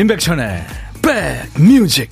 임백천의 0.00 0.64
백뮤직 1.02 2.10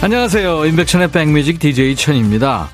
안녕하세요. 0.00 0.64
임백천의 0.64 1.10
백뮤직 1.10 1.58
DJ 1.58 1.96
천입니다. 1.96 2.70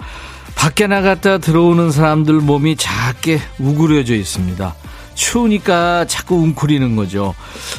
밖에 0.55 0.87
나갔다 0.87 1.39
들어오는 1.39 1.91
사람들 1.91 2.35
몸이 2.35 2.77
작게 2.77 3.41
우그려져 3.59 4.15
있습니다. 4.15 4.77
추우니까 5.19 6.07
자꾸 6.07 6.37
웅크리는 6.37 6.95
거죠. 6.95 7.35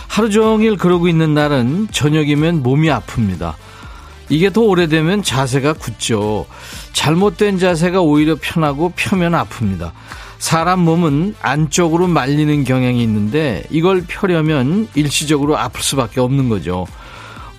하루 0.07 0.29
종일 0.29 0.75
그러고 0.75 1.07
있는 1.07 1.34
날은 1.34 1.88
저녁이면 1.91 2.62
몸이 2.62 2.89
아픕니다. 2.89 3.53
이게 4.27 4.52
더 4.52 4.62
오래되면 4.62 5.23
자세가 5.23 5.73
굳죠. 5.73 6.45
잘못된 6.91 7.57
자세가 7.57 8.02
오히려 8.02 8.35
편하고 8.39 8.91
펴면 8.95 9.31
아픕니다. 9.31 9.91
사람 10.38 10.81
몸은 10.81 11.35
안쪽으로 11.41 12.07
말리는 12.07 12.63
경향이 12.65 13.02
있는데 13.03 13.63
이걸 13.70 14.03
펴려면 14.05 14.90
일시적으로 14.93 15.57
아플 15.57 15.81
수밖에 15.81 16.20
없는 16.20 16.49
거죠. 16.49 16.85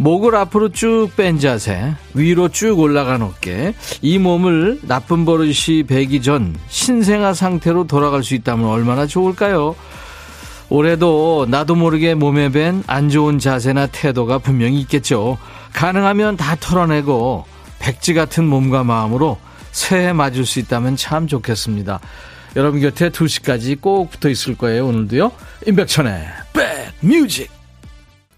목을 0.01 0.35
앞으로 0.35 0.71
쭉 0.71 1.15
뺀 1.15 1.39
자세, 1.39 1.95
위로 2.15 2.49
쭉 2.49 2.79
올라간 2.79 3.21
어깨, 3.21 3.75
이 4.01 4.19
몸을 4.19 4.81
나쁜 4.83 5.27
버릇이 5.27 5.83
배기 5.87 6.23
전 6.23 6.57
신생아 6.69 7.35
상태로 7.35 7.87
돌아갈 7.87 8.25
수 8.25 8.35
있다면 8.35 8.67
얼마나 8.67 9.07
좋을까요? 9.07 9.77
올해도 10.71 11.49
나도 11.51 11.75
모르게 11.75 12.15
몸에 12.15 12.49
밴 12.49 12.83
안 12.87 13.11
좋은 13.11 13.39
자세나 13.39 13.89
태도가 13.89 14.39
분명히 14.39 14.81
있겠죠. 14.81 15.37
가능하면 15.75 16.39
다 16.39 16.57
털어내고 16.59 17.45
백지 17.79 18.15
같은 18.15 18.47
몸과 18.47 18.85
마음으로 18.85 19.37
새해 19.71 20.15
맞을 20.15 20.47
수 20.47 20.61
있다면 20.61 20.97
참 20.97 21.27
좋겠습니다. 21.27 22.01
여러분 22.57 22.81
곁에 22.81 23.11
2시까지 23.11 23.79
꼭 23.83 24.11
붙어 24.11 24.31
있을 24.31 24.57
거예요, 24.57 24.87
오늘도요. 24.87 25.31
임백천의 25.67 26.27
백뮤직. 27.03 27.60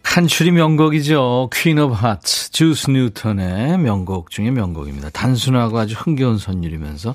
칸츄리 0.02 0.50
명곡이죠. 0.50 1.50
Queen 1.52 1.78
of 1.78 1.94
Hearts, 1.94 2.50
주스 2.50 2.90
뉴턴의 2.90 3.78
명곡 3.78 4.30
중에 4.30 4.50
명곡입니다. 4.50 5.10
단순하고 5.10 5.78
아주 5.78 5.94
흥겨운 5.96 6.38
선율이면서 6.38 7.14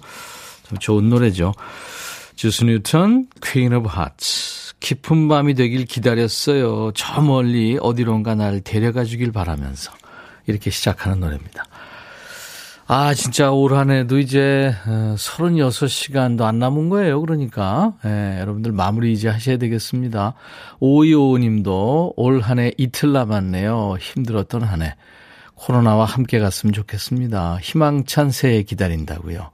참 0.63 0.77
좋은 0.79 1.09
노래죠. 1.09 1.53
주스 2.35 2.63
뉴턴, 2.63 3.27
Queen 3.43 3.73
of 3.73 3.87
Hearts. 3.87 4.73
깊은 4.79 5.27
밤이 5.27 5.55
되길 5.55 5.85
기다렸어요. 5.85 6.91
저 6.93 7.21
멀리 7.21 7.77
어디론가 7.81 8.35
날 8.35 8.61
데려가 8.61 9.03
주길 9.03 9.31
바라면서 9.31 9.91
이렇게 10.45 10.69
시작하는 10.69 11.19
노래입니다. 11.19 11.65
아, 12.89 13.13
진짜 13.13 13.51
올 13.51 13.73
한 13.73 13.91
해도 13.91 14.17
이제 14.17 14.73
36시간도 14.85 16.41
어, 16.41 16.45
안 16.45 16.57
남은 16.59 16.87
거예요. 16.89 17.19
그러니까. 17.19 17.93
예, 18.05 18.37
여러분들 18.39 18.71
마무리 18.71 19.11
이제 19.11 19.27
하셔야 19.27 19.57
되겠습니다. 19.57 20.33
오이오 20.79 21.37
님도 21.37 22.13
올 22.15 22.39
한 22.41 22.59
해 22.59 22.71
이틀 22.77 23.11
남았네요. 23.11 23.97
힘들었던 23.99 24.63
한 24.63 24.81
해. 24.83 24.95
코로나와 25.55 26.05
함께 26.05 26.39
갔으면 26.39 26.71
좋겠습니다. 26.71 27.57
희망찬 27.61 28.31
새해 28.31 28.63
기다린다고요. 28.63 29.49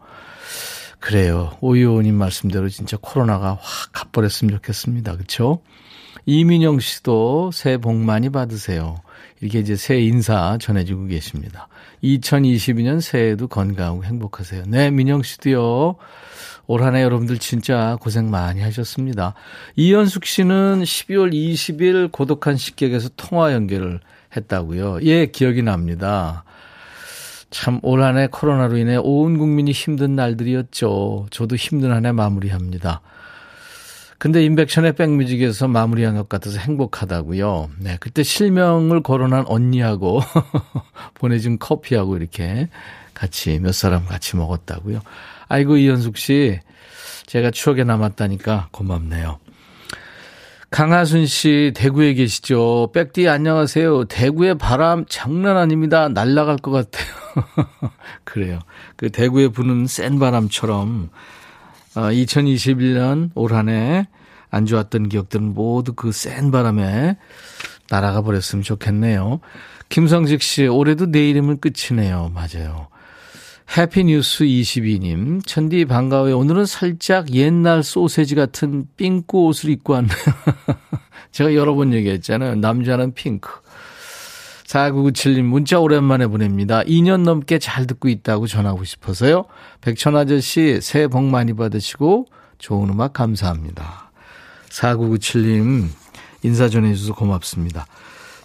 그래요. 0.99 1.57
오이오님 1.61 2.13
말씀대로 2.15 2.69
진짜 2.69 2.97
코로나가 3.01 3.57
확 3.59 3.89
가버렸으면 3.93 4.53
좋겠습니다. 4.55 5.13
그렇죠? 5.15 5.59
이민영 6.25 6.79
씨도 6.79 7.51
새해 7.51 7.77
복 7.77 7.95
많이 7.95 8.29
받으세요. 8.29 8.97
이렇게 9.43 9.59
이제 9.59 9.75
새해 9.75 9.99
인사 10.01 10.57
전해주고 10.57 11.07
계십니다. 11.07 11.67
2022년 12.01 13.01
새해에도 13.01 13.47
건강하고 13.47 14.05
행복하세요. 14.05 14.63
네, 14.67 14.89
민영 14.89 15.21
씨도요. 15.21 15.95
올 16.65 16.81
한 16.81 16.95
해 16.95 17.03
여러분들 17.03 17.39
진짜 17.39 17.97
고생 17.99 18.31
많이 18.31 18.61
하셨습니다. 18.61 19.33
이현숙 19.75 20.23
씨는 20.25 20.83
12월 20.83 21.33
20일 21.33 22.09
고독한 22.13 22.55
식객에서 22.55 23.09
통화 23.17 23.51
연결을 23.51 23.99
했다고요. 24.35 24.99
예, 25.03 25.25
기억이 25.25 25.61
납니다. 25.61 26.45
참 27.49 27.79
올 27.83 28.01
한 28.01 28.17
해 28.17 28.27
코로나로 28.31 28.77
인해 28.77 28.95
온 28.95 29.37
국민이 29.37 29.71
힘든 29.73 30.15
날들이었죠. 30.15 31.27
저도 31.31 31.57
힘든 31.57 31.91
한 31.91 32.05
해 32.05 32.13
마무리합니다. 32.13 33.01
근데 34.23 34.41
인백션의 34.45 34.93
백뮤직에서 34.93 35.67
마무리한 35.67 36.15
것 36.15 36.29
같아서 36.29 36.57
행복하다고요. 36.57 37.71
네, 37.79 37.97
그때 37.99 38.23
실명을 38.23 39.03
거론한 39.03 39.43
언니하고 39.47 40.21
보내준 41.15 41.59
커피하고 41.59 42.15
이렇게 42.15 42.69
같이 43.13 43.59
몇 43.59 43.73
사람 43.73 44.05
같이 44.05 44.37
먹었다고요. 44.37 45.01
아이고 45.49 45.75
이현숙 45.75 46.15
씨, 46.15 46.57
제가 47.25 47.51
추억에 47.51 47.83
남았다니까 47.83 48.69
고맙네요. 48.71 49.39
강하순 50.69 51.25
씨 51.25 51.73
대구에 51.75 52.13
계시죠? 52.13 52.91
백디 52.93 53.27
안녕하세요. 53.27 54.05
대구의 54.05 54.57
바람 54.57 55.03
장난 55.09 55.57
아닙니다. 55.57 56.07
날아갈 56.07 56.59
것 56.59 56.71
같아요. 56.71 57.11
그래요. 58.23 58.59
그 58.95 59.09
대구에 59.09 59.49
부는 59.49 59.85
센 59.85 60.17
바람처럼 60.17 61.09
어, 61.95 62.01
2021년 62.09 63.31
올 63.35 63.53
한 63.53 63.69
해 63.69 64.05
안 64.51 64.65
좋았던 64.67 65.09
기억들은 65.09 65.53
모두 65.53 65.93
그 65.93 66.11
센 66.11 66.51
바람에 66.51 67.17
날아가 67.89 68.21
버렸으면 68.21 68.63
좋겠네요. 68.63 69.39
김성직 69.89 70.41
씨, 70.41 70.67
올해도 70.67 71.07
내일이면 71.07 71.59
끝이네요. 71.59 72.31
맞아요. 72.33 72.87
해피뉴스 73.75 74.43
22님, 74.43 75.45
천디 75.45 75.85
반가워요. 75.85 76.37
오늘은 76.37 76.65
살짝 76.67 77.33
옛날 77.33 77.81
소세지 77.81 78.35
같은 78.35 78.85
핑크 78.97 79.37
옷을 79.37 79.69
입고 79.71 79.93
왔네요. 79.93 80.13
제가 81.31 81.55
여러 81.55 81.73
번 81.73 81.93
얘기했잖아요. 81.93 82.55
남자는 82.55 83.13
핑크. 83.15 83.49
4997님 84.73 85.43
문자 85.43 85.79
오랜만에 85.79 86.25
보냅니다. 86.25 86.81
2년 86.81 87.21
넘게 87.21 87.59
잘 87.59 87.85
듣고 87.85 88.09
있다고 88.09 88.47
전하고 88.47 88.83
싶어서요. 88.83 89.45
백천 89.81 90.15
아저씨 90.15 90.79
새해 90.81 91.07
복 91.07 91.23
많이 91.25 91.53
받으시고 91.53 92.25
좋은 92.57 92.89
음악 92.89 93.13
감사합니다. 93.13 94.11
4997님 94.69 95.89
인사 96.41 96.69
전해주셔서 96.69 97.13
고맙습니다. 97.13 97.85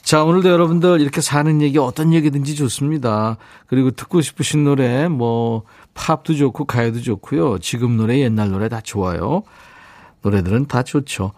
자, 0.02 0.22
오늘도 0.22 0.50
여러분들 0.50 1.00
이렇게 1.00 1.20
사는 1.20 1.62
얘기 1.62 1.78
어떤 1.78 2.12
얘기든지 2.12 2.56
좋습니다. 2.56 3.38
그리고 3.66 3.90
듣고 3.90 4.20
싶으신 4.20 4.64
노래 4.64 5.08
뭐 5.08 5.62
팝도 5.94 6.34
좋고 6.34 6.66
가요도 6.66 7.00
좋고요. 7.00 7.58
지금 7.58 7.96
노래 7.96 8.18
옛날 8.18 8.50
노래 8.50 8.68
다 8.68 8.80
좋아요. 8.82 9.42
노래들은 10.22 10.66
다 10.66 10.82
좋죠. 10.82 11.32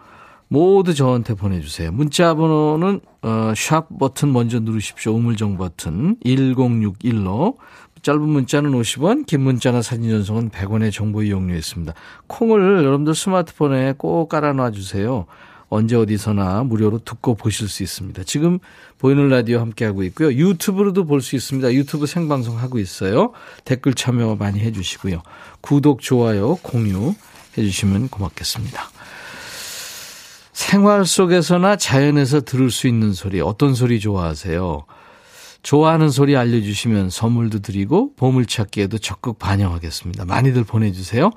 모두 0.51 0.93
저한테 0.93 1.33
보내주세요. 1.33 1.93
문자 1.93 2.33
번호는 2.33 2.99
어, 3.21 3.53
샵 3.55 3.87
버튼 3.97 4.33
먼저 4.33 4.59
누르십시오. 4.59 5.13
우물정 5.13 5.55
버튼 5.57 6.17
1061로 6.25 7.55
짧은 8.01 8.21
문자는 8.21 8.71
50원, 8.71 9.25
긴 9.27 9.41
문자나 9.41 9.81
사진 9.81 10.09
전송은 10.09 10.49
100원의 10.49 10.91
정보 10.91 11.23
이용료 11.23 11.55
있습니다. 11.55 11.93
콩을 12.27 12.83
여러분들 12.83 13.15
스마트폰에 13.15 13.93
꼭 13.97 14.27
깔아놔 14.27 14.71
주세요. 14.71 15.25
언제 15.69 15.95
어디서나 15.95 16.65
무료로 16.65 16.99
듣고 17.05 17.35
보실 17.35 17.69
수 17.69 17.81
있습니다. 17.81 18.23
지금 18.25 18.59
보이는 18.97 19.29
라디오 19.29 19.59
함께하고 19.61 20.03
있고요. 20.03 20.33
유튜브로도 20.33 21.05
볼 21.05 21.21
수 21.21 21.37
있습니다. 21.37 21.71
유튜브 21.71 22.07
생방송 22.07 22.57
하고 22.57 22.77
있어요. 22.77 23.31
댓글 23.63 23.93
참여 23.93 24.35
많이 24.35 24.59
해주시고요. 24.59 25.21
구독, 25.61 26.01
좋아요, 26.01 26.55
공유 26.57 27.13
해주시면 27.57 28.09
고맙겠습니다. 28.09 29.00
생활 30.61 31.05
속에서나 31.07 31.75
자연에서 31.75 32.41
들을 32.41 32.69
수 32.69 32.87
있는 32.87 33.13
소리, 33.13 33.41
어떤 33.41 33.73
소리 33.73 33.99
좋아하세요? 33.99 34.85
좋아하는 35.63 36.09
소리 36.09 36.37
알려주시면 36.37 37.09
선물도 37.09 37.59
드리고 37.59 38.13
보물찾기에도 38.15 38.99
적극 38.99 39.39
반영하겠습니다. 39.39 40.25
많이들 40.25 40.63
보내주세요. 40.63 41.31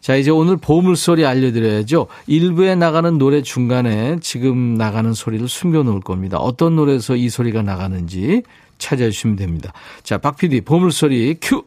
자, 0.00 0.16
이제 0.16 0.30
오늘 0.30 0.56
보물소리 0.56 1.26
알려드려야죠. 1.26 2.06
일부에 2.26 2.74
나가는 2.74 3.16
노래 3.18 3.42
중간에 3.42 4.18
지금 4.20 4.74
나가는 4.74 5.12
소리를 5.12 5.46
숨겨놓을 5.46 6.00
겁니다. 6.00 6.38
어떤 6.38 6.74
노래에서 6.74 7.16
이 7.16 7.28
소리가 7.28 7.60
나가는지 7.62 8.42
찾아주시면 8.78 9.36
됩니다. 9.36 9.74
자, 10.02 10.16
박 10.16 10.36
PD, 10.36 10.62
보물소리 10.62 11.36
큐! 11.40 11.64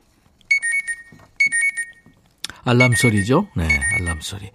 알람 2.64 2.92
소리죠? 2.96 3.48
네, 3.56 3.68
알람 4.00 4.20
소리. 4.22 4.50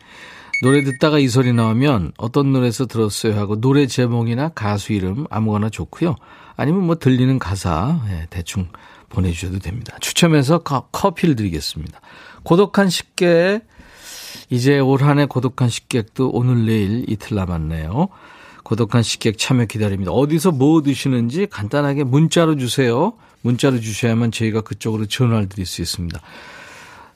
노래 0.63 0.85
듣다가 0.85 1.19
이 1.19 1.27
소리 1.27 1.53
나오면 1.53 2.13
어떤 2.19 2.53
노래에서 2.53 2.87
들었어요 2.87 3.37
하고 3.37 3.61
노래 3.61 3.89
제목이나 3.89 4.51
가수 4.51 4.93
이름 4.93 5.27
아무거나 5.29 5.71
좋고요. 5.71 6.15
아니면 6.55 6.87
뭐 6.87 6.95
들리는 6.95 7.37
가사 7.41 8.01
예, 8.11 8.29
대충 8.31 8.69
보내주셔도 9.09 9.59
됩니다. 9.59 9.97
추첨해서 10.01 10.59
커피를 10.61 11.35
드리겠습니다. 11.35 12.01
고독한 12.45 12.91
식객 12.91 13.67
이제 14.51 14.79
올 14.79 15.03
한해 15.03 15.27
고독한 15.27 15.69
식객도 15.69 16.31
오늘 16.33 16.65
내일 16.65 17.11
이틀 17.11 17.37
남았네요. 17.37 18.07
고독한 18.63 19.03
식객 19.03 19.39
참여 19.39 19.65
기다립니다. 19.65 20.13
어디서 20.13 20.53
뭐 20.53 20.81
드시는지 20.83 21.49
간단하게 21.51 22.05
문자로 22.05 22.55
주세요. 22.57 23.15
문자로 23.41 23.81
주셔야만 23.81 24.31
저희가 24.31 24.61
그쪽으로 24.61 25.07
전화를 25.07 25.49
드릴 25.49 25.67
수 25.67 25.83
있습니다. 25.83 26.21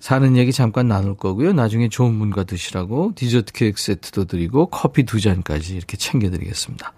사는 0.07 0.37
얘기 0.37 0.53
잠깐 0.53 0.87
나눌 0.87 1.17
거고요. 1.17 1.53
나중에 1.53 1.89
좋은 1.89 2.15
문과 2.15 2.45
드시라고 2.45 3.11
디저트 3.17 3.53
케이크 3.53 3.83
세트도 3.83 4.27
드리고 4.27 4.67
커피 4.67 5.03
두 5.03 5.21
잔까지 5.21 5.75
이렇게 5.75 5.97
챙겨드리겠습니다. 5.97 6.93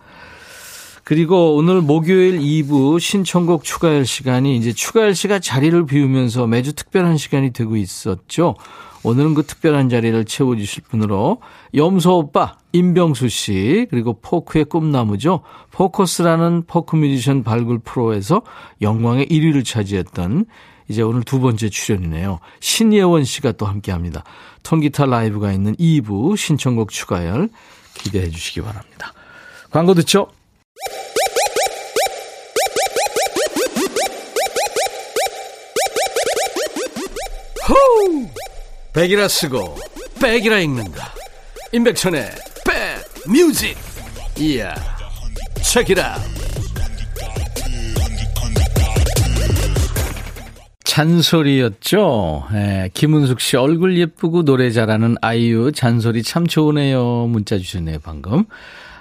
그리고 1.04 1.56
오늘 1.56 1.80
목요일 1.80 2.38
2부 2.38 3.00
신청곡 3.00 3.64
추가할 3.64 4.04
시간이 4.04 4.54
이제 4.58 4.74
추가할 4.74 5.14
시가 5.14 5.38
자리를 5.38 5.86
비우면서 5.86 6.46
매주 6.46 6.74
특별한 6.74 7.16
시간이 7.16 7.54
되고 7.54 7.76
있었죠. 7.76 8.56
오늘은 9.04 9.32
그 9.32 9.42
특별한 9.42 9.88
자리를 9.88 10.22
채워주실 10.26 10.82
분으로 10.90 11.40
염소 11.74 12.18
오빠 12.18 12.58
임병수 12.72 13.30
씨 13.30 13.86
그리고 13.88 14.20
포크의 14.20 14.66
꿈나무죠. 14.66 15.40
포커스라는 15.70 16.64
포크 16.66 16.94
뮤지션 16.94 17.42
발굴 17.42 17.78
프로에서 17.78 18.42
영광의 18.82 19.28
1위를 19.28 19.64
차지했던 19.64 20.44
이제 20.88 21.02
오늘 21.02 21.22
두 21.22 21.38
번째 21.40 21.68
출연이네요. 21.68 22.40
신예원 22.60 23.24
씨가 23.24 23.52
또 23.52 23.66
함께 23.66 23.92
합니다. 23.92 24.24
통기타 24.62 25.06
라이브가 25.06 25.52
있는 25.52 25.76
2부 25.76 26.36
신청곡 26.36 26.90
추가열 26.90 27.50
기대해 27.94 28.30
주시기 28.30 28.62
바랍니다. 28.62 29.12
광고 29.70 29.94
듣죠? 29.94 30.28
호우! 37.68 38.26
백이라 38.94 39.28
쓰고 39.28 39.76
백이라 40.20 40.58
읽는다. 40.60 41.12
임백천의 41.72 42.30
백 42.64 43.30
뮤직. 43.30 43.76
이야. 44.38 44.74
책이라. 45.62 46.16
잔소리였죠. 50.98 52.48
예, 52.54 52.90
김은숙 52.92 53.38
씨 53.40 53.56
얼굴 53.56 53.96
예쁘고 53.96 54.44
노래 54.44 54.72
잘하는 54.72 55.14
아이유 55.22 55.70
잔소리 55.70 56.24
참 56.24 56.44
좋으네요. 56.44 57.28
문자 57.28 57.56
주셨네요, 57.56 58.00
방금. 58.02 58.46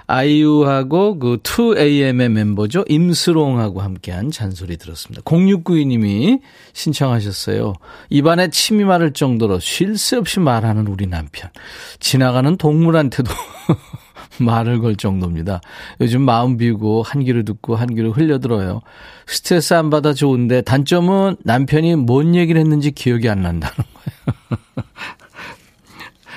아이유하고 0.06 1.18
그 1.18 1.38
2AM의 1.38 2.28
멤버죠. 2.28 2.84
임스롱하고 2.88 3.80
함께한 3.80 4.30
잔소리 4.30 4.76
들었습니다. 4.76 5.22
0692님이 5.22 6.40
신청하셨어요. 6.72 7.74
입안에 8.10 8.50
침이 8.50 8.84
마를 8.84 9.12
정도로 9.12 9.58
쉴 9.58 9.98
새 9.98 10.16
없이 10.16 10.38
말하는 10.38 10.86
우리 10.86 11.08
남편. 11.08 11.50
지나가는 11.98 12.56
동물한테도 12.56 13.28
말을 14.40 14.80
걸 14.80 14.96
정도입니다. 14.96 15.60
요즘 16.00 16.22
마음 16.22 16.56
비우고 16.56 17.02
한 17.02 17.24
귀로 17.24 17.42
듣고 17.42 17.76
한 17.76 17.94
귀로 17.94 18.12
흘려들어요. 18.12 18.80
스트레스 19.26 19.74
안 19.74 19.90
받아 19.90 20.12
좋은데 20.12 20.62
단점은 20.62 21.36
남편이 21.44 21.96
뭔 21.96 22.34
얘기를 22.34 22.60
했는지 22.60 22.90
기억이 22.90 23.28
안 23.28 23.42
난다는 23.42 23.74
거예요. 23.76 24.58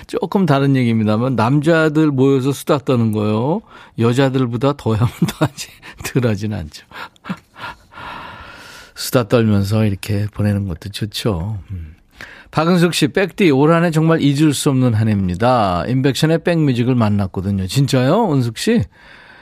조금 0.08 0.46
다른 0.46 0.76
얘기입니다만 0.76 1.36
남자들 1.36 2.08
모여서 2.12 2.52
수다 2.52 2.80
떠는 2.80 3.12
거요. 3.12 3.62
여자들보다 3.98 4.74
더하면 4.74 5.08
더하지 5.28 5.70
덜하지는 6.06 6.58
않죠. 6.58 6.86
수다 8.96 9.28
떨면서 9.28 9.86
이렇게 9.86 10.28
보내는 10.34 10.68
것도 10.68 10.90
좋죠. 10.90 11.60
음. 11.72 11.96
박은숙 12.52 12.94
씨, 12.94 13.08
백디, 13.08 13.50
올 13.52 13.72
한해 13.72 13.92
정말 13.92 14.22
잊을 14.22 14.54
수 14.54 14.70
없는 14.70 14.94
한 14.94 15.08
해입니다. 15.08 15.86
인백션의 15.88 16.44
백뮤직을 16.44 16.96
만났거든요. 16.96 17.66
진짜요? 17.68 18.34
은숙 18.34 18.58
씨? 18.58 18.84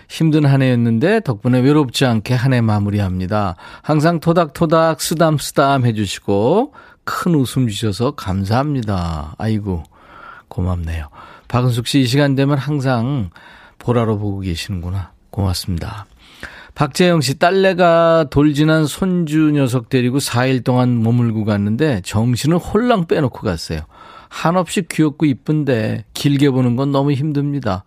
힘든 0.08 0.46
한 0.46 0.62
해였는데 0.62 1.22
덕분에 1.22 1.60
외롭지 1.60 2.06
않게 2.06 2.34
한 2.34 2.54
해 2.54 2.62
마무리합니다. 2.62 3.56
항상 3.82 4.20
토닥토닥 4.20 5.02
쓰담쓰담 5.02 5.86
해주시고 5.86 6.74
큰 7.04 7.36
웃음 7.36 7.68
주셔서 7.68 8.12
감사합니다. 8.12 9.36
아이고. 9.38 9.84
고맙네요. 10.48 11.10
박은숙 11.48 11.88
씨, 11.88 12.02
이 12.02 12.06
시간 12.06 12.36
되면 12.36 12.58
항상 12.58 13.30
보라로 13.80 14.18
보고 14.18 14.40
계시는구나. 14.40 15.12
고맙습니다. 15.32 16.06
박재영 16.80 17.20
씨, 17.20 17.38
딸내가 17.38 18.28
돌진한 18.30 18.86
손주 18.86 19.52
녀석 19.52 19.90
데리고 19.90 20.20
4일 20.20 20.64
동안 20.64 21.04
머물고 21.04 21.44
갔는데 21.44 22.00
정신을 22.06 22.58
홀랑 22.58 23.08
빼놓고 23.08 23.42
갔어요. 23.42 23.82
한없이 24.30 24.86
귀엽고 24.90 25.26
이쁜데 25.26 26.06
길게 26.14 26.52
보는 26.52 26.78
건 26.78 26.94
너무 26.94 27.12
힘듭니다. 27.12 27.84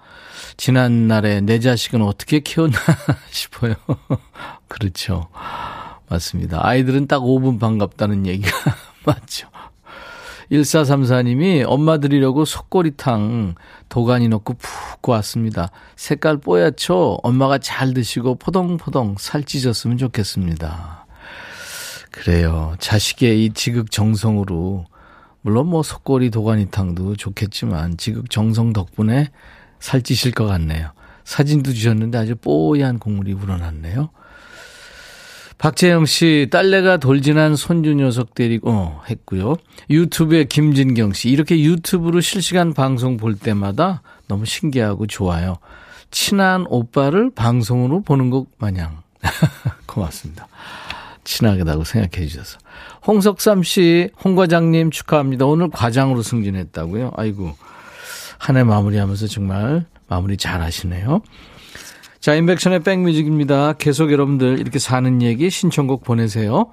지난 0.58 1.08
날에 1.08 1.40
내 1.40 1.58
자식은 1.58 2.02
어떻게 2.02 2.40
키웠나 2.40 2.76
싶어요. 3.32 3.76
그렇죠. 4.68 5.30
맞습니다. 6.10 6.58
아이들은 6.60 7.06
딱 7.06 7.20
5분 7.22 7.58
반갑다는 7.58 8.26
얘기가 8.26 8.50
맞죠. 9.06 9.48
1434님이 10.52 11.64
엄마 11.66 11.98
드리려고 11.98 12.44
속꼬리탕 12.44 13.54
도가니 13.88 14.28
넣고 14.28 14.54
푹 14.54 15.02
구웠습니다. 15.02 15.70
색깔 15.96 16.36
뽀얗죠? 16.36 17.20
엄마가 17.22 17.58
잘 17.58 17.94
드시고 17.94 18.36
포동포동 18.36 19.16
살찌셨으면 19.18 19.96
좋겠습니다. 19.96 21.06
그래요. 22.10 22.74
자식의 22.78 23.44
이 23.44 23.50
지극정성으로 23.54 24.84
물론 25.40 25.66
뭐 25.68 25.82
속꼬리 25.82 26.30
도가니탕도 26.30 27.16
좋겠지만 27.16 27.96
지극정성 27.96 28.74
덕분에 28.74 29.30
살찌실 29.80 30.32
것 30.32 30.46
같네요. 30.46 30.90
사진도 31.24 31.72
주셨는데 31.72 32.18
아주 32.18 32.36
뽀얀 32.36 32.98
국물이 32.98 33.32
우러났네요. 33.32 34.10
박재영 35.62 36.06
씨, 36.06 36.48
딸내가 36.50 36.96
돌진한 36.96 37.54
손주 37.54 37.94
녀석 37.94 38.34
데리고 38.34 38.68
어, 38.68 39.02
했고요. 39.08 39.54
유튜브에 39.90 40.42
김진경 40.42 41.12
씨, 41.12 41.28
이렇게 41.28 41.60
유튜브로 41.60 42.20
실시간 42.20 42.74
방송 42.74 43.16
볼 43.16 43.36
때마다 43.36 44.02
너무 44.26 44.44
신기하고 44.44 45.06
좋아요. 45.06 45.58
친한 46.10 46.66
오빠를 46.68 47.30
방송으로 47.32 48.00
보는 48.02 48.30
것 48.30 48.46
마냥. 48.58 49.02
고맙습니다. 49.86 50.48
친하게다고 51.22 51.84
생각해 51.84 52.26
주셔서. 52.26 52.58
홍석삼 53.06 53.62
씨, 53.62 54.10
홍 54.24 54.34
과장님 54.34 54.90
축하합니다. 54.90 55.46
오늘 55.46 55.70
과장으로 55.70 56.22
승진했다고요? 56.22 57.12
아이고. 57.16 57.54
한 58.36 58.56
해 58.56 58.64
마무리하면서 58.64 59.28
정말 59.28 59.86
마무리 60.08 60.36
잘 60.36 60.60
하시네요. 60.60 61.22
자, 62.22 62.36
인백션의 62.36 62.84
백뮤직입니다. 62.84 63.72
계속 63.72 64.12
여러분들 64.12 64.60
이렇게 64.60 64.78
사는 64.78 65.20
얘기 65.22 65.50
신청곡 65.50 66.04
보내세요. 66.04 66.70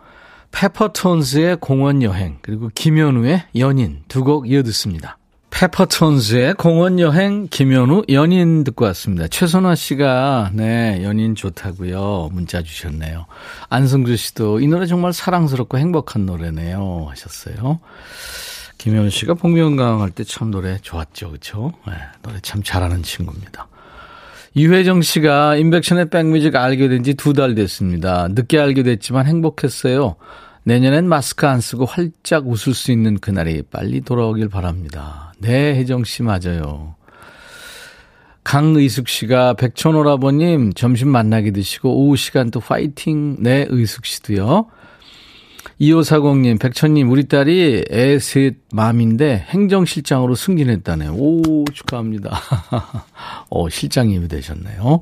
페퍼톤스의 0.51 1.57
공원 1.57 2.03
여행, 2.03 2.37
그리고 2.43 2.69
김현우의 2.75 3.45
연인 3.57 4.03
두 4.07 4.23
곡 4.23 4.47
이어 4.47 4.61
듣습니다. 4.61 5.17
페퍼톤스의 5.49 6.53
공원 6.53 6.99
여행, 6.99 7.47
김현우 7.49 8.03
연인 8.09 8.63
듣고 8.63 8.85
왔습니다. 8.85 9.27
최선화 9.27 9.73
씨가 9.73 10.51
네 10.53 11.01
연인 11.03 11.33
좋다고요 11.33 12.29
문자 12.31 12.61
주셨네요. 12.61 13.25
안승주 13.69 14.17
씨도 14.17 14.59
이 14.59 14.67
노래 14.67 14.85
정말 14.85 15.13
사랑스럽고 15.13 15.79
행복한 15.79 16.27
노래네요 16.27 17.07
하셨어요. 17.09 17.79
김현우 18.77 19.09
씨가 19.09 19.33
복면가왕 19.33 20.01
할 20.01 20.11
때 20.11 20.23
참 20.23 20.51
노래 20.51 20.77
좋았죠, 20.77 21.29
그렇죠? 21.29 21.73
네, 21.87 21.93
노래 22.21 22.39
참 22.43 22.61
잘하는 22.63 23.01
친구입니다. 23.01 23.67
이회정 24.55 25.01
씨가 25.01 25.55
인백션의 25.57 26.09
백뮤직 26.09 26.55
알게 26.55 26.87
된 26.89 27.03
지 27.03 27.13
두 27.13 27.33
달 27.33 27.55
됐습니다. 27.55 28.27
늦게 28.29 28.59
알게 28.59 28.83
됐지만 28.83 29.25
행복했어요. 29.27 30.15
내년엔 30.63 31.07
마스크 31.07 31.47
안 31.47 31.61
쓰고 31.61 31.85
활짝 31.85 32.47
웃을 32.47 32.73
수 32.73 32.91
있는 32.91 33.17
그날이 33.19 33.63
빨리 33.63 34.01
돌아오길 34.01 34.49
바랍니다. 34.49 35.33
네, 35.39 35.75
혜정 35.75 36.03
씨 36.03 36.23
맞아요. 36.23 36.95
강의숙 38.43 39.07
씨가 39.07 39.53
백천오라버님 39.53 40.73
점심 40.73 41.09
만나게 41.09 41.51
드시고 41.51 42.05
오후 42.05 42.15
시간 42.15 42.49
또 42.51 42.59
파이팅. 42.59 43.37
네, 43.39 43.65
의숙 43.69 44.05
씨도요. 44.05 44.65
2540님, 45.79 46.59
백천님, 46.59 47.09
우리 47.09 47.27
딸이 47.27 47.85
애 47.89 48.19
셋 48.19 48.55
맘인데 48.73 49.45
행정실장으로 49.49 50.35
승진했다네요. 50.35 51.13
오, 51.13 51.63
축하합니다. 51.73 52.37
어, 53.49 53.69
실장님이 53.69 54.27
되셨네요. 54.27 55.01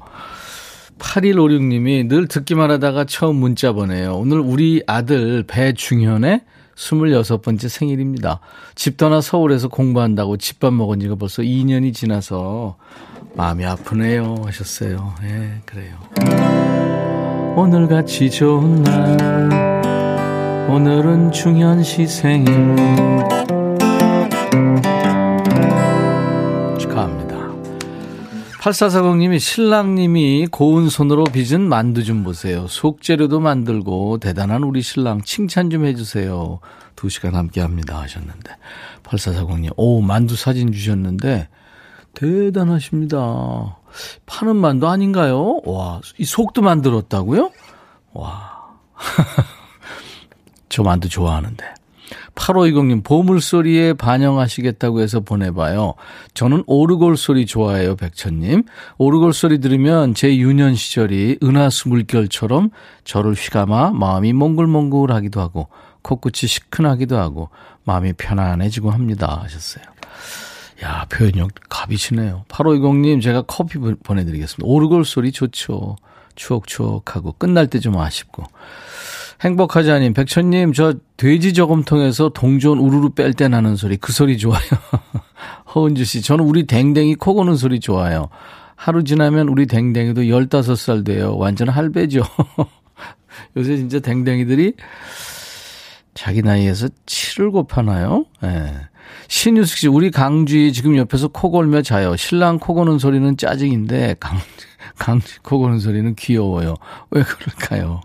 8156님이 0.99 2.07
늘 2.07 2.27
듣기만 2.27 2.69
하다가 2.71 3.05
처음 3.05 3.37
문자 3.37 3.71
보내요. 3.71 4.15
오늘 4.17 4.39
우리 4.39 4.83
아들 4.87 5.43
배중현의 5.43 6.41
26번째 6.75 7.69
생일입니다. 7.69 8.39
집 8.75 8.97
떠나 8.97 9.19
서울에서 9.19 9.67
공부한다고 9.69 10.37
집밥 10.37 10.73
먹은 10.73 10.99
지가 10.99 11.15
벌써 11.15 11.41
2년이 11.41 11.93
지나서 11.93 12.77
마음이 13.35 13.65
아프네요. 13.65 14.43
하셨어요. 14.45 15.15
예, 15.23 15.27
네, 15.27 15.61
그래요. 15.65 15.95
오늘같이 17.55 18.29
좋은 18.29 18.83
날 18.83 19.86
오늘은 20.67 21.31
중현 21.31 21.83
시 21.83 22.07
생일 22.07 22.77
8440님이 28.67 29.39
신랑님이 29.39 30.47
고운 30.51 30.89
손으로 30.89 31.23
빚은 31.23 31.61
만두 31.61 32.03
좀 32.03 32.23
보세요. 32.23 32.67
속재료도 32.67 33.39
만들고 33.39 34.17
대단한 34.17 34.63
우리 34.63 34.81
신랑 34.81 35.21
칭찬 35.21 35.69
좀 35.69 35.85
해주세요. 35.85 36.59
두 36.95 37.07
시간 37.07 37.35
함께 37.35 37.61
합니다 37.61 38.01
하셨는데. 38.01 38.57
8440님, 39.03 39.71
오, 39.77 40.01
만두 40.01 40.35
사진 40.35 40.73
주셨는데 40.73 41.47
대단하십니다. 42.13 43.77
파는 44.25 44.57
만두 44.57 44.87
아닌가요? 44.87 45.61
와, 45.63 46.01
이 46.17 46.25
속도 46.25 46.61
만들었다고요? 46.61 47.51
와. 48.13 48.57
저 50.77 50.83
만두 50.83 51.09
좋아하는데. 51.09 51.65
8520님, 52.35 53.03
보물소리에 53.03 53.93
반영하시겠다고 53.93 55.01
해서 55.01 55.21
보내봐요. 55.21 55.95
저는 56.35 56.63
오르골 56.67 57.17
소리 57.17 57.47
좋아해요, 57.47 57.95
백천님. 57.95 58.61
오르골 58.99 59.33
소리 59.33 59.59
들으면 59.59 60.13
제 60.13 60.37
유년 60.37 60.75
시절이 60.75 61.39
은하수 61.41 61.89
물결처럼 61.89 62.69
저를 63.05 63.33
휘감아 63.33 63.93
마음이 63.93 64.33
몽글몽글 64.33 65.11
하기도 65.11 65.41
하고, 65.41 65.69
코끝이 66.03 66.47
시큰하기도 66.47 67.17
하고, 67.17 67.49
마음이 67.83 68.13
편안해지고 68.13 68.91
합니다. 68.91 69.41
하셨어요. 69.41 69.83
야, 70.83 71.07
표현력 71.09 71.49
갑이시네요. 71.69 72.45
8520님, 72.49 73.19
제가 73.19 73.41
커피 73.47 73.79
보내드리겠습니다. 73.79 74.63
오르골 74.63 75.05
소리 75.05 75.31
좋죠. 75.31 75.95
추억추억하고, 76.35 77.31
끝날 77.39 77.65
때 77.65 77.79
좀 77.79 77.97
아쉽고. 77.97 78.43
행복하지 79.41 79.91
않님 79.91 80.13
백천님, 80.13 80.73
저 80.73 80.95
돼지 81.15 81.53
저금통에서 81.53 82.29
동전 82.29 82.79
우르르 82.79 83.09
뺄 83.09 83.33
때 83.33 83.47
나는 83.47 83.75
소리, 83.75 83.97
그 83.97 84.11
소리 84.11 84.37
좋아요. 84.37 84.61
허은주 85.75 86.05
씨, 86.05 86.21
저는 86.21 86.43
우리 86.43 86.65
댕댕이 86.65 87.15
코 87.15 87.33
고는 87.33 87.55
소리 87.55 87.79
좋아요. 87.79 88.29
하루 88.75 89.03
지나면 89.03 89.47
우리 89.49 89.67
댕댕이도 89.67 90.21
15살 90.21 91.05
돼요. 91.05 91.35
완전 91.37 91.69
할배죠. 91.69 92.21
요새 93.57 93.77
진짜 93.77 93.99
댕댕이들이 93.99 94.73
자기 96.13 96.41
나이에서 96.41 96.87
7을 97.05 97.51
곱하나요? 97.51 98.25
예. 98.43 98.47
네. 98.47 98.73
신유숙 99.27 99.77
씨, 99.77 99.87
우리 99.87 100.09
강쥐 100.09 100.73
지금 100.73 100.97
옆에서 100.97 101.27
코 101.27 101.51
골며 101.51 101.81
자요. 101.81 102.15
신랑 102.15 102.59
코 102.59 102.73
고는 102.73 102.97
소리는 102.97 103.37
짜증인데, 103.37 104.15
강, 104.19 104.37
강쥐 104.97 105.39
코 105.43 105.59
고는 105.59 105.79
소리는 105.79 106.15
귀여워요. 106.15 106.75
왜 107.11 107.23
그럴까요? 107.23 108.01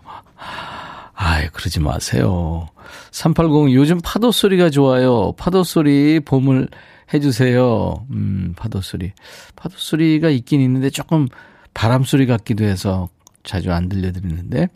아이, 1.23 1.47
그러지 1.47 1.79
마세요. 1.79 2.67
380, 3.11 3.73
요즘 3.73 3.99
파도 4.03 4.33
소리가 4.33 4.69
좋아요. 4.69 5.31
파도 5.37 5.63
소리 5.63 6.19
봄을 6.19 6.67
해주세요. 7.13 8.05
음, 8.11 8.53
파도 8.57 8.81
소리. 8.81 9.13
파도 9.55 9.75
소리가 9.77 10.29
있긴 10.29 10.59
있는데 10.59 10.89
조금 10.89 11.29
바람 11.73 12.03
소리 12.03 12.25
같기도 12.25 12.65
해서 12.65 13.07
자주 13.43 13.71
안 13.71 13.87
들려드리는데. 13.87 14.67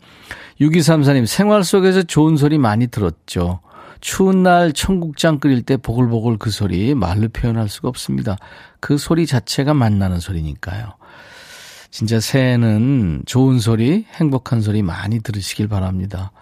6234님, 0.58 1.26
생활 1.26 1.64
속에서 1.64 2.02
좋은 2.02 2.38
소리 2.38 2.56
많이 2.56 2.86
들었죠. 2.86 3.60
추운 4.00 4.42
날 4.42 4.72
청국장 4.72 5.40
끓일 5.40 5.62
때 5.62 5.76
보글보글 5.76 6.38
그 6.38 6.50
소리 6.50 6.94
말로 6.94 7.28
표현할 7.28 7.68
수가 7.68 7.88
없습니다. 7.88 8.38
그 8.80 8.96
소리 8.96 9.26
자체가 9.26 9.74
만나는 9.74 10.18
소리니까요. 10.18 10.94
진짜 11.90 12.20
새해는 12.20 13.22
좋은 13.26 13.58
소리, 13.58 14.04
행복한 14.14 14.60
소리 14.60 14.82
많이 14.82 15.20
들으시길 15.20 15.68
바랍니다. 15.68 16.32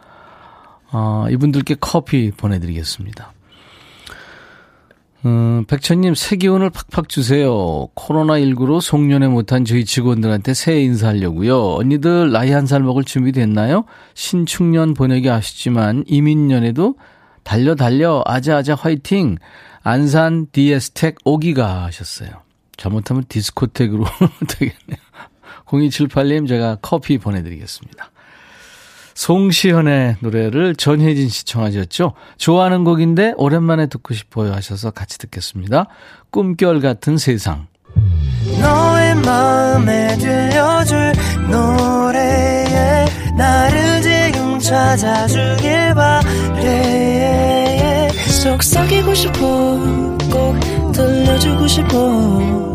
어, 0.92 1.26
이분들께 1.30 1.76
커피 1.80 2.30
보내드리겠습니다. 2.30 3.32
음, 5.24 5.64
백천님, 5.66 6.14
새 6.14 6.36
기운을 6.36 6.70
팍팍 6.70 7.08
주세요. 7.08 7.88
코로나19로 7.96 8.80
송년회 8.80 9.28
못한 9.28 9.64
저희 9.64 9.84
직원들한테 9.84 10.54
새해 10.54 10.82
인사하려고요. 10.82 11.74
언니들 11.74 12.30
나이 12.30 12.52
한 12.52 12.66
살 12.66 12.82
먹을 12.82 13.02
준비 13.02 13.32
됐나요? 13.32 13.84
신축년 14.14 14.94
보내기 14.94 15.28
아쉽지만 15.30 16.04
이민년에도 16.06 16.96
달려 17.42 17.74
달려 17.74 18.22
아자아자 18.26 18.74
화이팅 18.74 19.36
안산 19.82 20.48
디에스텍 20.52 21.16
오기가 21.24 21.84
하셨어요. 21.84 22.30
잘못하면 22.76 23.24
디스코텍으로 23.28 24.04
되겠네요. 24.48 25.06
0278님 25.64 26.46
제가 26.46 26.78
커피 26.82 27.18
보내드리겠습니다. 27.18 28.10
송시현의 29.14 30.16
노래를 30.20 30.76
전혜진 30.76 31.30
씨 31.30 31.44
청하셨죠? 31.46 32.12
좋아하는 32.36 32.84
곡인데 32.84 33.32
오랜만에 33.38 33.86
듣고 33.86 34.12
싶어요 34.12 34.52
하셔서 34.52 34.90
같이 34.90 35.18
듣겠습니다. 35.18 35.86
꿈결 36.30 36.80
같은 36.80 37.16
세상. 37.16 37.66
너의 38.60 39.14
마음에 39.16 40.16
들려줄 40.18 41.12
노래에 41.50 43.06
나를 43.36 44.02
지금 44.02 44.58
찾아주길 44.58 45.94
바래 45.94 47.26
속삭이고 48.42 49.14
싶어 49.14 49.40
꼭 50.30 50.92
들려주고 50.92 51.66
싶어 51.66 52.74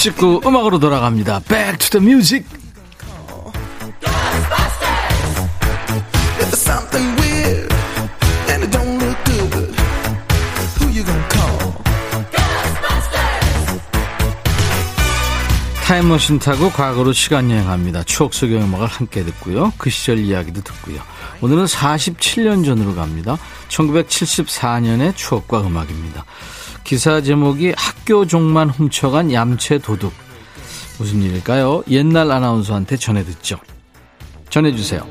추억 0.00 0.16
찍고 0.16 0.42
음악으로 0.46 0.78
돌아갑니다. 0.78 1.40
Back 1.40 1.78
to 1.78 2.00
the 2.00 2.06
music. 2.06 2.46
타임머신 15.84 16.38
타고 16.38 16.70
과거로 16.70 17.12
시간 17.12 17.50
여행합니다. 17.50 18.04
추억 18.04 18.32
속의 18.32 18.62
음악을 18.62 18.86
함께 18.86 19.24
듣고요. 19.24 19.72
그 19.76 19.90
시절 19.90 20.18
이야기도 20.18 20.62
듣고요. 20.62 21.00
오늘은 21.42 21.64
47년 21.64 22.64
전으로 22.64 22.94
갑니다. 22.94 23.36
1974년의 23.68 25.16
추억과 25.16 25.60
음악입니다. 25.62 26.24
기사 26.84 27.20
제목이 27.20 27.74
학교 27.76 28.26
종만 28.26 28.70
훔쳐간 28.70 29.32
얌체 29.32 29.78
도둑. 29.78 30.12
무슨 30.98 31.22
일일까요? 31.22 31.82
옛날 31.88 32.30
아나운서한테 32.30 32.96
전해 32.96 33.24
듣죠. 33.24 33.58
전해 34.50 34.74
주세요. 34.74 35.06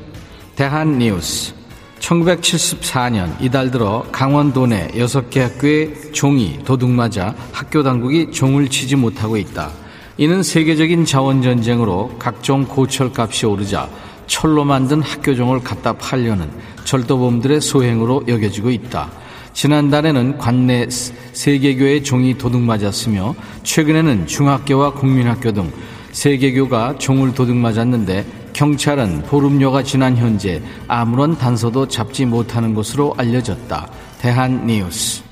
대한 0.54 0.98
뉴스. 0.98 1.54
1974년 2.00 3.34
이달 3.40 3.70
들어 3.70 4.06
강원도 4.10 4.66
내 4.66 4.88
6개 4.88 5.38
학교의 5.40 6.12
종이 6.12 6.58
도둑맞아 6.64 7.34
학교 7.52 7.82
당국이 7.82 8.30
종을 8.32 8.68
치지 8.68 8.96
못하고 8.96 9.36
있다. 9.36 9.70
이는 10.16 10.42
세계적인 10.42 11.04
자원전쟁으로 11.04 12.16
각종 12.18 12.64
고철값이 12.64 13.46
오르자 13.46 13.88
철로 14.26 14.64
만든 14.64 15.02
학교종을 15.02 15.60
갖다 15.60 15.92
팔려는 15.94 16.50
절도범들의 16.84 17.60
소행으로 17.60 18.24
여겨지고 18.28 18.70
있다. 18.70 19.10
지난달에는 19.52 20.38
관내 20.38 20.88
세계교의 21.32 22.02
종이 22.02 22.36
도둑맞았으며 22.38 23.34
최근에는 23.62 24.26
중학교와 24.26 24.94
국민학교 24.94 25.52
등 25.52 25.70
세계교가 26.12 26.98
종을 26.98 27.34
도둑맞았는데 27.34 28.50
경찰은 28.52 29.22
보름여가 29.22 29.82
지난 29.82 30.16
현재 30.16 30.60
아무런 30.88 31.38
단서도 31.38 31.88
잡지 31.88 32.26
못하는 32.26 32.74
것으로 32.74 33.14
알려졌다. 33.16 33.88
대한뉴스. 34.20 35.22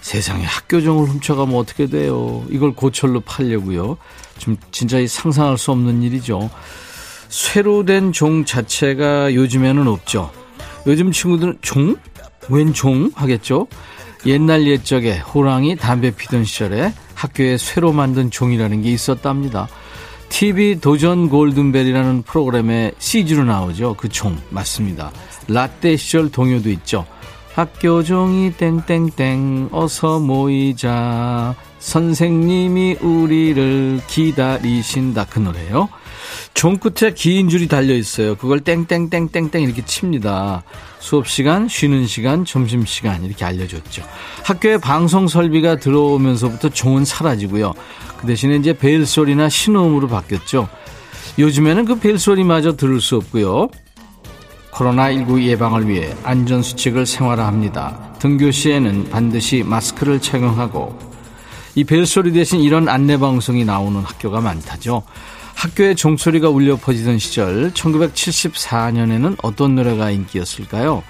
세상에 0.00 0.44
학교종을 0.44 1.08
훔쳐가면 1.08 1.54
어떻게 1.54 1.86
돼요? 1.86 2.44
이걸 2.50 2.72
고철로 2.72 3.20
팔려고요. 3.20 3.98
좀 4.38 4.56
진짜 4.70 5.04
상상할 5.06 5.58
수 5.58 5.70
없는 5.70 6.02
일이죠. 6.02 6.50
쇠로 7.28 7.84
된 7.84 8.12
종 8.12 8.44
자체가 8.44 9.34
요즘에는 9.34 9.86
없죠. 9.86 10.30
요즘 10.86 11.12
친구들은 11.12 11.58
종? 11.60 11.96
웬 12.48 12.72
종? 12.72 13.10
하겠죠? 13.14 13.66
옛날 14.26 14.66
옛적에 14.66 15.18
호랑이 15.18 15.76
담배 15.76 16.10
피던 16.10 16.44
시절에 16.44 16.92
학교에 17.14 17.56
쇠로 17.56 17.92
만든 17.92 18.30
종이라는 18.30 18.82
게 18.82 18.90
있었답니다. 18.90 19.68
TV 20.28 20.80
도전 20.80 21.28
골든벨이라는 21.28 22.22
프로그램에 22.22 22.92
CG로 22.98 23.44
나오죠. 23.44 23.94
그 23.94 24.08
종 24.08 24.36
맞습니다. 24.50 25.10
라떼 25.48 25.96
시절 25.96 26.30
동요도 26.30 26.70
있죠. 26.70 27.06
학교 27.54 28.02
종이 28.02 28.52
땡땡땡 28.52 29.70
어서 29.72 30.18
모이자 30.20 31.54
선생님이 31.78 32.98
우리를 33.00 34.00
기다리신다 34.06 35.26
그 35.30 35.38
노래요. 35.38 35.88
종 36.54 36.76
끝에 36.76 37.12
긴 37.14 37.48
줄이 37.48 37.66
달려 37.66 37.94
있어요. 37.94 38.36
그걸 38.36 38.60
땡땡땡땡땡 38.60 39.62
이렇게 39.62 39.84
칩니다. 39.84 40.62
수업 41.00 41.28
시간, 41.28 41.68
쉬는 41.68 42.06
시간, 42.06 42.44
점심 42.44 42.84
시간 42.84 43.24
이렇게 43.24 43.44
알려줬죠. 43.44 44.02
학교에 44.44 44.78
방송 44.78 45.28
설비가 45.28 45.76
들어오면서부터 45.76 46.70
종은 46.70 47.04
사라지고요. 47.04 47.72
그 48.20 48.26
대신에 48.26 48.56
이제 48.56 48.72
벨 48.72 49.06
소리나 49.06 49.48
신호음으로 49.48 50.08
바뀌었죠. 50.08 50.68
요즘에는 51.38 51.84
그 51.84 51.96
벨 52.00 52.18
소리마저 52.18 52.76
들을 52.76 53.00
수 53.00 53.16
없고요. 53.16 53.68
코로나19 54.72 55.42
예방을 55.42 55.88
위해 55.88 56.14
안전수칙을 56.24 57.06
생활화합니다. 57.06 58.14
등교 58.18 58.50
시에는 58.50 59.10
반드시 59.10 59.62
마스크를 59.64 60.20
착용하고 60.20 60.98
이 61.74 61.84
벨소리 61.84 62.32
대신 62.32 62.60
이런 62.60 62.88
안내방송이 62.88 63.64
나오는 63.64 64.00
학교가 64.00 64.40
많다죠. 64.40 65.02
학교에 65.58 65.96
종소리가 65.96 66.50
울려 66.50 66.76
퍼지던 66.76 67.18
시절 67.18 67.72
1974년에는 67.72 69.38
어떤 69.42 69.74
노래가 69.74 70.08
인기였을까요? 70.12 71.02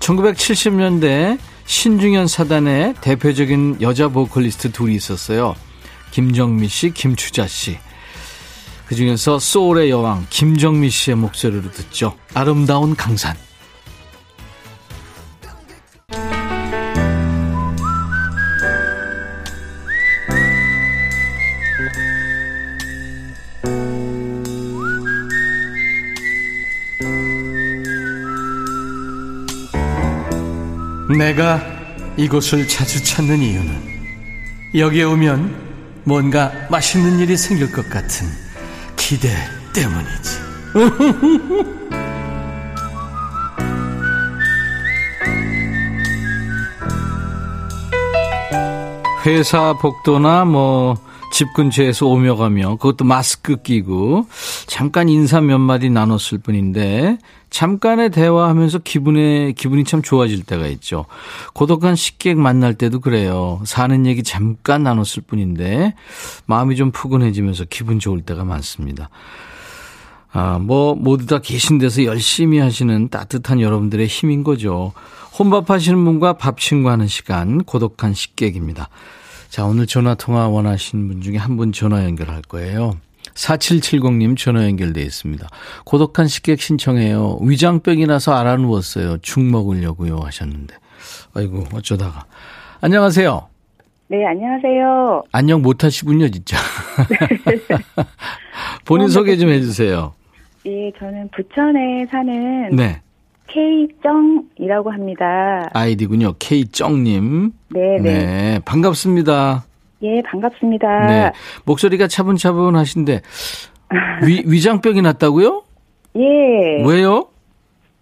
1970년대 0.00 1.38
신중현 1.66 2.26
사단의 2.26 2.94
대표적인 3.00 3.78
여자 3.80 4.08
보컬리스트 4.08 4.72
둘이 4.72 4.96
있었어요. 4.96 5.54
김정미 6.10 6.66
씨, 6.66 6.90
김추자 6.90 7.46
씨. 7.46 7.78
그 8.86 8.96
중에서 8.96 9.38
소울의 9.38 9.90
여왕 9.90 10.26
김정미 10.30 10.90
씨의 10.90 11.16
목소리로 11.18 11.70
듣죠. 11.70 12.16
아름다운 12.34 12.96
강산. 12.96 13.36
내가 31.12 31.62
이곳을 32.16 32.66
자주 32.68 33.02
찾는 33.04 33.38
이유는 33.38 33.92
여기에 34.74 35.04
오면 35.04 36.02
뭔가 36.04 36.52
맛있는 36.70 37.18
일이 37.20 37.36
생길 37.36 37.70
것 37.70 37.88
같은 37.88 38.26
기대 38.96 39.28
때문이지. 39.72 40.40
회사 49.24 49.72
복도나 49.78 50.44
뭐 50.44 51.12
집 51.32 51.54
근처에서 51.54 52.06
오며 52.06 52.36
가며 52.36 52.76
그것도 52.76 53.06
마스크 53.06 53.56
끼고 53.56 54.26
잠깐 54.66 55.08
인사 55.08 55.40
몇 55.40 55.58
마디 55.58 55.88
나눴을 55.88 56.38
뿐인데 56.42 57.16
잠깐의 57.52 58.10
대화하면서 58.10 58.78
기분에 58.78 59.52
기분이 59.52 59.84
참 59.84 60.00
좋아질 60.00 60.42
때가 60.44 60.66
있죠. 60.68 61.04
고독한 61.52 61.96
식객 61.96 62.38
만날 62.38 62.72
때도 62.74 63.00
그래요. 63.00 63.60
사는 63.64 64.06
얘기 64.06 64.22
잠깐 64.22 64.82
나눴을 64.82 65.22
뿐인데 65.26 65.94
마음이 66.46 66.76
좀 66.76 66.90
푸근해지면서 66.92 67.66
기분 67.68 67.98
좋을 67.98 68.22
때가 68.22 68.44
많습니다. 68.44 69.10
아, 70.32 70.58
뭐 70.58 70.94
모두 70.94 71.26
다 71.26 71.40
계신 71.40 71.76
데서 71.76 72.04
열심히 72.04 72.58
하시는 72.58 73.10
따뜻한 73.10 73.60
여러분들의 73.60 74.06
힘인 74.06 74.44
거죠. 74.44 74.92
혼밥 75.38 75.68
하시는 75.68 76.02
분과 76.04 76.38
밥 76.38 76.58
친구하는 76.58 77.06
시간 77.06 77.62
고독한 77.64 78.14
식객입니다. 78.14 78.88
자, 79.50 79.66
오늘 79.66 79.86
전화 79.86 80.14
통화 80.14 80.48
원하시는 80.48 81.06
분 81.06 81.20
중에 81.20 81.36
한 81.36 81.58
분 81.58 81.70
전화 81.72 82.02
연결할 82.04 82.40
거예요. 82.48 82.96
4770님 83.34 84.36
전화 84.36 84.64
연결돼 84.64 85.02
있습니다. 85.02 85.46
고독한 85.84 86.26
식객 86.26 86.60
신청해요. 86.60 87.38
위장병이 87.42 88.06
나서 88.06 88.34
알아누웠어요. 88.34 89.18
죽 89.18 89.40
먹으려고요 89.42 90.18
하셨는데. 90.18 90.74
아이고 91.34 91.64
어쩌다가. 91.72 92.24
안녕하세요. 92.80 93.48
네, 94.08 94.26
안녕하세요. 94.26 95.24
안녕 95.32 95.62
못 95.62 95.84
하시군요, 95.84 96.28
진짜. 96.28 96.58
본인 98.84 99.08
소개 99.08 99.36
좀 99.38 99.48
해주세요. 99.48 100.12
예, 100.66 100.92
저는 100.98 101.30
부천에 101.34 102.06
사는 102.10 102.76
네. 102.76 103.00
K정이라고 103.48 104.90
합니다. 104.92 105.68
아이디군요. 105.72 106.34
K정님. 106.38 107.52
네, 107.70 107.80
네. 108.00 108.00
네. 108.02 108.60
반갑습니다. 108.64 109.64
예, 110.02 110.20
반갑습니다. 110.22 111.06
네. 111.06 111.32
목소리가 111.64 112.08
차분차분하신데, 112.08 113.20
위, 114.26 114.42
위장병이 114.46 115.02
났다고요? 115.02 115.62
예. 116.16 116.84
왜요? 116.84 117.28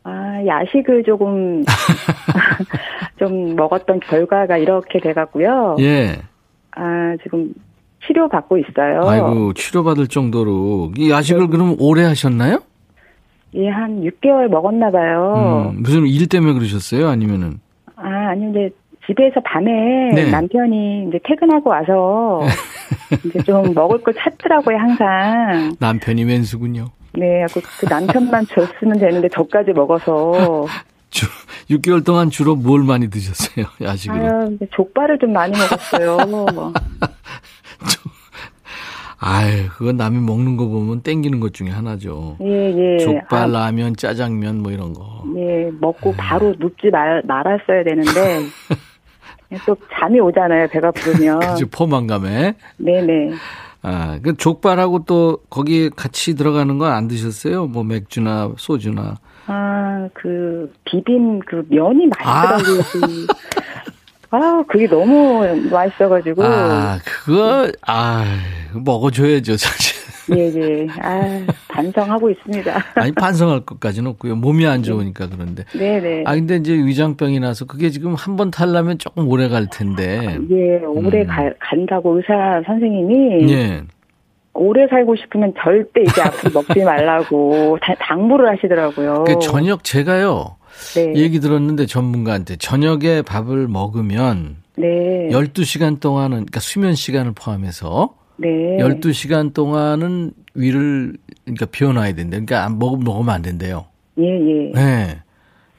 아, 0.04 0.40
야식을 0.44 1.04
조금, 1.04 1.62
좀 3.18 3.54
먹었던 3.54 4.00
결과가 4.00 4.56
이렇게 4.56 4.98
돼 4.98 5.12
갖고요. 5.12 5.76
예. 5.80 6.16
아, 6.72 7.16
지금 7.22 7.52
치료 8.06 8.28
받고 8.28 8.56
있어요. 8.58 9.02
아이고, 9.06 9.52
치료 9.52 9.84
받을 9.84 10.06
정도로. 10.06 10.92
이 10.96 11.10
야식을 11.10 11.42
네. 11.42 11.46
그럼 11.48 11.76
오래 11.78 12.04
하셨나요? 12.04 12.60
예, 13.54 13.68
한 13.68 14.00
6개월 14.02 14.48
먹었나 14.48 14.90
봐요. 14.90 15.70
음, 15.74 15.82
무슨 15.82 16.06
일 16.06 16.28
때문에 16.28 16.54
그러셨어요? 16.54 17.08
아니면은? 17.08 17.60
아, 17.96 18.08
아니, 18.30 18.48
이제 18.50 18.70
집에서 19.10 19.40
밤에 19.40 19.70
네. 20.14 20.30
남편이 20.30 21.06
이제 21.08 21.18
퇴근하고 21.24 21.70
와서 21.70 22.42
이제 23.26 23.42
좀 23.42 23.74
먹을 23.74 24.00
걸 24.02 24.14
찾더라고요, 24.14 24.76
항상. 24.76 25.74
남편이 25.80 26.24
왼수군요. 26.24 26.90
네, 27.14 27.44
그, 27.52 27.60
그 27.80 27.86
남편만 27.92 28.46
줬으면 28.46 28.98
되는데 28.98 29.28
저까지 29.28 29.72
먹어서. 29.72 30.66
주, 31.10 31.26
6개월 31.70 32.04
동안 32.06 32.30
주로 32.30 32.54
뭘 32.54 32.84
많이 32.84 33.10
드셨어요? 33.10 33.66
야식으로? 33.82 34.24
아유, 34.24 34.56
족발을 34.70 35.18
좀 35.18 35.32
많이 35.32 35.52
먹었어요. 35.58 36.18
아유, 39.18 39.68
그건 39.76 39.96
남이 39.96 40.18
먹는 40.18 40.56
거 40.56 40.68
보면 40.68 41.02
땡기는 41.02 41.40
것 41.40 41.52
중에 41.52 41.68
하나죠. 41.68 42.38
예, 42.42 42.94
예. 42.94 42.98
족발, 42.98 43.42
아, 43.42 43.46
라면, 43.46 43.96
짜장면 43.96 44.62
뭐 44.62 44.70
이런 44.70 44.94
거. 44.94 45.24
예, 45.36 45.68
먹고 45.80 46.14
바로 46.16 46.54
눕지 46.56 46.90
말, 46.90 47.22
말았어야 47.26 47.82
되는데. 47.84 48.46
또 49.66 49.76
잠이 49.98 50.20
오잖아요, 50.20 50.68
배가 50.68 50.90
부르면. 50.92 51.40
그죠, 51.54 51.66
포만감에. 51.68 52.54
네네. 52.76 53.32
아, 53.82 54.18
그 54.22 54.36
족발하고 54.36 55.04
또 55.06 55.38
거기 55.48 55.88
같이 55.90 56.34
들어가는 56.36 56.78
건 56.78 56.92
안 56.92 57.08
드셨어요? 57.08 57.66
뭐 57.66 57.82
맥주나 57.82 58.52
소주나. 58.56 59.16
아, 59.46 60.08
그, 60.14 60.72
비빔 60.84 61.40
그 61.40 61.64
면이 61.68 62.08
맛있더라고요. 62.08 62.82
그. 62.92 63.26
아, 64.32 64.62
그게 64.68 64.86
너무 64.86 65.44
맛있어가지고. 65.70 66.44
아, 66.44 66.98
그거, 67.04 67.68
아, 67.86 68.24
먹어줘야죠, 68.74 69.56
사실. 69.56 69.99
예, 70.36 70.52
예. 70.54 70.86
아, 71.02 71.46
반성하고 71.68 72.30
있습니다. 72.30 72.84
아니, 72.96 73.12
반성할 73.12 73.60
것까지는 73.60 74.10
없고요. 74.12 74.36
몸이 74.36 74.66
안 74.66 74.82
좋으니까 74.82 75.28
그런데. 75.28 75.64
네네. 75.76 76.24
아, 76.26 76.34
근데 76.34 76.56
이제 76.56 76.72
위장병이 76.74 77.40
나서 77.40 77.64
그게 77.66 77.90
지금 77.90 78.14
한 78.14 78.36
번 78.36 78.50
탈라면 78.50 78.98
조금 78.98 79.28
오래 79.28 79.48
갈 79.48 79.66
텐데. 79.70 80.38
예, 80.50 80.78
오래 80.84 81.22
음. 81.22 81.26
가, 81.26 81.50
간다고 81.60 82.16
의사 82.16 82.62
선생님이. 82.66 83.52
예. 83.52 83.82
오래 84.52 84.86
살고 84.88 85.14
싶으면 85.16 85.52
절대 85.62 86.02
이제 86.02 86.22
앞으로 86.22 86.50
먹지 86.54 86.82
말라고 86.84 87.78
다- 87.80 87.94
당부를 88.00 88.48
하시더라고요. 88.50 89.24
그 89.26 89.38
저녁 89.40 89.84
제가요. 89.84 90.56
네. 90.94 91.14
얘기 91.14 91.40
들었는데 91.40 91.86
전문가한테 91.86 92.56
저녁에 92.56 93.22
밥을 93.22 93.68
먹으면 93.68 94.56
네. 94.76 95.28
12시간 95.30 96.00
동안은 96.00 96.30
그러니까 96.30 96.60
수면 96.60 96.94
시간을 96.94 97.32
포함해서 97.32 98.14
네. 98.40 98.78
12시간 98.78 99.52
동안은 99.52 100.32
위를 100.54 101.14
그러니까 101.44 101.66
비워놔야 101.66 102.14
된대. 102.14 102.30
그러니까 102.30 102.64
안 102.64 102.78
먹으면 102.78 103.04
먹으면 103.04 103.34
안 103.34 103.42
된대요. 103.42 103.86
예, 104.18 104.24
예. 104.24 104.72
네. 104.72 105.18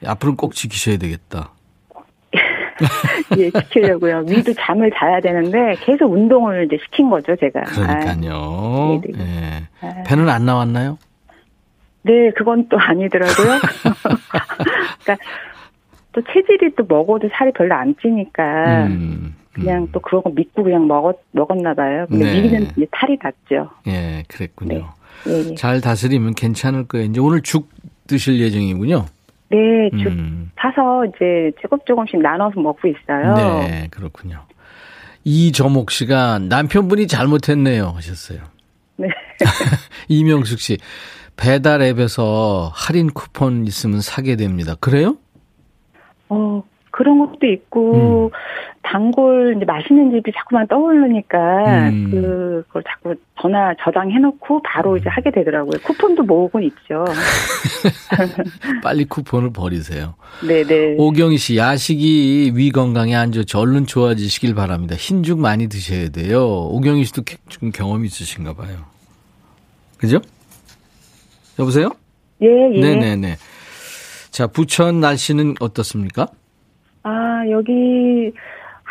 앞으로는 0.04 0.36
꼭 0.36 0.54
지키셔야 0.54 0.96
되겠다. 0.98 1.50
예, 3.38 3.50
지키려고요. 3.50 4.24
위도 4.28 4.52
잠을 4.54 4.90
자야 4.96 5.20
되는데 5.20 5.76
계속 5.84 6.12
운동을 6.12 6.66
이제 6.66 6.78
시킨 6.84 7.10
거죠, 7.10 7.36
제가. 7.36 7.62
그러니까요. 7.62 8.32
아, 8.32 9.00
네, 9.04 9.12
네. 9.12 9.24
예. 9.24 9.86
아. 9.86 10.02
배는 10.04 10.28
안 10.28 10.44
나왔나요? 10.46 10.98
네, 12.02 12.30
그건 12.36 12.68
또 12.68 12.78
아니더라고요. 12.78 13.60
그러니까 15.02 15.24
또 16.12 16.20
체질이 16.22 16.74
또 16.76 16.84
먹어도 16.88 17.28
살이 17.32 17.52
별로 17.52 17.74
안 17.74 17.94
찌니까 18.00 18.86
음, 18.86 19.34
그냥 19.52 19.88
또 19.92 20.00
그런 20.00 20.22
거 20.22 20.30
믿고 20.30 20.62
그냥 20.62 20.86
먹었 20.86 21.16
먹었나 21.32 21.74
봐요. 21.74 22.06
근데 22.08 22.24
네. 22.24 22.42
위는 22.42 22.70
이제 22.76 22.86
탈이 22.90 23.18
났죠. 23.22 23.70
예, 23.86 24.22
그랬군요. 24.28 24.88
예, 25.28 25.50
예. 25.50 25.54
잘 25.54 25.80
다스리면 25.80 26.34
괜찮을 26.34 26.88
거예요. 26.88 27.06
이제 27.06 27.20
오늘 27.20 27.42
죽 27.42 27.68
드실 28.06 28.40
예정이군요. 28.40 29.04
네, 29.50 29.90
죽 30.02 30.08
음, 30.08 30.50
사서 30.56 31.04
이제 31.06 31.52
조금 31.60 31.78
조금씩 31.86 32.20
나눠서 32.20 32.60
먹고 32.60 32.88
있어요. 32.88 33.34
네, 33.34 33.88
그렇군요. 33.90 34.40
이저목 35.24 35.90
씨가 35.90 36.40
남편분이 36.40 37.06
잘못했네요 37.06 37.92
하셨어요. 37.94 38.40
네. 38.96 39.08
이명숙 40.08 40.58
씨 40.58 40.78
배달 41.36 41.82
앱에서 41.82 42.70
할인 42.74 43.10
쿠폰 43.10 43.66
있으면 43.66 44.00
사게 44.00 44.36
됩니다. 44.36 44.74
그래요? 44.80 45.16
어, 46.28 46.62
그런 46.90 47.18
것도 47.18 47.46
있고, 47.46 48.26
음. 48.26 48.30
단골, 48.82 49.54
이제 49.56 49.64
맛있는 49.64 50.10
집이 50.10 50.32
자꾸만 50.36 50.66
떠오르니까, 50.66 51.88
음. 51.90 52.08
그, 52.10 52.64
그걸 52.66 52.82
자꾸 52.88 53.14
전화 53.40 53.74
저장해놓고 53.82 54.62
바로 54.62 54.96
이제 54.96 55.08
하게 55.08 55.30
되더라고요. 55.30 55.80
쿠폰도 55.84 56.24
모으고 56.24 56.60
있죠. 56.60 57.04
빨리 58.82 59.04
쿠폰을 59.04 59.52
버리세요. 59.52 60.14
네네. 60.46 60.96
오경희 60.98 61.38
씨 61.38 61.56
야식이 61.56 62.52
위 62.54 62.70
건강에 62.70 63.14
안 63.14 63.32
좋죠. 63.32 63.60
얼른 63.60 63.86
좋아지시길 63.86 64.54
바랍니다. 64.54 64.94
흰죽 64.96 65.38
많이 65.38 65.68
드셔야 65.68 66.08
돼요. 66.08 66.44
오경희 66.70 67.04
씨도 67.04 67.22
게- 67.22 67.36
좀 67.48 67.70
경험이 67.70 68.06
있으신가 68.06 68.54
봐요. 68.54 68.76
그죠? 69.98 70.20
여보세요? 71.58 71.90
예, 72.42 72.46
예. 72.74 72.80
네네네. 72.80 73.36
자 74.30 74.46
부천 74.46 75.00
날씨는 75.00 75.54
어떻습니까? 75.60 76.26
아, 77.04 77.42
여기, 77.50 78.32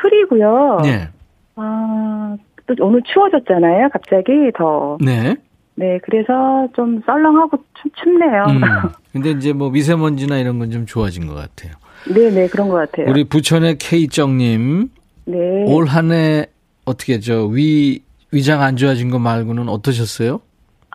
흐리고요. 0.02 0.80
네. 0.84 1.08
아, 1.56 2.36
또 2.68 2.76
오늘 2.86 3.02
추워졌잖아요, 3.04 3.90
갑자기 3.90 4.32
더. 4.56 4.98
네. 5.04 5.36
네, 5.76 6.00
그래서 6.04 6.68
좀 6.76 7.02
썰렁하고 7.06 7.58
좀 7.76 7.92
춥네요. 7.96 8.44
음. 8.50 8.62
근데 9.14 9.32
이제 9.32 9.54
뭐 9.54 9.70
미세먼지나 9.70 10.38
이런 10.38 10.60
건 10.60 10.70
좀 10.72 10.86
좋아진 10.86 11.28
것 11.28 11.34
같아요. 11.34 11.74
네 12.14 12.30
네, 12.32 12.48
그런 12.48 12.68
것 12.70 12.76
같아요. 12.76 13.08
우리 13.10 13.24
부천의 13.24 13.78
K정님 13.78 14.90
네. 15.26 15.38
올 15.68 15.86
한 15.86 16.12
해 16.12 16.46
어떻게 16.86 17.20
저 17.20 17.48
위 17.48 18.02
위장 18.32 18.62
안 18.62 18.76
좋아진 18.76 19.10
거 19.12 19.20
말고는 19.20 19.70
어떠셨어요? 19.70 20.40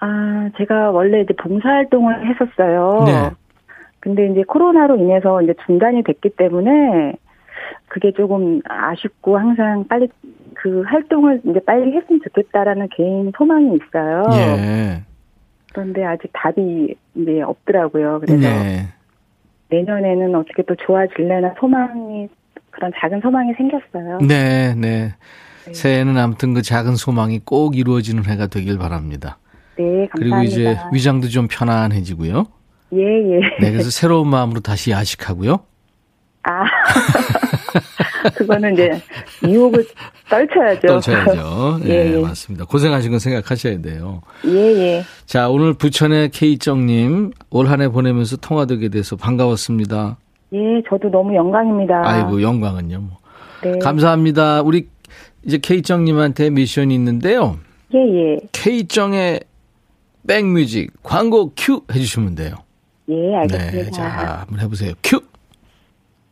아, 0.00 0.48
제가 0.58 0.90
원래 0.90 1.20
이제 1.22 1.34
봉사활동을 1.34 2.28
했었어요. 2.28 3.04
네. 3.06 3.30
근데 4.00 4.28
이제 4.30 4.42
코로나로 4.46 4.96
인해서 4.98 5.40
이제 5.42 5.54
중단이 5.66 6.02
됐기 6.04 6.30
때문에 6.36 7.14
그게 7.88 8.12
조금 8.12 8.60
아쉽고 8.64 9.38
항상 9.38 9.86
빨리 9.88 10.08
그 10.54 10.82
활동을 10.82 11.40
이제 11.44 11.60
빨리 11.60 11.94
했으면 11.94 12.20
좋겠다라는 12.24 12.88
개인 12.96 13.32
소망이 13.36 13.76
있어요. 13.76 14.24
예. 14.32 15.02
그런데 15.72 16.04
아직 16.04 16.30
답이 16.32 16.94
이제 17.14 17.42
없더라고요. 17.42 18.20
그래서 18.20 18.40
네. 18.40 18.88
내년에는 19.68 20.34
어떻게 20.34 20.62
또 20.62 20.74
좋아질래나 20.74 21.54
소망이 21.58 22.28
그런 22.70 22.92
작은 22.98 23.20
소망이 23.20 23.52
생겼어요. 23.54 24.18
네, 24.26 24.74
네. 24.74 25.14
새해는 25.72 26.16
아무튼 26.16 26.54
그 26.54 26.62
작은 26.62 26.94
소망이 26.96 27.40
꼭 27.44 27.76
이루어지는 27.76 28.24
해가 28.24 28.46
되길 28.46 28.78
바랍니다. 28.78 29.38
네, 29.76 30.08
그리고 30.12 30.36
감사합니다. 30.36 30.42
이제 30.42 30.76
위장도 30.92 31.28
좀 31.28 31.48
편안해지고요. 31.50 32.46
예, 32.92 32.98
예. 32.98 33.40
네, 33.60 33.72
그래서 33.72 33.90
새로운 33.90 34.28
마음으로 34.28 34.60
다시 34.60 34.92
야식하고요. 34.92 35.58
아, 36.48 36.64
그거는 38.36 38.74
이제 38.74 38.90
유혹을 39.44 39.84
떨쳐야죠. 40.28 40.86
떨쳐야죠. 40.86 41.80
네, 41.82 41.90
예, 42.10 42.14
예. 42.16 42.20
맞습니다. 42.20 42.64
고생하신 42.64 43.10
건 43.10 43.18
생각하셔야 43.20 43.80
돼요. 43.80 44.22
예, 44.46 44.50
예. 44.50 45.04
자, 45.26 45.48
오늘 45.48 45.74
부천의 45.74 46.30
K정님 46.30 47.32
올 47.50 47.66
한 47.68 47.80
해 47.80 47.88
보내면서 47.88 48.36
통화되게 48.36 48.88
돼서 48.88 49.16
반가웠습니다. 49.16 50.16
예, 50.52 50.58
저도 50.88 51.10
너무 51.10 51.34
영광입니다. 51.34 52.02
아이고, 52.04 52.40
영광은요. 52.42 52.98
뭐. 53.00 53.10
네. 53.62 53.78
감사합니다. 53.80 54.62
우리 54.62 54.88
이제 55.44 55.58
K정님한테 55.58 56.50
미션이 56.50 56.94
있는데요. 56.94 57.58
예, 57.94 57.98
예. 57.98 58.36
임백천의 58.52 59.40
백뮤직 60.26 60.92
광고 61.02 61.52
큐 61.56 61.82
해주시면 61.92 62.34
돼요. 62.36 62.54
예, 63.08 63.34
알겠습니다. 63.36 63.76
네, 63.84 63.90
자, 63.90 64.44
한번 64.46 64.60
해보세요. 64.60 64.92
큐! 65.02 65.20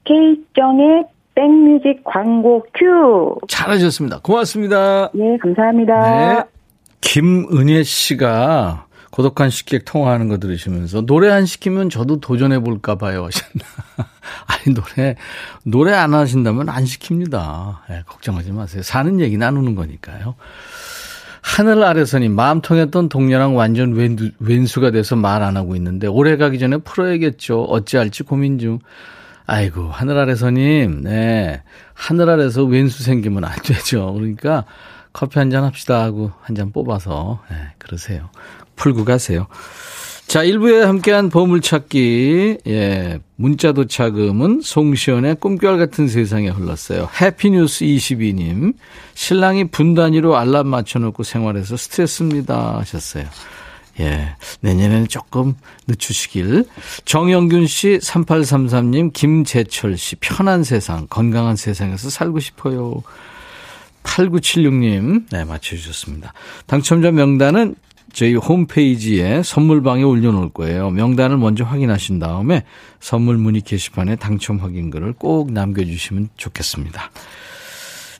임백천의 0.04 1.04
백뮤직 1.34 2.04
광고 2.04 2.64
큐. 2.74 3.36
잘하셨습니다. 3.48 4.20
고맙습니다. 4.22 5.10
예, 5.16 5.36
감사합니다. 5.42 6.00
네. 6.02 6.44
김은혜 7.00 7.82
씨가 7.82 8.86
고독한 9.10 9.50
식객 9.50 9.84
통화하는 9.84 10.28
거 10.28 10.38
들으시면서 10.38 11.02
노래 11.02 11.30
안 11.30 11.46
시키면 11.46 11.88
저도 11.90 12.18
도전해 12.20 12.58
볼까 12.58 12.96
봐요 12.96 13.24
하셨나. 13.26 13.64
아니 14.46 14.74
노래 14.74 15.16
노래 15.64 15.92
안 15.92 16.14
하신다면 16.14 16.68
안 16.68 16.84
시킵니다. 16.84 17.78
예, 17.90 18.02
걱정하지 18.06 18.52
마세요. 18.52 18.82
사는 18.82 19.20
얘기 19.20 19.36
나누는 19.36 19.74
거니까요. 19.74 20.34
하늘 21.42 21.84
아래서니 21.84 22.28
마음 22.30 22.60
통했던 22.62 23.08
동료랑 23.10 23.54
완전 23.56 23.92
왼두, 23.92 24.30
왼수가 24.40 24.92
돼서 24.92 25.14
말 25.14 25.42
안 25.42 25.56
하고 25.56 25.76
있는데 25.76 26.06
오래 26.06 26.36
가기 26.36 26.58
전에 26.58 26.78
풀어야겠죠. 26.78 27.64
어찌할지 27.64 28.22
고민 28.22 28.58
중. 28.58 28.78
아이고 29.46 29.88
하늘 29.90 30.16
아래서님, 30.18 31.02
네 31.02 31.62
하늘 31.92 32.30
아래서 32.30 32.64
왼수 32.64 33.02
생기면 33.02 33.44
안 33.44 33.52
되죠. 33.62 34.12
그러니까 34.14 34.64
커피 35.12 35.38
한 35.38 35.50
잔 35.50 35.64
합시다 35.64 36.02
하고 36.02 36.32
한 36.40 36.56
잔 36.56 36.72
뽑아서 36.72 37.40
네, 37.50 37.56
그러세요. 37.78 38.30
풀고 38.76 39.04
가세요. 39.04 39.46
자, 40.26 40.42
1부에 40.42 40.80
함께한 40.80 41.28
보물찾기, 41.28 42.58
예, 42.66 43.20
문자 43.36 43.72
도착음은 43.72 44.62
송시연의 44.62 45.34
꿈결 45.36 45.76
같은 45.76 46.08
세상에 46.08 46.48
흘렀어요. 46.48 47.10
해피뉴스 47.20 47.84
22님, 47.84 48.72
신랑이 49.12 49.64
분 49.64 49.94
단위로 49.94 50.36
알람 50.38 50.66
맞춰놓고 50.66 51.22
생활해서 51.24 51.76
스트레스입니다 51.76 52.78
하셨어요. 52.78 53.26
예, 54.00 54.34
내년에는 54.60 55.08
조금 55.08 55.54
늦추시길. 55.86 56.64
정영균 57.04 57.66
씨, 57.66 57.98
3833님, 57.98 59.12
김재철 59.12 59.96
씨, 59.96 60.16
편한 60.16 60.64
세상, 60.64 61.06
건강한 61.08 61.56
세상에서 61.56 62.10
살고 62.10 62.40
싶어요. 62.40 63.02
8976님, 64.02 65.26
네, 65.30 65.44
맞춰주셨습니다. 65.44 66.32
당첨자 66.66 67.10
명단은 67.10 67.74
저희 68.12 68.34
홈페이지에 68.34 69.42
선물방에 69.42 70.04
올려놓을 70.04 70.50
거예요. 70.50 70.90
명단을 70.90 71.36
먼저 71.36 71.64
확인하신 71.64 72.20
다음에 72.20 72.62
선물 73.00 73.38
문의 73.38 73.60
게시판에 73.60 74.16
당첨 74.16 74.58
확인글을 74.58 75.14
꼭 75.14 75.52
남겨주시면 75.52 76.28
좋겠습니다. 76.36 77.10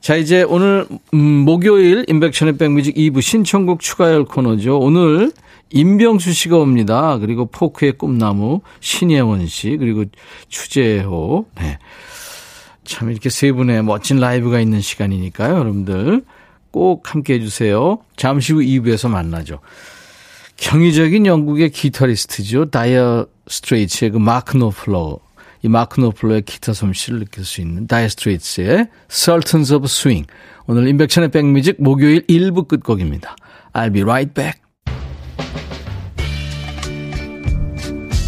자, 0.00 0.16
이제 0.16 0.42
오늘, 0.42 0.87
음, 1.14 1.18
목요일 1.18 2.04
임백천의 2.09 2.59
백뮤직 2.58 2.96
2부 2.96 3.22
신청곡 3.22 3.80
추가열 3.80 4.24
코너죠. 4.24 4.78
오늘 4.78 5.32
임병수 5.74 6.32
씨가 6.32 6.56
옵니다. 6.56 7.18
그리고 7.18 7.46
포크의 7.46 7.92
꿈나무, 7.98 8.60
신예원 8.78 9.46
씨, 9.48 9.76
그리고 9.76 10.04
추재호, 10.48 11.46
네. 11.56 11.78
참 12.84 13.10
이렇게 13.10 13.28
세 13.28 13.50
분의 13.50 13.82
멋진 13.82 14.18
라이브가 14.18 14.60
있는 14.60 14.80
시간이니까요. 14.80 15.56
여러분들 15.56 16.24
꼭 16.70 17.12
함께 17.12 17.34
해주세요. 17.34 17.98
잠시 18.16 18.52
후 18.52 18.60
2부에서 18.60 19.10
만나죠. 19.10 19.58
경이적인 20.56 21.26
영국의 21.26 21.70
기타리스트죠. 21.70 22.70
다이어 22.70 23.26
스트레이츠의 23.48 24.12
그 24.12 24.18
마크 24.18 24.56
노플러. 24.56 25.18
이 25.62 25.68
마크 25.68 26.00
노플러의 26.00 26.42
기타 26.42 26.72
솜씨를 26.72 27.20
느낄 27.20 27.44
수 27.44 27.60
있는 27.60 27.87
다이어 27.88 28.08
스트레이츠의 28.10 28.88
Sultans 29.10 29.72
of 29.72 29.87
Swing. 29.87 30.26
오늘 30.66 30.87
인백천의 30.87 31.30
백뮤직 31.30 31.82
목요일 31.82 32.24
1부 32.26 32.68
끝곡입니다. 32.68 33.34
I'll 33.72 33.92
be 33.92 34.02
right 34.02 34.32
back. 34.32 34.63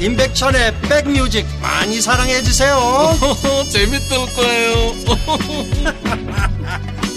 임백천의 0.00 0.80
백뮤직 0.88 1.46
많이 1.60 2.00
사랑해 2.00 2.40
주세요. 2.40 2.74
재밌을 3.68 4.16
거예요. 4.34 4.94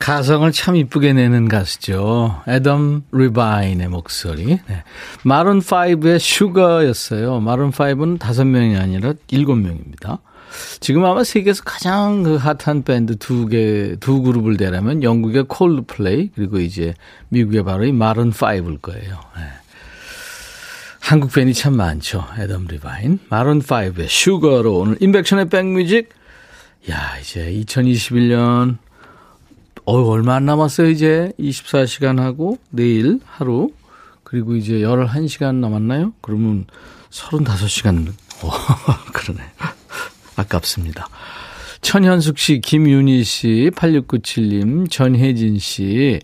가성을 0.00 0.50
참 0.52 0.74
이쁘게 0.74 1.12
내는 1.12 1.48
가수죠. 1.48 2.42
애덤 2.48 3.04
리바인의 3.12 3.88
목소리. 3.88 4.58
네. 4.66 4.82
마룬 5.22 5.60
5의 5.60 6.18
Sugar였어요. 6.18 7.40
마룬 7.40 7.70
5는 7.70 8.18
다섯 8.18 8.44
명이 8.46 8.78
아니라 8.78 9.12
일곱 9.30 9.56
명입니다. 9.56 10.18
지금 10.80 11.04
아마 11.04 11.24
세계에서 11.24 11.62
가장 11.64 12.22
그 12.22 12.36
핫한 12.36 12.82
밴드 12.84 13.16
두 13.16 13.46
개, 13.46 13.96
두 14.00 14.22
그룹을 14.22 14.56
대라면 14.56 15.02
영국의 15.02 15.44
콜드플레이, 15.48 16.30
그리고 16.34 16.58
이제 16.58 16.94
미국의 17.28 17.64
바로 17.64 17.84
이 17.84 17.92
마룬5일 17.92 18.80
거예요. 18.80 19.20
네. 19.36 19.42
한국 21.00 21.32
팬이 21.32 21.54
참 21.54 21.76
많죠. 21.76 22.26
애덤 22.38 22.66
리바인. 22.66 23.20
마룬5의 23.30 24.08
Sugar로 24.08 24.76
오늘 24.76 24.96
임백천의 25.00 25.48
백뮤직. 25.48 26.10
야, 26.90 27.18
이제 27.20 27.50
2021년 27.52 28.78
어, 29.84 30.02
얼마 30.02 30.34
안 30.34 30.44
남았어요, 30.44 30.90
이제. 30.90 31.32
24시간 31.40 32.18
하고, 32.18 32.58
내일 32.68 33.20
하루. 33.24 33.70
그리고 34.22 34.54
이제 34.54 34.80
11시간 34.80 35.54
남았나요? 35.54 36.12
그러면 36.20 36.66
35시간. 37.08 38.06
오, 38.44 38.50
그러네. 39.14 39.40
아깝습니다. 40.38 41.08
천현숙 41.80 42.38
씨, 42.38 42.60
김윤희 42.60 43.24
씨, 43.24 43.70
8697님, 43.74 44.90
전혜진 44.90 45.58
씨, 45.58 46.20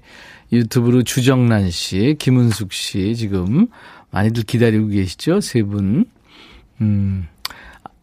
유튜브로 0.52 1.02
주정란 1.02 1.70
씨, 1.70 2.16
김은숙 2.18 2.72
씨, 2.72 3.14
지금 3.16 3.68
많이들 4.10 4.44
기다리고 4.44 4.88
계시죠? 4.88 5.40
세 5.40 5.62
분. 5.62 6.06
음, 6.80 7.28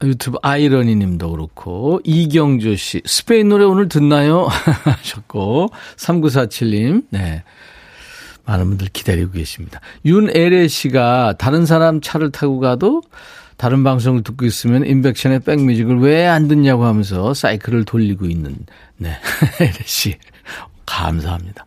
유튜브 0.03 0.37
아이러니 0.41 0.95
님도 0.95 1.31
그렇고, 1.31 1.99
이경조 2.03 2.75
씨, 2.75 3.01
스페인 3.05 3.49
노래 3.49 3.65
오늘 3.65 3.89
듣나요? 3.89 4.47
하셨고, 4.83 5.69
3947님, 5.97 7.03
네. 7.09 7.43
많은 8.45 8.67
분들 8.69 8.87
기다리고 8.91 9.31
계십니다. 9.31 9.79
윤애래 10.03 10.67
씨가 10.67 11.35
다른 11.37 11.65
사람 11.65 12.01
차를 12.01 12.31
타고 12.31 12.59
가도 12.59 13.01
다른 13.61 13.83
방송을 13.83 14.23
듣고 14.23 14.43
있으면 14.47 14.87
인백션의 14.87 15.41
백뮤직을 15.41 15.99
왜 15.99 16.25
안 16.25 16.47
듣냐고 16.47 16.85
하면서 16.85 17.35
사이클을 17.35 17.85
돌리고 17.85 18.25
있는, 18.25 18.55
네. 18.97 19.11
애래 19.61 19.71
씨. 19.85 20.15
감사합니다. 20.87 21.65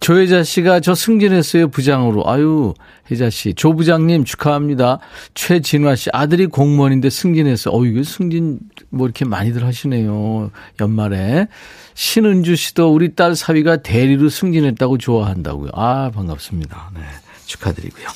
조혜자 0.00 0.42
씨가 0.42 0.80
저 0.80 0.96
승진했어요, 0.96 1.68
부장으로. 1.68 2.28
아유, 2.28 2.74
혜자 3.12 3.30
씨. 3.30 3.54
조 3.54 3.74
부장님 3.76 4.24
축하합니다. 4.24 4.98
최진화 5.34 5.94
씨. 5.94 6.10
아들이 6.12 6.46
공무원인데 6.46 7.10
승진했어. 7.10 7.70
어, 7.72 7.84
이거 7.84 8.02
승진 8.02 8.58
뭐 8.90 9.06
이렇게 9.06 9.24
많이들 9.24 9.64
하시네요. 9.64 10.50
연말에. 10.80 11.46
신은주 11.94 12.56
씨도 12.56 12.92
우리 12.92 13.14
딸 13.14 13.36
사위가 13.36 13.78
대리로 13.78 14.30
승진했다고 14.30 14.98
좋아한다고요. 14.98 15.70
아, 15.74 16.10
반갑습니다. 16.12 16.90
네. 16.94 17.02
축하드리고요. 17.46 18.08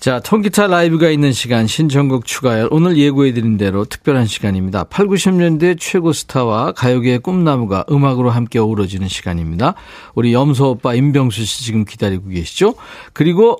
자, 0.00 0.18
통기타 0.18 0.68
라이브가 0.68 1.10
있는 1.10 1.30
시간 1.30 1.66
신청곡 1.66 2.24
추가열 2.24 2.68
오늘 2.70 2.96
예고해 2.96 3.34
드린 3.34 3.58
대로 3.58 3.84
특별한 3.84 4.24
시간입니다. 4.24 4.84
8, 4.84 5.06
90년대 5.06 5.76
최고 5.78 6.14
스타와 6.14 6.72
가요계의 6.72 7.18
꿈나무가 7.18 7.84
음악으로 7.90 8.30
함께 8.30 8.58
어우러지는 8.58 9.08
시간입니다. 9.08 9.74
우리 10.14 10.32
염소 10.32 10.70
오빠 10.70 10.94
임병수 10.94 11.44
씨 11.44 11.64
지금 11.64 11.84
기다리고 11.84 12.30
계시죠? 12.30 12.76
그리고 13.12 13.58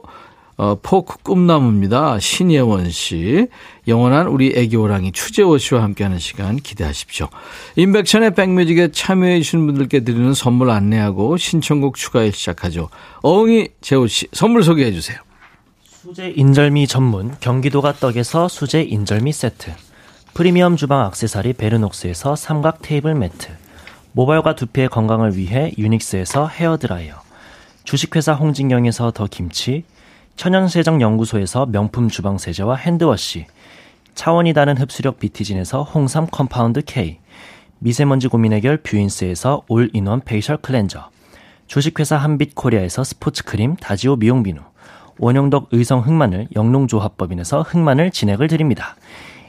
어, 0.57 0.79
포크 0.83 1.18
꿈나무입니다. 1.22 2.18
신예원 2.20 2.90
씨. 2.90 3.46
영원한 3.87 4.26
우리 4.26 4.55
애기 4.57 4.76
호랑이 4.76 5.12
추재호 5.12 5.59
씨와 5.59 5.83
함께하는 5.83 6.18
시간 6.18 6.57
기대하십시오. 6.57 7.29
임백천의 7.76 8.35
백뮤직에 8.35 8.92
참여해 8.92 9.42
주신 9.42 9.66
분들께 9.66 10.05
드리는 10.05 10.33
선물 10.33 10.70
안내하고 10.70 11.37
신청곡 11.37 11.96
추가열 11.96 12.31
시작하죠. 12.31 12.88
어흥이 13.20 13.68
재호 13.83 14.07
씨 14.07 14.26
선물 14.33 14.62
소개해 14.62 14.92
주세요. 14.92 15.18
수제 16.02 16.30
인절미 16.30 16.86
전문 16.86 17.36
경기도가 17.40 17.92
떡에서 17.92 18.48
수제 18.48 18.84
인절미 18.84 19.32
세트 19.32 19.70
프리미엄 20.32 20.76
주방 20.76 21.02
악세사리 21.02 21.52
베르녹스에서 21.52 22.36
삼각 22.36 22.80
테이블 22.80 23.14
매트 23.14 23.48
모발과 24.12 24.54
두피의 24.54 24.88
건강을 24.88 25.36
위해 25.36 25.74
유닉스에서 25.76 26.48
헤어드라이어 26.48 27.16
주식회사 27.84 28.32
홍진경에서 28.32 29.10
더 29.10 29.26
김치 29.30 29.84
천연세정 30.36 31.02
연구소에서 31.02 31.66
명품 31.66 32.08
주방 32.08 32.38
세제와 32.38 32.76
hand 32.76 33.11
wash 33.11 33.44
차원이 34.14 34.54
다른 34.54 34.78
흡수력 34.78 35.18
비티진에서 35.18 35.82
홍삼 35.82 36.28
compound 36.29 36.81
K 36.86 37.18
미세먼지 37.78 38.28
고민 38.28 38.54
해결 38.54 38.78
뷰인스에서 38.78 39.64
all-in-one 39.68 40.22
facial 40.22 40.57
cleanser 40.57 41.11
주식회사 41.66 42.16
한빛코리아에서 42.16 43.04
스포츠크림 43.04 43.76
다지오 43.76 44.16
미용 44.16 44.42
비누 44.42 44.69
원영덕 45.20 45.68
의성 45.72 46.00
흑마늘 46.00 46.48
영농조합법인에서 46.56 47.62
흑마늘 47.62 48.11
진액을 48.11 48.48
드립니다. 48.48 48.96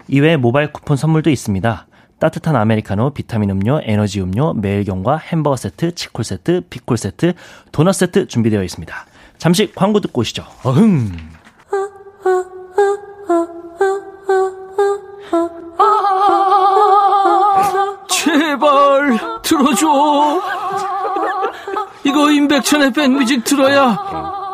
이외에 0.10 0.36
모바일 0.36 0.74
쿠폰 0.74 0.98
선물도 0.98 1.30
있습니다. 1.30 1.88
따뜻한 2.20 2.56
아메리카노, 2.58 3.12
비타민 3.12 3.50
음료, 3.50 3.80
에너지 3.84 4.22
음료, 4.22 4.54
매일경과 4.54 5.18
햄버거 5.18 5.56
세트, 5.56 5.96
치콜 5.96 6.26
세트, 6.26 6.62
피콜 6.70 6.98
세트, 6.98 7.34
도넛 7.72 7.96
세트 7.96 8.28
준비되어 8.28 8.64
있습니다. 8.64 8.94
잠시 9.38 9.72
광고 9.74 10.02
듣고 10.02 10.22
오시죠. 10.22 10.44
어흥. 10.64 11.18
제발 18.10 19.18
들어줘. 19.42 20.42
이거 22.04 22.30
임백천의 22.30 22.92
백뮤직 22.92 23.46
들어야 23.46 24.41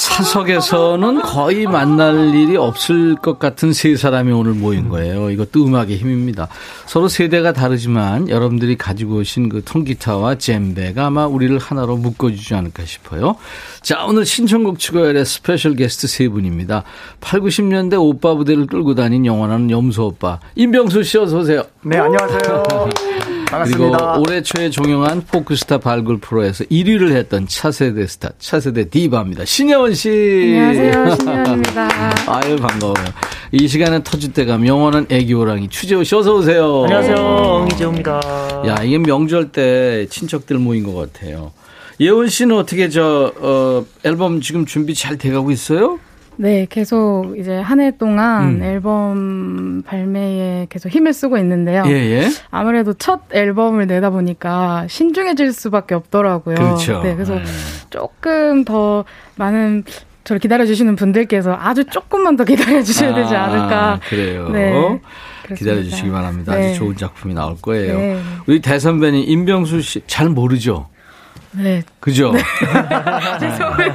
사석에서는 0.00 1.20
거의 1.20 1.66
만날 1.66 2.34
일이 2.34 2.56
없을 2.56 3.16
것 3.16 3.38
같은 3.38 3.74
세 3.74 3.94
사람이 3.96 4.32
오늘 4.32 4.54
모인 4.54 4.88
거예요. 4.88 5.30
이것도 5.30 5.66
음악의 5.66 5.98
힘입니다. 5.98 6.48
서로 6.86 7.06
세대가 7.06 7.52
다르지만 7.52 8.30
여러분들이 8.30 8.78
가지고 8.78 9.16
오신 9.16 9.50
그 9.50 9.62
통기타와 9.62 10.36
젬베가 10.36 11.04
아마 11.04 11.26
우리를 11.26 11.58
하나로 11.58 11.98
묶어주지 11.98 12.54
않을까 12.54 12.86
싶어요. 12.86 13.36
자, 13.82 14.06
오늘 14.06 14.24
신청곡 14.24 14.78
추가열의 14.78 15.26
special 15.26 15.76
guest 15.76 16.06
세 16.08 16.28
분입니다. 16.28 16.84
8, 17.20 17.40
90년대 17.40 18.00
오빠 18.00 18.34
부대를 18.34 18.68
끌고 18.68 18.94
다닌 18.94 19.26
영원한 19.26 19.70
염소 19.70 20.06
오빠. 20.06 20.40
임병수 20.54 21.02
씨 21.02 21.18
어서 21.18 21.40
오세요. 21.40 21.62
네, 21.82 21.98
안녕하세요. 21.98 22.62
그리고 23.50 23.90
반갑습니다. 23.90 24.18
올해 24.18 24.42
초에 24.42 24.70
종영한 24.70 25.22
포크스타 25.26 25.78
발굴 25.78 26.18
프로에서 26.20 26.62
1위를 26.64 27.10
했던 27.16 27.48
차세대 27.48 28.06
스타, 28.06 28.30
차세대 28.38 28.90
디바입니다. 28.90 29.44
신예원 29.44 29.94
씨. 29.94 30.08
안녕하세요, 30.08 31.16
신예원입니다. 31.18 31.88
아유, 32.28 32.56
반가워요. 32.56 33.04
이 33.52 33.66
시간에 33.66 34.00
터질 34.04 34.32
때가 34.32 34.64
영원한 34.64 35.06
애기 35.10 35.32
호랑이 35.34 35.68
추재호 35.68 36.04
씨 36.04 36.14
어서 36.14 36.34
오세요. 36.36 36.84
안녕하세요. 36.84 37.16
엉이재호입니다. 37.16 38.20
야, 38.68 38.82
이게 38.84 38.98
명절 38.98 39.50
때 39.50 40.06
친척들 40.08 40.58
모인 40.58 40.84
것 40.84 40.94
같아요. 40.94 41.50
예원 41.98 42.28
씨는 42.28 42.56
어떻게 42.56 42.88
저, 42.88 43.32
어, 43.40 43.84
앨범 44.04 44.40
지금 44.40 44.64
준비 44.64 44.94
잘 44.94 45.18
돼가고 45.18 45.50
있어요? 45.50 45.98
네, 46.42 46.66
계속 46.70 47.34
이제 47.38 47.58
한 47.58 47.80
해 47.80 47.90
동안 47.90 48.56
음. 48.56 48.62
앨범 48.62 49.82
발매에 49.86 50.68
계속 50.70 50.88
힘을 50.88 51.12
쓰고 51.12 51.36
있는데요. 51.36 51.82
예, 51.86 51.90
예. 51.92 52.28
아무래도 52.50 52.94
첫 52.94 53.20
앨범을 53.30 53.86
내다 53.86 54.08
보니까 54.08 54.86
신중해질 54.88 55.52
수밖에 55.52 55.94
없더라고요. 55.94 56.54
그렇죠. 56.54 57.02
네, 57.02 57.14
그래서 57.14 57.34
네. 57.34 57.44
조금 57.90 58.64
더 58.64 59.04
많은 59.36 59.84
저를 60.24 60.40
기다려주시는 60.40 60.96
분들께서 60.96 61.56
아주 61.60 61.84
조금만 61.84 62.36
더 62.36 62.44
기다려주셔야 62.44 63.14
되지 63.14 63.34
아, 63.36 63.44
않을까. 63.44 64.00
그래요. 64.08 64.48
네. 64.48 65.00
기다려주시기 65.54 66.10
바랍니다. 66.10 66.54
네. 66.54 66.70
아주 66.70 66.78
좋은 66.78 66.96
작품이 66.96 67.34
나올 67.34 67.56
거예요. 67.60 67.98
네. 67.98 68.20
우리 68.46 68.60
대선배님 68.60 69.24
임병수 69.28 69.80
씨 69.82 70.00
잘 70.06 70.28
모르죠? 70.30 70.88
네. 71.52 71.82
그죠? 72.00 72.32
죄송해요. 73.40 73.92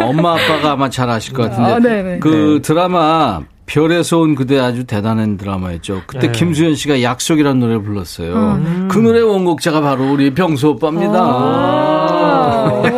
엄마 0.00 0.34
아빠가 0.34 0.72
아마 0.72 0.88
잘 0.88 1.10
아실 1.10 1.34
것 1.34 1.50
같은데 1.50 1.72
아, 1.72 1.78
네네. 1.78 2.18
그 2.20 2.60
드라마 2.62 3.40
별에서 3.66 4.18
온 4.18 4.34
그대 4.34 4.58
아주 4.58 4.84
대단한 4.84 5.36
드라마였죠. 5.36 6.02
그때 6.06 6.28
네. 6.28 6.32
김수현 6.32 6.74
씨가 6.74 7.02
약속이라는 7.02 7.60
노래를 7.60 7.82
불렀어요. 7.82 8.34
음. 8.34 8.88
그 8.90 8.98
노래 8.98 9.20
원곡자가 9.20 9.80
바로 9.80 10.12
우리 10.12 10.34
병수 10.34 10.70
오빠입니다. 10.70 11.14
아. 11.16 12.82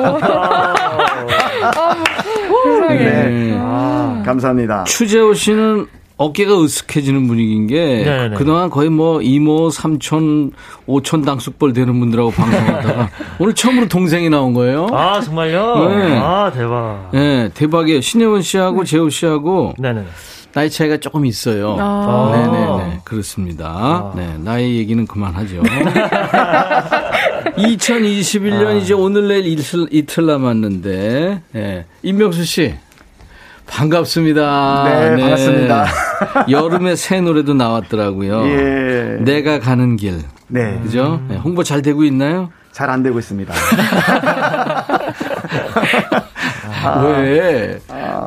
세상에. 2.65 2.99
네. 2.99 3.57
아, 3.59 4.23
감사합니다. 4.25 4.85
추재호 4.85 5.35
씨는 5.35 5.87
어깨가 6.17 6.53
으쓱해지는 6.53 7.27
분위기인 7.27 7.67
게 7.67 8.05
네네. 8.05 8.37
그동안 8.37 8.71
거의 8.71 8.89
뭐 8.89 9.21
이모, 9.21 9.69
삼촌, 9.71 10.53
오촌 10.87 11.23
당숙벌 11.23 11.73
되는 11.73 11.99
분들하고 11.99 12.31
방송하다가 12.31 13.11
오늘 13.41 13.55
처음으로 13.55 13.89
동생이 13.89 14.31
나온 14.31 14.55
거예요. 14.55 14.87
아, 14.93 15.21
정말요? 15.21 15.89
네. 15.89 16.17
아, 16.19 16.53
대박. 16.55 17.11
네, 17.13 17.51
대박이에요. 17.55 18.01
신혜원 18.01 18.43
씨하고 18.43 18.85
재호 18.85 19.09
씨하고 19.11 19.75
네네. 19.79 20.05
나이 20.53 20.71
차이가 20.71 20.99
조금 20.99 21.27
있어요. 21.27 21.77
아. 21.81 22.31
네네네. 22.33 23.01
그렇습니다. 23.03 24.13
네, 24.15 24.37
나이 24.39 24.77
얘기는 24.77 25.05
그만하죠. 25.05 25.63
2021년 27.59 28.81
이제 28.81 28.95
오늘 28.95 29.29
내일 29.29 29.47
이틀, 29.47 29.87
이틀 29.91 30.27
남았는데, 30.27 31.41
예. 31.57 31.85
임명수 32.03 32.45
씨. 32.45 32.75
반갑습니다. 33.67 34.85
네, 34.85 35.11
반갑습니다. 35.21 35.87
여름에 36.51 36.97
새 36.97 37.21
노래도 37.21 37.55
나왔더라고요. 37.55 38.47
예. 38.49 39.19
내가 39.21 39.59
가는 39.59 39.97
길. 39.97 40.21
네. 40.49 40.79
그죠? 40.83 41.21
네, 41.29 41.37
홍보 41.37 41.63
잘 41.63 41.83
되고 41.83 42.05
있나요? 42.05 42.51
잘 42.73 42.91
안 42.91 43.03
되고 43.05 43.19
있습니다. 43.19 43.55
왜? 47.05 47.79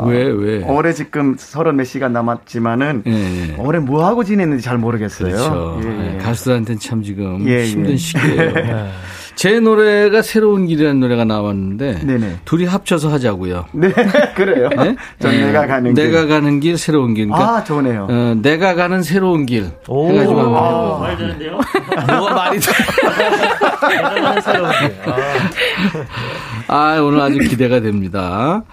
왜, 0.05 0.23
왜? 0.23 0.63
올해 0.63 0.91
지금 0.93 1.35
서른 1.37 1.75
몇 1.75 1.83
시간 1.83 2.11
남았지만은 2.13 3.03
예, 3.05 3.11
예. 3.11 3.55
올해 3.59 3.79
뭐 3.79 4.05
하고 4.07 4.23
지냈는지 4.23 4.63
잘 4.63 4.77
모르겠어요. 4.77 5.29
그렇죠. 5.31 5.81
예, 5.83 5.87
예. 5.87 6.11
네, 6.13 6.17
가수들한테는 6.19 6.79
참 6.79 7.03
지금 7.03 7.47
예, 7.47 7.65
힘든 7.65 7.91
예. 7.91 7.97
시기예요. 7.97 8.53
제 9.37 9.59
노래가 9.59 10.23
새로운 10.23 10.65
길이라는 10.65 10.99
노래가 10.99 11.23
나왔는데 11.23 11.99
네네. 12.03 12.39
둘이 12.43 12.65
합쳐서 12.65 13.11
하자고요. 13.11 13.65
네, 13.71 13.93
그래요. 14.35 14.67
네? 14.69 14.95
전 15.19 15.31
네. 15.31 15.45
내가 15.45 15.67
가는 15.67 15.93
내가 15.93 16.21
길. 16.21 16.27
가는 16.27 16.59
길 16.59 16.77
새로운 16.79 17.13
길. 17.13 17.27
그러니까 17.27 17.57
아, 17.57 17.63
좋네요. 17.63 18.07
어, 18.09 18.35
내가 18.41 18.73
가는 18.73 19.03
새로운 19.03 19.45
길 19.45 19.69
오, 19.87 20.09
해가지고 20.09 20.39
한번 20.41 20.55
아, 20.63 20.67
해보고. 20.67 20.99
말 21.01 21.17
되는데요? 21.17 21.59
뭐가 22.17 22.33
말이 22.33 22.59
돼? 22.59 22.71
대단한 23.89 24.41
새로운 24.41 24.71
게. 24.71 24.95
아. 26.67 26.95
아, 26.95 26.99
오늘 27.01 27.21
아주 27.21 27.37
기대가 27.37 27.79
됩니다. 27.79 28.63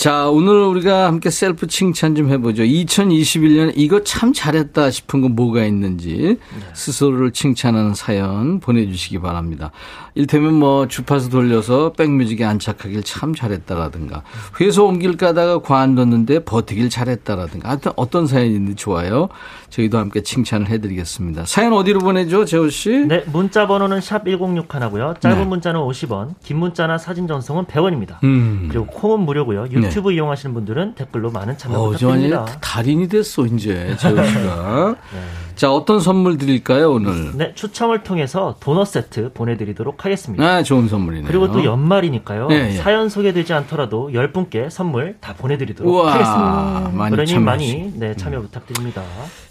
자, 0.00 0.30
오늘 0.30 0.54
우리가 0.62 1.08
함께 1.08 1.28
셀프 1.28 1.66
칭찬 1.66 2.14
좀 2.14 2.30
해보죠. 2.30 2.62
2021년 2.62 3.74
이거 3.76 4.02
참 4.02 4.32
잘했다 4.32 4.90
싶은 4.90 5.20
건 5.20 5.36
뭐가 5.36 5.66
있는지 5.66 6.38
스스로를 6.72 7.32
칭찬하는 7.32 7.92
사연 7.92 8.60
보내주시기 8.60 9.18
바랍니다. 9.18 9.72
일테면 10.14 10.54
뭐 10.54 10.88
주파수 10.88 11.28
돌려서 11.28 11.92
백뮤직에 11.92 12.46
안착하길 12.46 13.02
참 13.02 13.34
잘했다라든가 13.34 14.22
회사 14.62 14.80
옮길 14.80 15.18
가다가 15.18 15.58
관뒀는데 15.60 16.46
버티길 16.46 16.88
잘했다라든가 16.88 17.68
하여튼 17.68 17.92
어떤 17.96 18.26
사연이 18.26 18.54
있는지 18.54 18.76
좋아요. 18.76 19.28
저희도 19.70 19.98
함께 19.98 20.22
칭찬을 20.22 20.68
해드리겠습니다. 20.68 21.44
사연 21.46 21.72
어디로 21.72 22.00
보내죠, 22.00 22.44
재호 22.44 22.68
씨? 22.68 22.90
네, 22.90 23.24
문자 23.32 23.66
번호는 23.66 24.00
샵 24.00 24.24
1061하고요. 24.24 25.20
짧은 25.20 25.38
네. 25.38 25.44
문자는 25.44 25.80
50원, 25.80 26.34
긴 26.42 26.58
문자나 26.58 26.98
사진 26.98 27.26
전송은 27.26 27.64
100원입니다. 27.66 28.22
음. 28.24 28.68
그리고 28.70 28.86
콩은 28.86 29.20
무료고요. 29.20 29.68
유튜브 29.70 30.12
이용하시는 30.12 30.52
분들은 30.54 30.94
댓글로 30.96 31.30
많은 31.30 31.56
참여 31.56 31.78
어, 31.78 31.90
부탁드립니다. 31.90 32.44
달인이 32.60 33.08
됐어, 33.08 33.46
이제, 33.46 33.96
재호 33.98 34.22
씨가. 34.24 34.96
자, 35.60 35.70
어떤 35.70 36.00
선물 36.00 36.38
드릴까요, 36.38 36.90
오늘? 36.92 37.36
네, 37.36 37.52
추첨을 37.54 38.02
통해서 38.02 38.56
도넛 38.60 38.86
세트 38.88 39.32
보내드리도록 39.34 40.06
하겠습니다. 40.06 40.42
아, 40.42 40.62
좋은 40.62 40.88
선물이네요. 40.88 41.26
그리고 41.28 41.52
또 41.52 41.62
연말이니까요. 41.62 42.48
예, 42.50 42.68
예. 42.70 42.72
사연 42.78 43.10
소개되지 43.10 43.52
않더라도 43.52 44.08
10분께 44.14 44.70
선물 44.70 45.18
다 45.20 45.34
보내드리도록 45.36 45.92
우와, 45.92 46.14
하겠습니다. 46.14 46.90
많이 46.94 47.10
그러니 47.14 47.30
참여하시- 47.34 47.40
많이 47.42 47.92
네, 47.94 48.16
참여 48.16 48.40
부탁드립니다. 48.40 49.02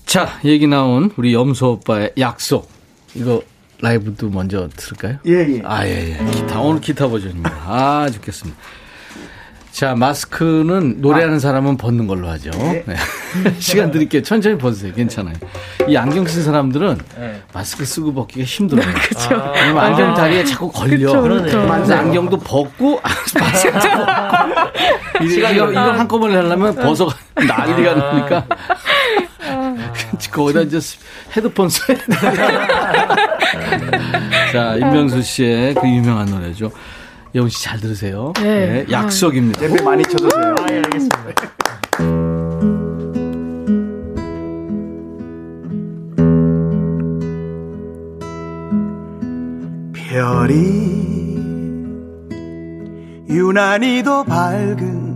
자, 0.08 0.28
얘기 0.46 0.66
나온 0.66 1.12
우리 1.16 1.32
염소 1.36 1.74
오빠의 1.74 2.14
약속. 2.18 2.68
이거 3.14 3.44
라이브도 3.80 4.32
먼저 4.32 4.68
들을까요? 4.76 5.20
예, 5.28 5.58
예. 5.58 5.62
아, 5.64 5.86
예, 5.86 6.18
예. 6.20 6.32
기타, 6.32 6.60
오늘 6.60 6.82
기타 6.82 7.08
버전입니다. 7.08 7.52
아, 7.68 8.10
좋겠습니다. 8.12 8.60
자, 9.72 9.96
마스크는 9.96 10.96
노래하는 11.00 11.40
사람은 11.40 11.78
벗는 11.78 12.08
걸로 12.08 12.28
하죠. 12.30 12.50
네. 12.52 12.84
시간 13.60 13.92
드릴게요. 13.92 14.24
천천히 14.24 14.58
벗으세요. 14.58 14.94
괜찮아요. 14.94 15.36
이 15.88 15.96
안경 15.96 16.26
쓴 16.26 16.44
사람들은 16.44 16.98
마스크 17.54 17.86
쓰고 17.86 18.14
벗기가 18.14 18.46
힘들어요. 18.46 18.86
그렇죠. 18.94 19.52
왜냐면 19.56 19.84
안경 19.84 20.14
다리에 20.16 20.44
자꾸 20.44 20.72
걸려. 20.72 21.22
그렇죠. 21.22 21.60
안경도 21.62 22.40
벗고 22.40 23.00
마스크 23.40 23.72
벗고. 23.72 25.26
이거, 25.26 25.52
이거, 25.52 25.72
이거 25.72 25.92
한꺼번에 25.92 26.36
하려면 26.36 26.76
벗어 26.76 27.08
난리가 27.36 27.94
나니까. 27.94 28.46
거기다 30.32 30.62
이제 30.62 30.80
헤드폰 31.36 31.70
써야 31.70 31.98
돼. 31.98 32.06
자, 34.52 34.76
임명수 34.76 35.22
씨의 35.22 35.74
그 35.76 35.88
유명한 35.88 36.28
노래죠. 36.28 36.72
여운 37.36 37.50
씨잘 37.50 37.80
들으세요. 37.80 38.34
네. 38.38 38.86
약속입니다. 38.90 39.64
예배 39.64 39.84
많이 39.84 40.04
쳐주세요. 40.04 40.56
아, 40.60 40.66
예, 40.72 40.78
알겠습니다. 40.78 41.20
별이 49.94 50.90
유난히도 53.30 54.24
밝은 54.24 55.10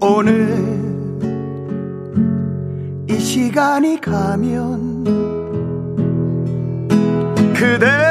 오늘 0.00 0.48
이 3.08 3.18
시간이 3.18 3.98
가면 4.00 5.04
그대 7.54 8.07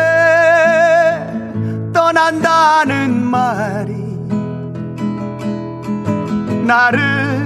떠난다는 2.08 3.22
말이 3.22 3.94
나를 6.66 7.44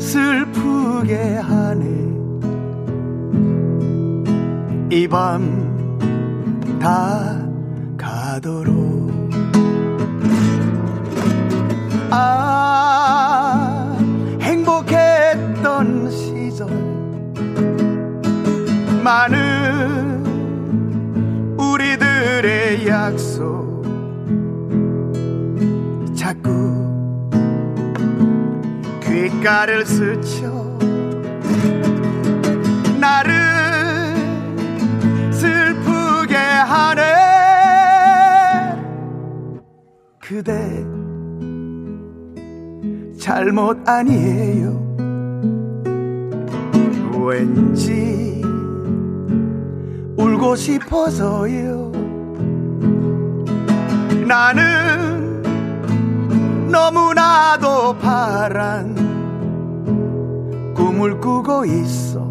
슬프게 0.00 1.36
하네. 1.36 1.84
이 4.90 5.06
밤 5.06 5.68
다 6.80 7.36
가도록. 7.98 9.10
아 12.10 13.94
행복했던 14.40 16.10
시절. 16.10 16.66
많은 19.04 20.17
우리들의 21.72 22.86
약속. 22.88 23.68
자꾸 26.14 26.50
귓가를 29.00 29.86
스쳐 29.86 30.46
나를 33.00 33.32
슬프게 35.32 36.36
하네. 36.36 37.02
그대 40.18 40.84
잘못 43.18 43.88
아니에요. 43.88 44.86
왠지 47.26 48.27
울고 50.28 50.56
싶어서요. 50.56 51.90
나는 54.26 55.42
너무나도 56.70 57.96
파란 57.96 58.94
꿈을 60.74 61.18
꾸고 61.18 61.64
있어 61.64 62.27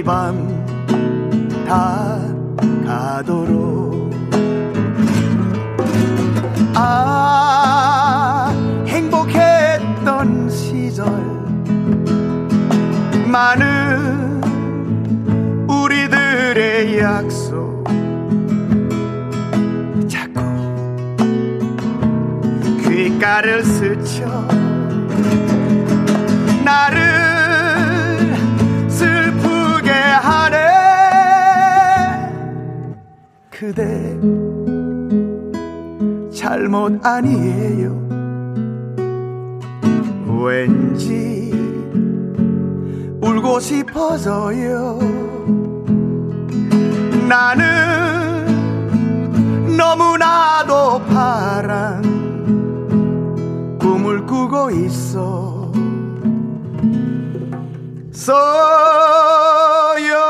이밤다 0.00 1.68
가도록. 2.86 4.10
아 6.74 8.50
행복했던 8.86 10.48
시절. 10.48 11.06
많은 13.26 14.40
우리들의 15.68 16.98
약속. 17.00 17.84
자꾸 20.08 20.40
귓가를 22.82 23.62
스쳐 23.64 24.69
그대 33.60 34.18
잘못 36.34 36.98
아니에요. 37.04 37.94
왠지 40.42 41.52
울고 43.20 43.60
싶어서요. 43.60 44.98
나는 47.28 48.46
너무나도 49.76 51.02
파란 51.10 52.00
꿈을 53.78 54.24
꾸고 54.24 54.70
있어. 54.70 55.70
써요 58.10 60.29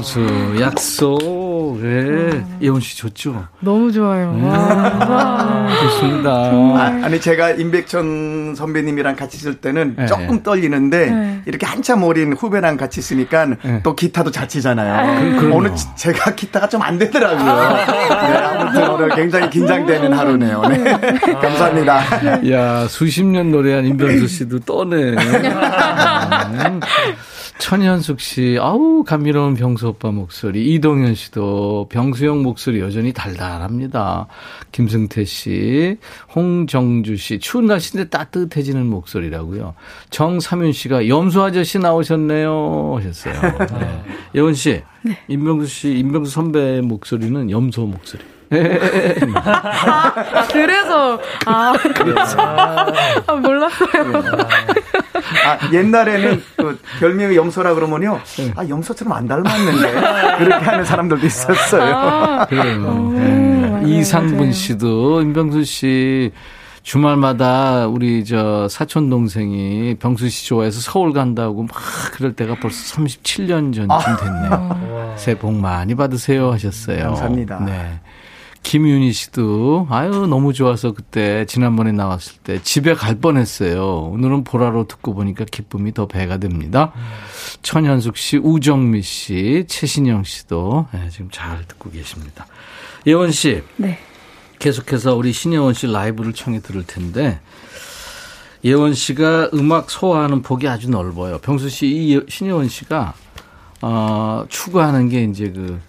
임병수 0.00 0.56
약속. 0.60 1.78
예. 1.82 2.42
예원 2.62 2.80
씨 2.80 2.96
좋죠? 2.96 3.44
너무 3.60 3.92
좋아요. 3.92 4.36
와, 4.42 4.58
와. 4.58 5.68
좋습니다. 5.80 6.30
아, 6.30 7.00
아니 7.04 7.20
제가 7.20 7.50
임백천 7.50 8.54
선배님이랑 8.56 9.16
같이 9.16 9.36
있을 9.36 9.56
때는 9.56 9.94
네. 9.98 10.06
조금 10.06 10.42
떨리는데 10.42 11.10
네. 11.10 11.42
이렇게 11.46 11.66
한참 11.66 12.02
어린 12.02 12.32
후배랑 12.32 12.76
같이 12.76 13.00
있으니까 13.00 13.46
네. 13.62 13.80
또 13.82 13.94
기타도 13.94 14.30
잘 14.30 14.48
치잖아요. 14.48 15.38
그럼요. 15.38 15.56
오늘 15.56 15.74
지- 15.76 15.86
제가 15.96 16.34
기타가 16.34 16.68
좀 16.68 16.80
안 16.80 16.96
되더라고요. 16.98 17.44
네, 17.44 18.36
아무튼 18.38 18.88
오늘 18.90 19.08
굉장히 19.10 19.50
긴장되는 19.50 20.14
하루네요. 20.14 20.62
네. 20.62 20.82
감사합니다. 21.42 22.50
야, 22.50 22.86
수십 22.88 23.22
년 23.24 23.50
노래한 23.50 23.84
임병수 23.84 24.26
씨도 24.26 24.60
떠네. 24.60 25.14
음. 27.60 27.70
천현숙 27.70 28.20
씨, 28.20 28.56
아우, 28.58 29.04
감미로운 29.04 29.54
병수 29.54 29.88
오빠 29.88 30.10
목소리. 30.10 30.74
이동현 30.74 31.14
씨도 31.14 31.88
병수형 31.90 32.42
목소리 32.42 32.80
여전히 32.80 33.12
달달합니다. 33.12 34.26
김승태 34.72 35.24
씨, 35.24 35.98
홍정주 36.34 37.16
씨, 37.16 37.38
추운 37.38 37.66
날씨인데 37.66 38.08
따뜻해지는 38.08 38.86
목소리라고요. 38.86 39.74
정삼윤 40.08 40.72
씨가 40.72 41.08
염소 41.08 41.42
아저씨 41.42 41.78
나오셨네요. 41.78 42.96
하셨어요. 42.96 43.34
네. 43.78 44.02
예원 44.34 44.54
씨, 44.54 44.82
임병수 45.28 45.66
씨, 45.66 45.98
임병수 45.98 46.30
선배 46.32 46.80
목소리는 46.80 47.50
염소 47.50 47.86
목소리. 47.86 48.22
아, 48.52 50.46
그래서, 50.52 51.20
아, 51.46 51.72
아, 53.26 53.32
몰랐어요. 53.34 54.22
아, 55.46 55.72
옛날에는 55.72 56.42
그 56.56 56.78
별명이 56.98 57.36
염소라 57.36 57.74
그러면요. 57.74 58.20
아, 58.56 58.68
염소처럼 58.68 59.12
안 59.12 59.28
닮았는데. 59.28 59.92
그렇게 60.38 60.64
하는 60.64 60.84
사람들도 60.84 61.24
있었어요. 61.26 61.96
아, 61.96 62.46
그래요. 62.46 62.86
오, 62.86 63.12
네. 63.12 63.82
이상분. 63.84 64.50
씨도 64.52 65.22
임병수 65.22 65.64
씨 65.64 66.32
주말마다 66.82 67.86
우리 67.86 68.24
저 68.24 68.66
사촌 68.68 69.10
동생이 69.10 69.96
병수 70.00 70.28
씨 70.28 70.46
좋아해서 70.48 70.80
서울 70.80 71.12
간다고 71.12 71.62
막 71.62 71.70
그럴 72.12 72.34
때가 72.34 72.56
벌써 72.60 72.96
37년 72.96 73.72
전쯤 73.74 74.16
됐네요. 74.16 75.14
새해 75.16 75.38
복 75.38 75.54
많이 75.54 75.94
받으세요 75.94 76.50
하셨어요. 76.52 77.02
감사합니다. 77.04 77.60
네. 77.64 78.00
김윤희 78.62 79.12
씨도 79.12 79.88
아유 79.90 80.26
너무 80.28 80.52
좋아서 80.52 80.92
그때 80.92 81.44
지난번에 81.46 81.92
나왔을 81.92 82.34
때 82.44 82.62
집에 82.62 82.94
갈 82.94 83.16
뻔했어요. 83.16 84.10
오늘은 84.12 84.44
보라로 84.44 84.86
듣고 84.86 85.14
보니까 85.14 85.44
기쁨이 85.44 85.92
더 85.92 86.06
배가 86.06 86.36
됩니다. 86.36 86.92
천현숙 87.62 88.16
씨, 88.16 88.36
우정미 88.36 89.02
씨, 89.02 89.64
최신영 89.68 90.24
씨도 90.24 90.86
네, 90.92 91.08
지금 91.10 91.28
잘 91.32 91.66
듣고 91.66 91.90
계십니다. 91.90 92.46
예원 93.06 93.32
씨 93.32 93.62
네. 93.76 93.98
계속해서 94.58 95.16
우리 95.16 95.32
신예원 95.32 95.72
씨 95.74 95.86
라이브를 95.86 96.32
청해 96.34 96.60
들을 96.60 96.86
텐데 96.86 97.40
예원 98.62 98.92
씨가 98.92 99.50
음악 99.54 99.90
소화하는 99.90 100.42
폭이 100.42 100.68
아주 100.68 100.90
넓어요. 100.90 101.38
병수 101.38 101.70
씨, 101.70 101.86
이 101.88 102.14
예- 102.14 102.20
신예원 102.28 102.68
씨가 102.68 103.14
어, 103.80 104.44
추구하는 104.50 105.08
게 105.08 105.24
이제 105.24 105.50
그, 105.50 105.80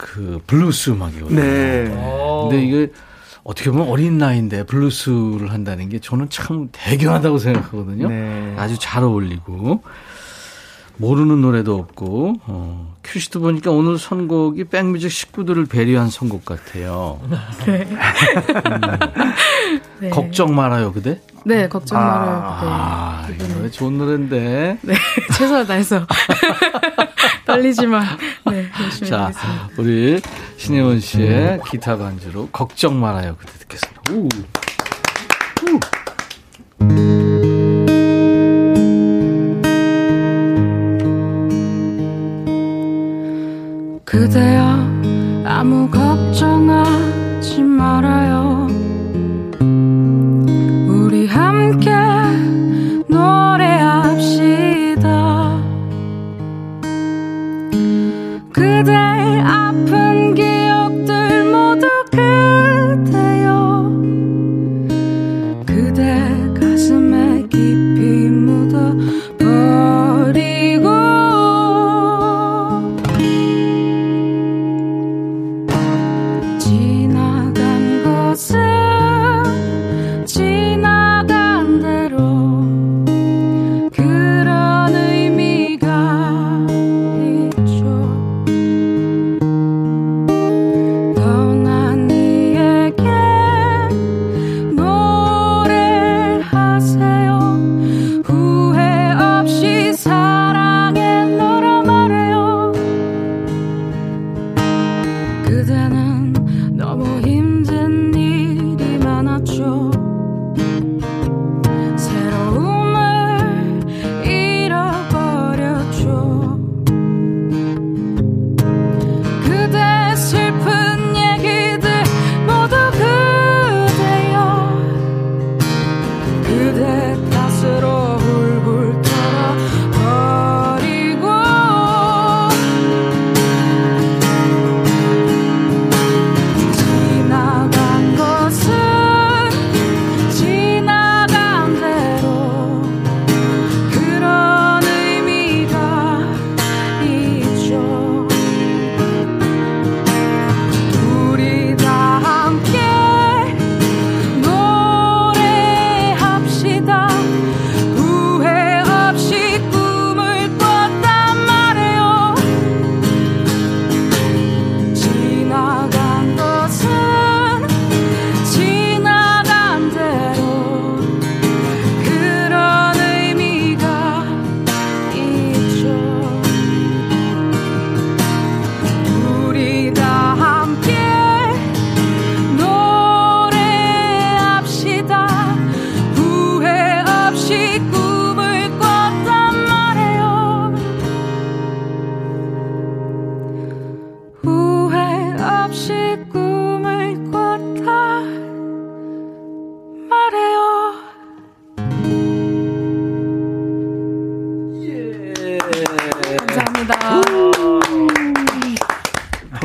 그 0.00 0.40
블루스 0.46 0.90
음악이거든요. 0.90 1.38
네. 1.38 1.84
근데 2.42 2.64
이게 2.64 2.90
어떻게 3.44 3.70
보면 3.70 3.88
어린 3.88 4.16
나이인데 4.16 4.64
블루스를 4.64 5.52
한다는 5.52 5.90
게 5.90 5.98
저는 5.98 6.30
참 6.30 6.70
대견하다고 6.72 7.38
생각하거든요. 7.38 8.08
네. 8.08 8.54
아주 8.56 8.78
잘 8.78 9.04
어울리고 9.04 9.82
모르는 11.00 11.40
노래도 11.40 11.76
없고 11.76 12.34
어, 12.44 12.94
큐시트 13.02 13.38
보니까 13.38 13.70
오늘 13.70 13.98
선곡이 13.98 14.64
백뮤직 14.64 15.10
식구들을 15.10 15.64
배려한 15.64 16.10
선곡 16.10 16.44
같아요. 16.44 17.18
네. 17.66 17.88
네. 20.00 20.10
걱정 20.10 20.54
말아요, 20.54 20.92
그대. 20.92 21.18
네, 21.44 21.68
걱정 21.68 21.98
말아요. 21.98 22.42
아, 22.44 23.26
네. 23.28 23.34
이 23.42 23.48
노래 23.48 23.70
좋은 23.70 23.96
노래인데. 23.96 24.78
네, 24.82 24.94
최선을 25.38 25.66
다해서. 25.66 26.06
떨리지만, 27.46 28.04
네, 28.50 28.68
열심히 28.80 29.10
자, 29.10 29.24
하겠습니다. 29.24 29.68
우리 29.78 30.20
신혜원 30.58 31.00
씨의 31.00 31.60
기타 31.66 31.96
반주로 31.96 32.48
걱정 32.52 33.00
말아요, 33.00 33.36
그대 33.36 33.52
듣겠습니다. 33.58 34.02
우. 34.12 34.28
그대여, 44.20 44.62
아무 45.46 45.88
걱정하지 45.88 47.62
말아요. 47.62 48.49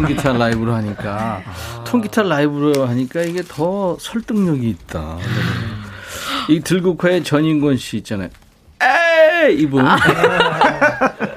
통기타 0.06 0.34
라이브로 0.34 0.74
하니까 0.76 1.42
통기타 1.86 2.24
라이브로 2.24 2.86
하니까 2.86 3.22
이게 3.22 3.42
더 3.48 3.98
설득력이 4.00 4.70
있다. 4.70 5.18
이 6.48 6.60
들국화의 6.60 7.24
전인권 7.24 7.78
씨 7.78 7.98
있잖아요. 7.98 8.30
에 8.84 9.52
이분 9.54 9.86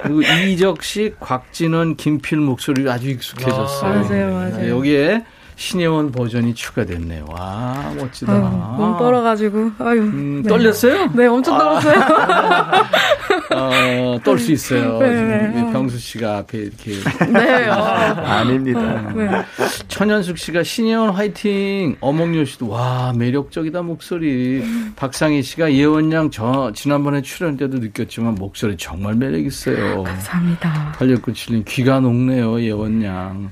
그리고 0.03 0.21
이적식, 0.21 1.19
곽진원, 1.19 1.95
김필 1.95 2.37
목소리가 2.39 2.93
아주 2.93 3.09
익숙해졌어요. 3.09 4.03
맞아요, 4.03 4.33
맞아요. 4.33 4.57
네, 4.57 4.69
여기에 4.69 5.25
신혜원 5.55 6.11
버전이 6.11 6.53
추가됐네요. 6.53 7.25
와 7.27 7.91
멋지다. 7.97 8.31
아유, 8.31 8.41
몸 8.41 8.97
떨어가지고 8.97 9.71
아유. 9.79 9.99
음, 10.01 10.41
네. 10.43 10.49
떨렸어요? 10.49 11.09
네, 11.13 11.27
엄청 11.27 11.57
떨었어요. 11.57 11.99
어, 13.55 14.19
떨 14.23 14.37
수 14.39 14.51
있어요. 14.51 14.99
네, 14.99 15.07
지금 15.09 15.65
네. 15.67 15.71
병수 15.73 15.97
씨가 15.97 16.37
앞에 16.37 16.57
이렇게 16.59 16.91
네. 17.31 17.67
어. 17.67 17.73
아닙니다. 18.23 19.11
네. 19.15 19.29
천연숙 19.87 20.37
씨가 20.37 20.63
신예원 20.63 21.09
화이팅. 21.11 21.95
어몽요 21.99 22.45
씨도 22.45 22.69
와 22.69 23.13
매력적이다 23.15 23.81
목소리. 23.81 24.63
박상희 24.95 25.41
씨가 25.41 25.73
예원 25.73 26.11
양 26.11 26.29
저 26.31 26.71
지난번에 26.75 27.21
출연 27.23 27.57
때도 27.57 27.79
느꼈지만 27.79 28.35
목소리 28.35 28.77
정말 28.77 29.15
매력 29.15 29.43
있어요. 29.45 30.03
감사합니다. 30.03 30.93
8697님 30.99 31.65
귀가 31.65 31.99
녹네요 31.99 32.61
예원 32.61 33.03
양. 33.03 33.51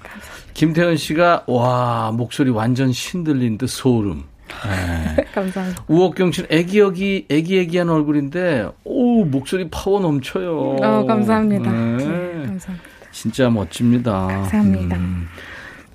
김태현 0.53 0.97
씨가 0.97 1.43
와 1.47 2.11
목소리 2.13 2.49
완전 2.51 2.91
신들린 2.91 3.57
듯 3.57 3.67
소름. 3.69 4.23
네. 4.65 5.25
감사합니다. 5.33 5.83
우옥경 5.87 6.31
씨는 6.31 6.47
애기애기 6.51 7.27
애기애기한 7.29 7.89
얼굴인데 7.89 8.69
오 8.83 9.25
목소리 9.25 9.69
파워 9.69 9.99
넘쳐요. 9.99 10.77
어, 10.81 11.05
감사합니다. 11.05 11.71
네. 11.71 11.97
네, 11.97 12.05
감사합니다. 12.47 12.89
진짜 13.11 13.49
멋집니다. 13.49 14.27
감사합니다. 14.27 14.95
음. 14.95 15.27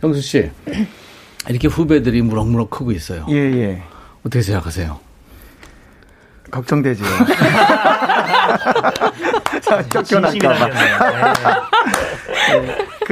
형수 0.00 0.20
씨 0.20 0.50
이렇게 1.48 1.68
후배들이 1.68 2.22
무럭무럭 2.22 2.70
크고 2.70 2.92
있어요. 2.92 3.26
예, 3.30 3.34
예. 3.34 3.82
어떻게 4.20 4.42
생각하세요? 4.42 4.98
걱정되지요. 6.50 7.06
진심이 9.62 10.38
쫓겨날까봐. 10.38 11.32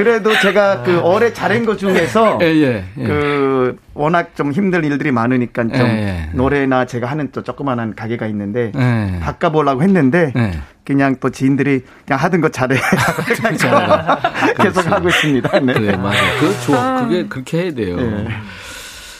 그래도 0.03 0.33
제가 0.39 0.81
그 0.81 0.99
올해 0.99 1.31
잘한 1.31 1.63
것 1.63 1.77
중에서 1.77 2.39
예, 2.41 2.45
예. 2.47 2.85
예. 2.97 3.03
그 3.03 3.77
워낙 3.93 4.35
좀 4.35 4.51
힘든 4.51 4.83
일들이 4.83 5.11
많으니까 5.11 5.61
좀 5.61 5.75
예, 5.75 5.79
예. 5.79 6.29
노래나 6.33 6.85
제가 6.85 7.05
하는 7.05 7.29
또 7.31 7.43
조그만한 7.43 7.93
가게가 7.93 8.25
있는데 8.27 8.71
예. 8.75 9.19
바꿔보려고 9.19 9.83
했는데 9.83 10.33
예. 10.35 10.51
그냥 10.83 11.17
또 11.19 11.29
지인들이 11.29 11.83
그냥 12.07 12.19
하던 12.19 12.41
거 12.41 12.49
잘해 12.49 12.75
계속 14.57 14.91
하고 14.91 15.07
있습니다. 15.09 15.59
네. 15.59 15.73
그래, 15.73 15.95
맞아. 15.95 16.17
그 16.39 16.61
좋아. 16.65 17.01
그게 17.03 17.27
그렇게 17.27 17.61
해야 17.61 17.71
돼요. 17.71 17.97
예. 17.99 18.27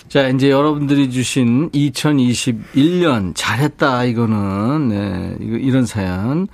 자, 0.09 0.27
이제 0.29 0.49
여러분들이 0.49 1.11
주신 1.11 1.69
2021년 1.69 3.33
잘했다 3.35 4.05
이거는 4.05 4.89
네, 4.89 5.35
이거 5.39 5.57
이런 5.57 5.85
사연 5.85 6.47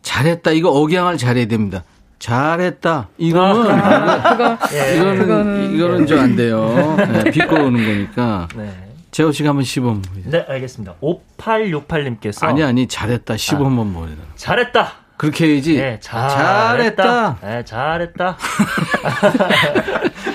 잘했다 0.00 0.52
이거 0.52 0.70
억양을 0.70 1.18
잘해야 1.18 1.46
됩니다. 1.46 1.84
잘했다 2.22 3.08
이거는 3.18 3.64
이거, 3.64 4.58
이거는 4.94 5.18
그거는- 5.26 5.74
이거는 5.74 6.06
좀 6.06 6.18
안 6.20 6.36
돼요. 6.36 6.94
네, 6.96 7.24
비꼬는 7.32 7.72
거니까. 7.84 8.46
네. 8.54 8.72
재호 9.10 9.32
씨가 9.32 9.48
한번 9.48 9.64
시범. 9.64 10.00
네, 10.26 10.44
알겠습니다. 10.48 10.94
5868님께서 11.02 12.44
아니 12.44 12.62
아니 12.62 12.86
잘했다 12.86 13.36
시범만 13.36 13.92
보여요. 13.92 14.14
잘했다. 14.36 14.92
그렇게 15.16 15.48
해야지. 15.54 15.76
네, 15.78 15.98
잘했다. 16.00 17.38
네, 17.42 17.64
잘했다. 17.64 18.36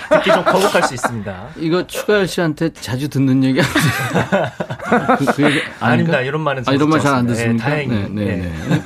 듣기 0.09 0.31
좀 0.31 0.43
거북할 0.43 0.83
수 0.83 0.93
있습니다. 0.93 1.47
이거 1.57 1.87
추가열 1.87 2.27
씨한테 2.27 2.71
자주 2.73 3.07
듣는 3.09 3.43
얘기 3.45 3.61
아니죠? 3.61 3.79
그, 5.19 5.25
그 5.35 5.43
얘기 5.43 5.61
아닙니다. 5.79 6.19
이런 6.21 6.41
말은 6.41 6.63
아, 6.67 6.71
이런 6.73 6.89
말 6.89 6.99
잘 6.99 7.13
안? 7.15 7.29
않습니다. 7.29 7.51
네, 7.65 7.69
다행히. 7.71 7.95
네, 8.09 8.25
네, 8.25 8.51
네. 8.69 8.83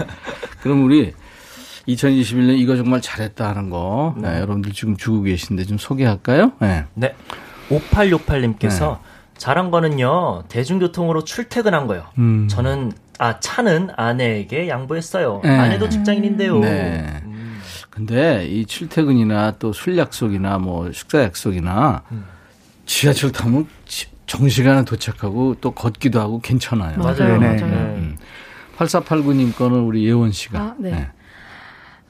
그럼 0.61 0.83
우리 0.85 1.13
2021년 1.87 2.57
이거 2.59 2.75
정말 2.75 3.01
잘했다 3.01 3.47
하는 3.49 3.69
거 3.69 4.15
네, 4.17 4.35
여러분들 4.35 4.71
지금 4.73 4.95
주고 4.97 5.23
계신데 5.23 5.65
좀 5.65 5.77
소개할까요? 5.77 6.53
네. 6.59 6.85
네. 6.93 7.15
5868님께서 7.69 8.99
잘한 9.37 9.71
거는요, 9.71 10.43
대중교통으로 10.49 11.23
출퇴근한 11.23 11.87
거요. 11.87 12.03
음. 12.19 12.47
저는, 12.47 12.91
아, 13.17 13.39
차는 13.39 13.89
아내에게 13.97 14.67
양보했어요. 14.69 15.41
네. 15.43 15.49
아내도 15.57 15.89
직장인인데요. 15.89 16.59
네. 16.59 17.21
음, 17.25 17.59
근데 17.89 18.45
이 18.47 18.65
출퇴근이나 18.65 19.53
또 19.57 19.71
술 19.73 19.97
약속이나 19.97 20.59
뭐 20.59 20.91
식사 20.91 21.23
약속이나 21.23 22.03
지하철 22.85 23.31
타면 23.31 23.67
지- 23.85 24.07
정시간에 24.27 24.85
도착하고 24.85 25.55
또 25.59 25.71
걷기도 25.71 26.19
하고 26.19 26.39
괜찮아요. 26.39 26.97
맞아요. 26.99 27.37
네, 27.39 27.55
네. 27.55 27.61
맞아요. 27.61 27.75
음. 27.95 28.17
8489님 28.77 29.55
거는 29.55 29.79
우리 29.79 30.05
예원 30.05 30.31
씨가. 30.31 30.59
아, 30.59 30.75
네. 30.77 31.09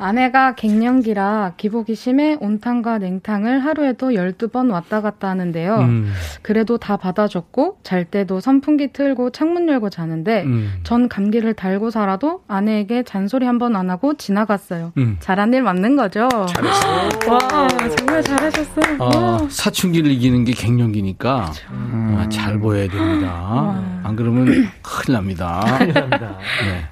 아내가 0.01 0.55
갱년기라 0.55 1.53
기복이 1.57 1.95
심해 1.95 2.35
온탕과 2.39 2.97
냉탕을 2.97 3.59
하루에도 3.63 4.09
12번 4.09 4.71
왔다 4.71 4.99
갔다 5.01 5.29
하는데요. 5.29 5.75
음, 5.77 6.11
그래도 6.41 6.77
다 6.77 6.97
받아줬고 6.97 7.77
잘 7.83 8.05
때도 8.05 8.39
선풍기 8.39 8.91
틀고 8.91 9.29
창문 9.29 9.69
열고 9.69 9.89
자는데 9.89 10.43
음. 10.43 10.71
전 10.83 11.07
감기를 11.07 11.53
달고 11.53 11.91
살아도 11.91 12.41
아내에게 12.47 13.03
잔소리 13.03 13.45
한 13.45 13.59
번 13.59 13.75
안 13.75 13.89
하고 13.91 14.15
지나갔어요. 14.15 14.91
음. 14.97 15.17
잘한 15.19 15.53
일 15.53 15.61
맞는 15.61 15.95
거죠? 15.95 16.27
잘했어요. 16.47 17.09
와, 17.31 17.67
정말 17.95 18.23
잘하셨어요. 18.23 18.97
아, 18.99 19.03
와. 19.05 19.47
사춘기를 19.49 20.09
이기는 20.11 20.43
게 20.45 20.51
갱년기니까 20.53 21.51
음. 21.69 22.17
아, 22.19 22.27
잘 22.29 22.57
보여야 22.59 22.87
됩니다. 22.89 23.27
와. 23.31 24.01
안 24.03 24.15
그러면 24.15 24.45
큰일 24.81 25.13
납니다. 25.13 25.59
감사합니다. 25.77 26.19
네. 26.19 26.85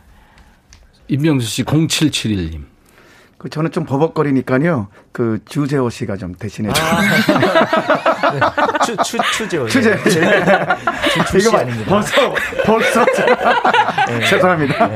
임명수 1.07 1.47
씨 1.47 1.63
0771님. 1.63 2.61
그 3.39 3.49
저는 3.49 3.71
좀 3.71 3.85
버벅거리니까요. 3.85 4.89
그 5.13 5.39
주재호 5.45 5.89
씨가 5.89 6.17
좀 6.17 6.35
대신해 6.35 6.73
줘. 6.73 6.83
추, 8.85 8.97
추, 8.97 9.17
추 9.31 9.47
재호. 9.47 9.65
주재. 9.65 9.97
추씨 11.31 11.55
아닙니다. 11.55 11.89
벌써 11.89 12.33
벌써 12.65 13.05
죄송합니다. 14.29 14.89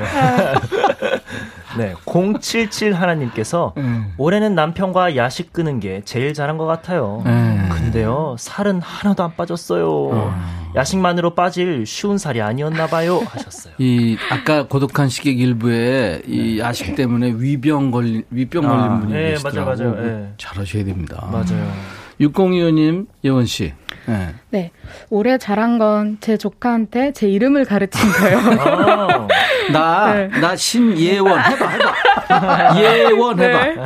네. 1.78 1.94
077 2.06 2.94
하나님께서 2.94 3.74
음. 3.78 4.14
올해는 4.18 4.56
남편과 4.56 5.16
야식 5.16 5.54
끄는 5.54 5.80
게 5.80 6.02
제일 6.06 6.34
잘한 6.34 6.58
것 6.58 6.66
같아요. 6.66 7.24
음. 7.26 7.70
근데요, 7.72 8.36
살은 8.40 8.82
하나도 8.82 9.24
안 9.24 9.36
빠졌어요. 9.36 10.34
야식만으로 10.76 11.36
빠질 11.36 11.86
쉬운 11.86 12.18
살이 12.18 12.42
아니었나 12.42 12.88
봐요. 12.88 13.20
하셨어요. 13.26 13.74
이 13.78 14.18
아까 14.32 14.68
고독한 14.68 15.10
식객 15.10 15.40
일부에 15.40 16.22
이 16.28 16.60
야식 16.60 16.96
때문에 16.96 17.34
위병 17.38 17.92
걸린 17.92 18.24
위병 18.32 18.64
걸린 18.64 18.80
아, 18.84 19.00
분이 19.00 19.14
네, 19.14 19.32
계시더라고요. 19.32 19.66
맞아요, 19.76 19.92
맞아요. 19.96 20.08
네. 20.22 20.34
잘하셔야 20.38 20.84
됩니다. 20.86 21.28
맞아요. 21.32 21.72
6025님 22.20 23.08
예원 23.24 23.46
씨. 23.46 23.74
네. 24.06 24.28
네. 24.50 24.72
올해 25.10 25.38
잘한 25.38 25.78
건 25.80 26.18
제 26.20 26.38
조카한테 26.38 27.12
제 27.14 27.28
이름을 27.28 27.66
가르친 27.66 28.02
거예요. 28.12 28.38
아, 28.60 29.28
나, 29.72 30.14
네. 30.14 30.28
나 30.40 30.56
신예원 30.56 31.40
해봐, 31.40 31.68
해봐. 31.70 32.80
예원 32.80 33.40
해봐. 33.40 33.86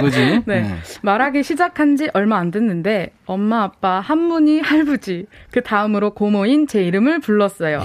그지? 0.00 0.42
네. 0.46 0.74
말하기 1.02 1.42
시작한 1.42 1.96
지 1.96 2.08
얼마 2.14 2.38
안 2.38 2.50
됐는데 2.50 3.10
엄마 3.26 3.62
아빠 3.64 4.00
한문이 4.00 4.60
할부지 4.60 5.26
그 5.50 5.62
다음으로 5.62 6.10
고모인 6.14 6.66
제 6.66 6.82
이름을 6.82 7.20
불렀어요. 7.20 7.82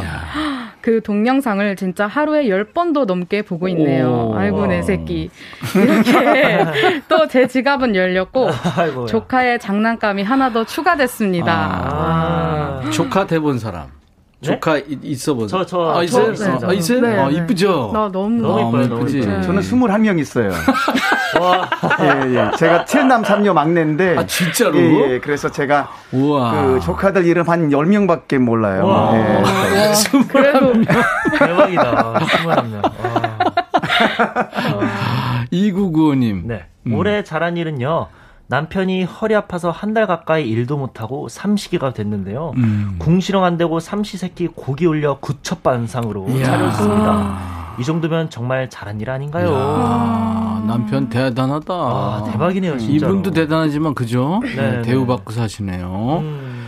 그 0.82 1.02
동영상을 1.02 1.76
진짜 1.76 2.08
하루에 2.08 2.50
열 2.50 2.64
번도 2.66 3.06
넘게 3.06 3.44
보고 3.44 3.68
있네요. 3.70 4.32
오. 4.32 4.36
아이고 4.36 4.66
내 4.68 4.82
새끼 4.82 5.30
이렇게 5.76 7.02
또 7.08 7.28
제 7.28 7.48
지갑은 7.48 7.96
열렸고 7.96 8.50
아이고야. 8.76 9.06
조카의 9.06 9.60
장난감이 9.60 10.24
하나 10.24 10.52
더 10.52 10.66
추가됐습니다. 10.66 11.52
아. 11.54 12.90
조카 12.92 13.26
대본 13.26 13.60
사람. 13.60 13.88
네? 14.42 14.48
조카 14.54 14.78
이- 14.80 14.98
있어 15.04 15.36
보자. 15.36 15.58
저, 15.60 15.66
저, 15.66 15.92
아, 15.96 16.04
있어요? 16.04 16.26
저 16.26 16.32
있습니다. 16.34 16.68
아, 16.68 16.74
있어요? 16.74 17.02
네, 17.02 17.16
아, 17.20 17.30
네. 17.30 17.36
이쁘죠? 17.36 17.92
나 17.94 18.10
너무 18.12 18.42
너무 18.42 18.86
너무 18.88 19.02
이쁘지? 19.02 19.20
이뻐요. 19.20 19.42
저는 19.44 19.62
21명 19.62 20.20
있어요. 20.20 20.50
와. 21.40 21.70
예, 22.02 22.36
예. 22.36 22.52
제가 22.58 22.86
7남 22.86 23.24
3녀 23.24 23.54
막내인데. 23.54 24.18
아, 24.18 24.26
진짜로? 24.26 24.78
예, 24.78 25.14
예. 25.14 25.20
그래서 25.20 25.50
제가 25.52 25.90
우와. 26.12 26.52
그 26.66 26.80
조카들 26.82 27.26
이름 27.26 27.48
한 27.50 27.70
10명밖에 27.70 28.38
몰라요. 28.40 28.86
와. 28.86 29.12
예. 29.16 29.44
그래도 30.28 30.74
대박이다. 31.40 32.14
21명. 32.14 32.84
와. 32.84 34.82
2995님. 35.52 36.46
네. 36.46 36.66
음. 36.88 36.94
올해 36.96 37.24
잘한 37.24 37.58
일은요. 37.58 38.08
남편이 38.48 39.04
허리 39.06 39.34
아파서 39.36 39.72
한 39.72 39.94
달 39.94 40.08
가까이 40.08 40.48
일도 40.50 40.78
못하고 40.78 41.30
삼시기가 41.30 41.94
됐는데요. 41.94 42.52
음. 42.58 42.96
궁시렁 43.00 43.44
안 43.46 43.58
되고 43.58 43.80
삼시세끼 43.80 44.48
고기 44.56 44.86
올려 44.88 45.20
구첩반상으로. 45.20 46.28
차렸습니다. 46.44 47.61
이 47.80 47.84
정도면 47.84 48.30
정말 48.30 48.70
잘한 48.70 49.00
일 49.02 49.10
아닌가요? 49.10 49.54
아, 49.56 50.62
아, 50.62 50.64
남편 50.68 51.10
대단하다. 51.10 51.74
아, 51.74 52.30
대박이네요, 52.32 52.78
진짜. 52.78 52.94
이분도 52.94 53.32
대단하지만 53.32 53.94
그죠? 53.96 54.40
네, 54.44 54.56
네, 54.56 54.72
네. 54.78 54.82
대우받고 54.82 55.32
사시네요. 55.32 56.20
음. 56.22 56.68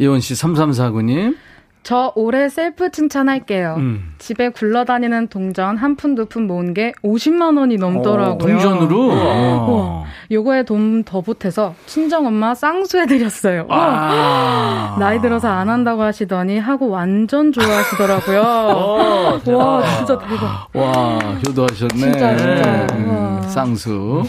예원 0.00 0.20
씨 0.20 0.34
3349님. 0.34 1.36
저 1.86 2.10
올해 2.16 2.48
셀프 2.48 2.90
칭찬할게요. 2.90 3.74
음. 3.78 4.14
집에 4.18 4.48
굴러다니는 4.48 5.28
동전 5.28 5.76
한 5.76 5.94
푼 5.94 6.16
두 6.16 6.26
푼 6.26 6.48
모은 6.48 6.74
게 6.74 6.92
50만 7.04 7.56
원이 7.56 7.76
넘더라고요. 7.76 8.38
동전으로. 8.38 8.98
우와. 9.06 10.04
요거에 10.32 10.64
돈 10.64 11.04
더 11.04 11.20
보태서 11.20 11.74
친정 11.86 12.26
엄마 12.26 12.56
쌍수해드렸어요. 12.56 13.66
아. 13.70 14.96
나이 14.98 15.20
들어서 15.20 15.46
안 15.48 15.68
한다고 15.68 16.02
하시더니 16.02 16.58
하고 16.58 16.88
완전 16.90 17.52
좋아하시더라고요. 17.52 18.40
어, 18.42 19.40
대박. 19.44 19.58
와 19.60 19.96
진짜 19.96 20.18
대박. 20.18 20.68
와, 20.74 21.18
효도하셨네. 21.46 21.96
진짜, 21.96 22.36
진짜. 22.36 22.86
음. 22.96 23.40
쌍수. 23.46 24.24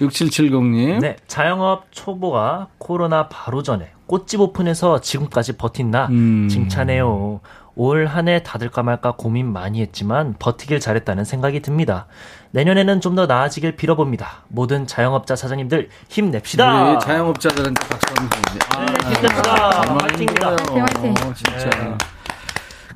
6770님. 0.00 1.00
네, 1.00 1.16
자영업 1.26 1.86
초보가 1.90 2.68
코로나 2.78 3.28
바로 3.28 3.62
전에 3.64 3.88
꽃집 4.06 4.40
오픈해서 4.40 5.00
지금까지 5.00 5.56
버틴 5.56 5.90
나 5.90 6.06
음. 6.06 6.48
칭찬해요. 6.50 7.40
올 7.78 8.06
한 8.08 8.28
해 8.28 8.42
닫을까 8.42 8.82
말까 8.82 9.12
고민 9.18 9.52
많이 9.52 9.82
했지만 9.82 10.34
버티길 10.38 10.80
잘했다는 10.80 11.24
생각이 11.24 11.60
듭니다. 11.60 12.06
내년에는 12.52 13.00
좀 13.02 13.16
더 13.16 13.26
나아지길 13.26 13.76
빌어봅니다. 13.76 14.44
모든 14.48 14.86
자영업자 14.86 15.36
사장님들 15.36 15.90
힘냅시다. 16.08 16.92
우리 16.92 17.00
자영업자들한테 17.00 17.88
박수 17.88 18.14
한번 18.16 18.42
주세요. 18.46 18.60
아, 18.74 18.86
네, 18.86 19.14
힘냅시다. 19.16 19.70
정말 19.84 19.98
파이팅입니다. 20.08 20.50
힘들어요. 20.50 20.80
화이팅. 20.80 21.10
어, 21.10 21.34
진짜. 21.34 21.70
네. 21.70 21.94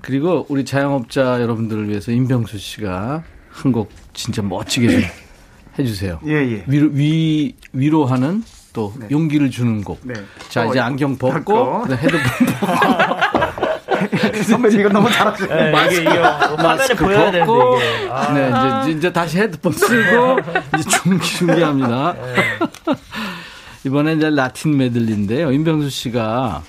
그리고 0.00 0.46
우리 0.48 0.64
자영업자 0.64 1.42
여러분들을 1.42 1.88
위해서 1.88 2.10
임병수 2.10 2.56
씨가 2.58 3.22
한 3.50 3.72
곡 3.72 3.90
진짜 4.14 4.40
멋지게 4.42 4.88
좀 4.88 5.00
해주세요. 5.78 6.20
예, 6.26 6.32
예. 6.32 6.64
위로, 6.66 6.88
위, 6.92 7.54
위로하는 7.74 8.42
또 8.72 8.92
네. 8.98 9.06
용기를 9.10 9.50
주는 9.50 9.82
곡. 9.82 9.98
네. 10.02 10.14
자, 10.48 10.62
어, 10.62 10.66
이제 10.70 10.80
안경 10.80 11.16
벗고, 11.18 11.54
벗고. 11.54 11.86
네, 11.88 11.96
헤드폰 11.96 12.20
선배님 14.44 14.80
이거 14.80 14.88
너무 14.88 15.10
잘하시네. 15.10 15.70
네, 15.72 15.86
이게, 15.86 16.00
이게 16.02 16.08
화면에 16.18 16.62
마스크 16.62 17.04
보여야 17.04 17.30
되는데 17.30 17.46
벗고, 17.46 17.76
이게. 17.76 18.08
아. 18.10 18.32
네, 18.32 18.50
이제, 18.90 18.98
이제 18.98 19.12
다시 19.12 19.38
헤드폰 19.38 19.72
쓰고, 19.72 20.38
이제 20.78 20.88
준비, 20.88 21.26
준비합니다. 21.26 22.14
이번에 23.84 24.14
이제 24.14 24.30
라틴 24.30 24.76
메들리인데요. 24.76 25.52
임병수 25.52 25.90
씨가 25.90 26.62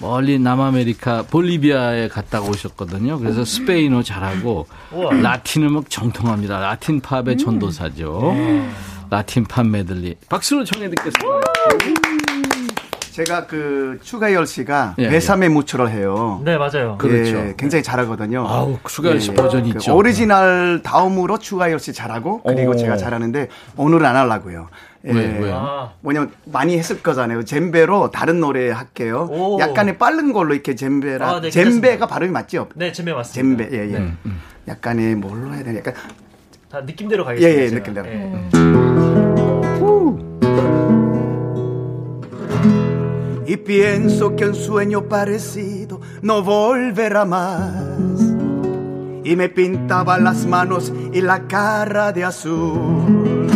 멀리 0.00 0.38
남아메리카 0.38 1.24
볼리비아에 1.30 2.08
갔다가 2.08 2.48
오셨거든요. 2.48 3.18
그래서 3.18 3.44
스페인어 3.44 4.02
잘하고 4.02 4.66
우와. 4.92 5.12
라틴 5.14 5.64
음악 5.64 5.90
정통합니다. 5.90 6.58
라틴 6.58 7.00
팝의 7.00 7.38
전도사죠. 7.38 8.34
라틴 9.10 9.44
팝 9.44 9.66
메들리. 9.66 10.16
박수로 10.28 10.64
청해 10.64 10.88
듣겠습니다. 10.90 11.41
제가 13.12 13.46
그 13.46 13.98
추가열 14.02 14.46
씨가 14.46 14.94
예, 14.98 15.08
Bésame 15.10 15.50
mucho를 15.50 15.90
해요. 15.90 16.40
네, 16.46 16.56
맞아요. 16.56 16.96
그렇죠. 16.98 17.36
예, 17.36 17.54
굉장히 17.58 17.82
잘하거든요. 17.82 18.46
아우, 18.48 18.78
추가열 18.88 19.20
씨 19.20 19.32
예, 19.32 19.34
버전이 19.34 19.70
그 19.72 19.78
있죠. 19.78 19.94
오리지널 19.94 20.80
다음으로 20.82 21.38
추가열 21.38 21.78
씨 21.78 21.92
잘하고 21.92 22.42
그리고 22.42 22.70
오. 22.72 22.76
제가 22.76 22.96
잘하는데 22.96 23.48
오늘은 23.76 24.06
안 24.06 24.16
하려고요. 24.16 24.68
예, 25.04 25.12
왜, 25.12 25.38
왜요? 25.40 25.54
아. 25.54 25.92
뭐냐면 26.00 26.30
많이 26.46 26.78
했을 26.78 27.02
거잖아요. 27.02 27.44
젬베로 27.44 28.12
다른 28.12 28.40
노래 28.40 28.70
할게요. 28.70 29.28
오. 29.30 29.58
약간의 29.60 29.98
빠른 29.98 30.32
걸로 30.32 30.54
이렇게 30.54 30.74
젬베라. 30.74 31.28
아, 31.28 31.40
네, 31.42 31.50
젬베가. 31.50 32.06
발음이 32.06 32.30
맞죠? 32.32 32.68
네, 32.74 32.92
젬베 32.92 33.12
맞습니다. 33.12 33.64
젬베. 33.64 33.76
예, 33.76 33.92
예. 33.92 33.98
네. 33.98 34.12
약간의 34.68 35.16
뭘로 35.16 35.52
해야 35.52 35.62
되나? 35.62 35.78
약간 35.80 35.94
다 36.70 36.80
느낌대로 36.80 37.24
예, 37.24 37.26
가겠습니다. 37.26 37.60
예, 37.62 37.68
제가. 37.68 37.78
느낌대로. 37.80 38.08
예. 38.08 38.81
Y 43.52 43.58
pienso 43.58 44.34
que 44.34 44.46
un 44.46 44.54
sueño 44.54 45.02
parecido 45.10 46.00
no 46.22 46.42
volverá 46.42 47.26
más. 47.26 48.18
Y 49.24 49.36
me 49.36 49.50
pintaba 49.50 50.16
las 50.16 50.46
manos 50.46 50.90
y 51.12 51.20
la 51.20 51.46
cara 51.46 52.12
de 52.12 52.24
azul. 52.24 53.46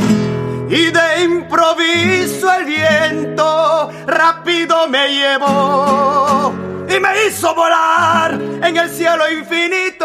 Y 0.69 0.91
de 0.91 1.25
improviso 1.25 2.53
el 2.53 2.67
viento 2.67 3.91
rápido 4.07 4.87
me 4.87 5.09
llevó 5.09 6.53
y 6.95 7.01
me 7.01 7.27
hizo 7.27 7.55
volar 7.55 8.35
en 8.35 8.77
el 8.77 8.91
cielo 8.91 9.25
infinito. 9.33 10.05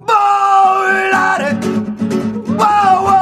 Volaré, 0.00 1.56
wow, 2.58 3.15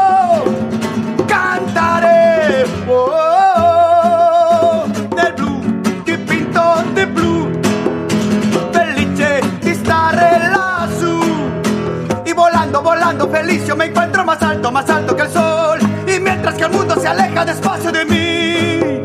volando 13.14 13.28
feliz 13.28 13.66
yo 13.66 13.76
me 13.76 13.86
encuentro 13.86 14.24
más 14.24 14.42
alto, 14.42 14.72
más 14.72 14.90
alto 14.90 15.14
que 15.16 15.22
el 15.22 15.30
sol. 15.30 15.78
Y 16.06 16.20
mientras 16.20 16.54
que 16.54 16.64
el 16.64 16.70
mundo 16.70 16.96
se 17.00 17.08
aleja 17.08 17.44
despacio 17.44 17.92
de 17.92 18.04
mí 18.04 19.02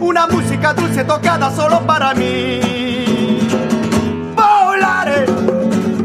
una 0.00 0.26
música 0.26 0.72
dulce 0.72 1.04
tocada 1.04 1.50
solo 1.50 1.80
para 1.86 2.14
mí. 2.14 3.38
Volaré 4.34 5.26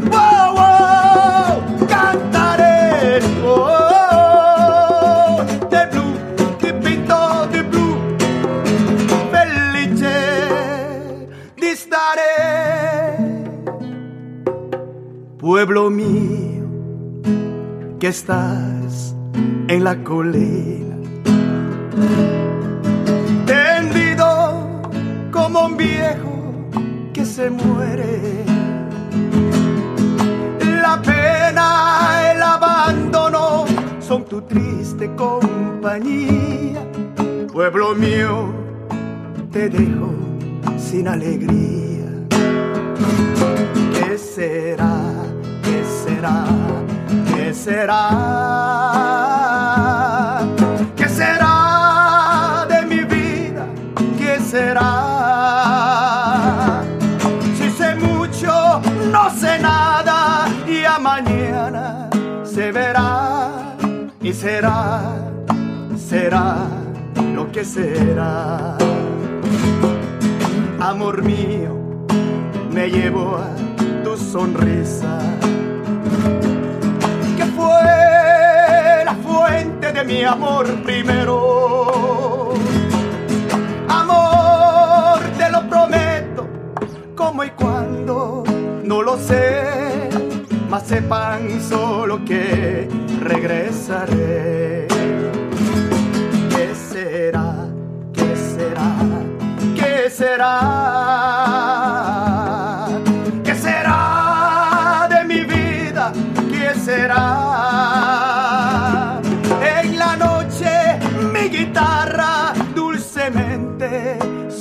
wow, 0.09 0.53
wow, 0.55 1.87
cantaré 1.87 3.19
oh, 3.45 5.43
del 5.69 5.89
blu 5.89 6.13
che 6.59 6.73
pinto 6.73 7.47
di 7.51 7.63
blu 7.63 7.97
felice 9.31 10.15
di 11.55 11.75
stare 11.75 12.23
pueblo 15.37 15.89
mío 15.89 16.50
que 18.01 18.07
estás 18.07 19.15
en 19.67 19.83
la 19.83 19.95
colina 20.03 20.95
tendido 23.45 24.81
como 25.29 25.67
un 25.67 25.77
viejo 25.77 26.33
que 27.13 27.23
se 27.23 27.51
muere 27.51 28.43
la 30.81 30.99
pena 30.99 32.31
el 32.31 32.41
abandono 32.41 33.65
son 33.99 34.25
tu 34.25 34.41
triste 34.41 35.13
compañía 35.15 36.83
pueblo 37.53 37.93
mío 37.93 38.51
te 39.51 39.69
dejo 39.69 40.09
sin 40.75 41.07
alegría 41.07 42.09
¿Qué 43.93 44.17
será? 44.17 44.97
¿Qué 45.63 45.83
será? 46.03 46.45
¿Qué 47.51 47.57
será? 47.57 48.07
¿Qué 50.95 51.09
será 51.09 52.65
de 52.69 52.81
mi 52.85 53.03
vida? 53.03 53.65
¿Qué 54.17 54.39
será? 54.39 54.87
Si 57.57 57.69
sé 57.71 57.95
mucho, 57.95 58.81
no 59.11 59.29
sé 59.31 59.59
nada 59.59 60.47
y 60.65 60.85
a 60.85 60.97
mañana 60.97 62.09
se 62.45 62.71
verá 62.71 63.49
y 64.21 64.31
será, 64.31 65.01
será 65.97 66.55
lo 67.35 67.51
que 67.51 67.65
será. 67.65 68.77
Amor 70.79 71.21
mío, 71.21 71.75
me 72.71 72.89
llevo 72.89 73.35
a 73.35 73.49
tu 74.05 74.15
sonrisa, 74.15 75.19
de 79.93 80.03
mi 80.03 80.23
amor 80.23 80.65
primero. 80.83 82.53
Amor, 83.89 85.19
te 85.37 85.49
lo 85.51 85.67
prometo, 85.67 86.47
como 87.15 87.43
y 87.43 87.49
cuando, 87.51 88.43
no 88.83 89.01
lo 89.01 89.17
sé, 89.17 90.09
mas 90.69 90.83
sepan 90.83 91.59
solo 91.61 92.23
que 92.23 92.87
regresaré. 93.21 94.87
¿Qué 96.49 96.73
será? 96.75 97.67
¿Qué 98.13 98.35
será? 98.35 98.91
¿Qué 99.75 100.09
será? 100.09 100.57
¿Qué 103.43 103.55
será 103.55 105.07
de 105.09 105.23
mi 105.25 105.41
vida? 105.43 106.13
¿Qué 106.49 106.73
será? 106.79 107.50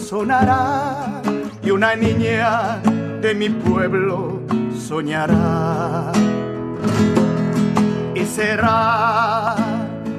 sonará 0.09 1.21
y 1.63 1.71
una 1.71 1.95
niña 1.95 2.81
de 3.21 3.33
mi 3.33 3.49
pueblo 3.49 4.41
soñará. 4.77 6.11
será, 8.35 9.55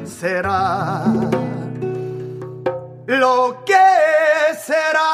será 0.05 1.05
lo 3.07 3.63
que 3.67 3.75
será. 4.67 5.13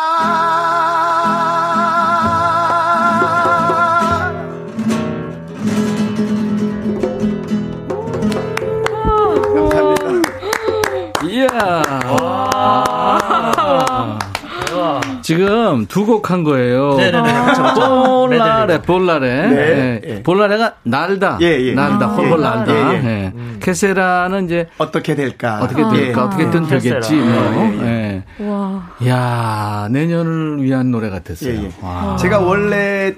감사합니다. 9.54 10.32
이 11.24 12.25
지금 15.27 15.85
두 15.87 16.05
곡 16.05 16.31
한 16.31 16.43
거예요. 16.45 16.95
네네네. 16.95 17.33
그렇죠, 17.43 17.61
그렇죠. 17.61 17.89
Volare. 18.29 18.81
Volare. 18.81 19.47
네. 19.49 20.01
예. 20.05 20.09
예. 20.09 20.23
Volare가 20.23 20.75
날다. 20.83 21.37
예, 21.41 21.47
예. 21.67 21.73
날다, 21.73 22.05
아, 22.05 22.09
홀홀 22.09 22.39
예. 22.39 22.43
날다. 22.43 22.73
예, 22.73 23.03
예. 23.03 23.07
예. 23.25 23.33
Che 23.59 23.83
sarà는 23.83 24.45
이제 24.45 24.69
어떻게 24.77 25.15
될까? 25.15 25.59
어떻게 25.61 25.81
될까? 25.83 26.21
예. 26.21 26.25
어떻게든 26.25 26.67
Che 26.67 26.80
sarà. 26.80 27.01
되겠지. 27.01 27.15
뭐. 27.15 27.73
예, 27.83 28.23
예. 28.39 28.45
와. 28.45 28.87
야 29.05 29.87
내년을 29.91 30.63
위한 30.63 30.91
노래 30.91 31.09
같았어요. 31.09 31.53
예, 31.53 31.63
예. 31.65 31.71
와. 31.81 32.15
제가 32.15 32.39
원래 32.39 33.13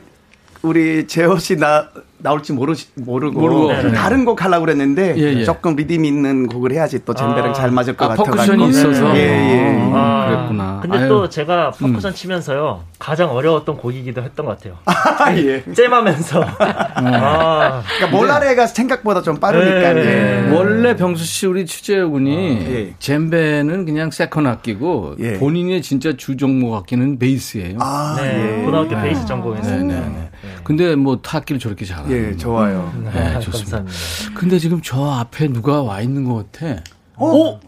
우리 0.63 1.05
재호 1.05 1.37
씨 1.37 1.57
나, 1.57 1.89
나올지 2.21 2.53
모르, 2.53 2.73
모르고, 2.95 3.39
모르고. 3.39 3.81
좀 3.81 3.91
네. 3.91 3.97
다른 3.97 4.25
곡 4.25 4.43
하려고 4.43 4.65
그랬는데 4.65 5.15
예, 5.17 5.39
예. 5.39 5.43
조금 5.43 5.75
리듬 5.75 6.03
있는 6.05 6.47
곡을 6.47 6.71
해야지 6.73 7.03
또 7.05 7.13
젬베랑 7.13 7.51
아. 7.51 7.53
잘 7.53 7.71
맞을 7.71 7.95
것 7.95 8.05
아, 8.05 8.09
같아가지고. 8.09 8.57
percussion이 8.57 8.69
있어서. 8.69 9.15
예, 9.17 9.21
예. 9.21 9.91
아, 9.93 10.25
그랬구나. 10.27 10.79
근데 10.81 10.97
아유. 10.97 11.07
또 11.07 11.29
제가 11.29 11.71
퍼쿠션 11.71 12.13
치면서요 12.13 12.83
가장 12.99 13.31
어려웠던 13.31 13.77
곡이기도 13.77 14.21
했던 14.21 14.45
것 14.45 14.57
같아요. 14.57 14.75
아, 14.85 15.33
예. 15.37 15.63
jam하면서. 15.73 16.45
아, 16.59 17.83
그러니까 17.97 18.17
Volare가 18.17 18.67
생각보다 18.67 19.21
좀 19.21 19.37
빠르니까. 19.39 19.93
네. 19.93 20.45
예. 20.49 20.51
원래 20.51 20.95
병수 20.95 21.23
씨 21.23 21.47
우리 21.47 21.65
최재호 21.65 22.11
군이 22.11 22.59
예. 22.69 22.93
젬베는 22.99 23.85
그냥 23.85 24.11
second 24.11 24.45
악기고 24.47 25.15
예. 25.19 25.33
본인의 25.39 25.81
진짜 25.81 26.13
주 26.17 26.35
종목 26.37 26.75
악기는 26.75 27.17
베이스예요. 27.19 27.77
아, 27.79 28.15
네. 28.19 28.59
예. 28.59 28.65
고등학교 28.65 29.01
베이스 29.01 29.25
전공했어요. 29.25 29.83
네 29.83 29.89
네 29.89 29.99
네. 29.99 30.28
근데 30.63 30.95
뭐 30.95 31.19
타악기를 31.21 31.59
저렇게 31.59 31.85
잘하는. 31.85 32.11
예, 32.11 32.35
좋아요. 32.37 32.91
네, 33.03 33.09
아, 33.35 33.39
좋습니다. 33.39 33.77
감사합니다. 33.77 34.39
근데 34.39 34.59
지금 34.59 34.81
저 34.83 35.03
앞에 35.11 35.47
누가 35.47 35.81
와 35.81 36.01
있는 36.01 36.25
것 36.25 36.51
같아. 36.51 36.81
어? 37.15 37.59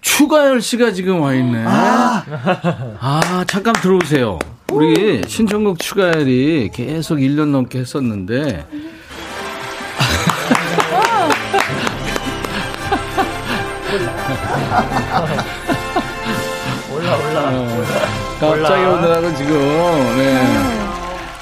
추가열 0.00 0.62
씨가 0.62 0.92
지금 0.92 1.20
와 1.20 1.34
있네. 1.34 1.64
아, 1.66 3.44
잠깐 3.46 3.74
들어오세요. 3.74 4.38
우리 4.72 5.22
신청곡 5.26 5.78
추가열이 5.78 6.70
계속 6.72 7.16
1년 7.16 7.48
넘게 7.50 7.80
했었는데. 7.80 8.66
올라 16.92 17.16
올라. 17.16 17.50
갑자기 18.40 18.82
몰라. 18.84 18.98
오느라고 18.98 19.34
지금, 19.36 19.52
네. 20.16 20.79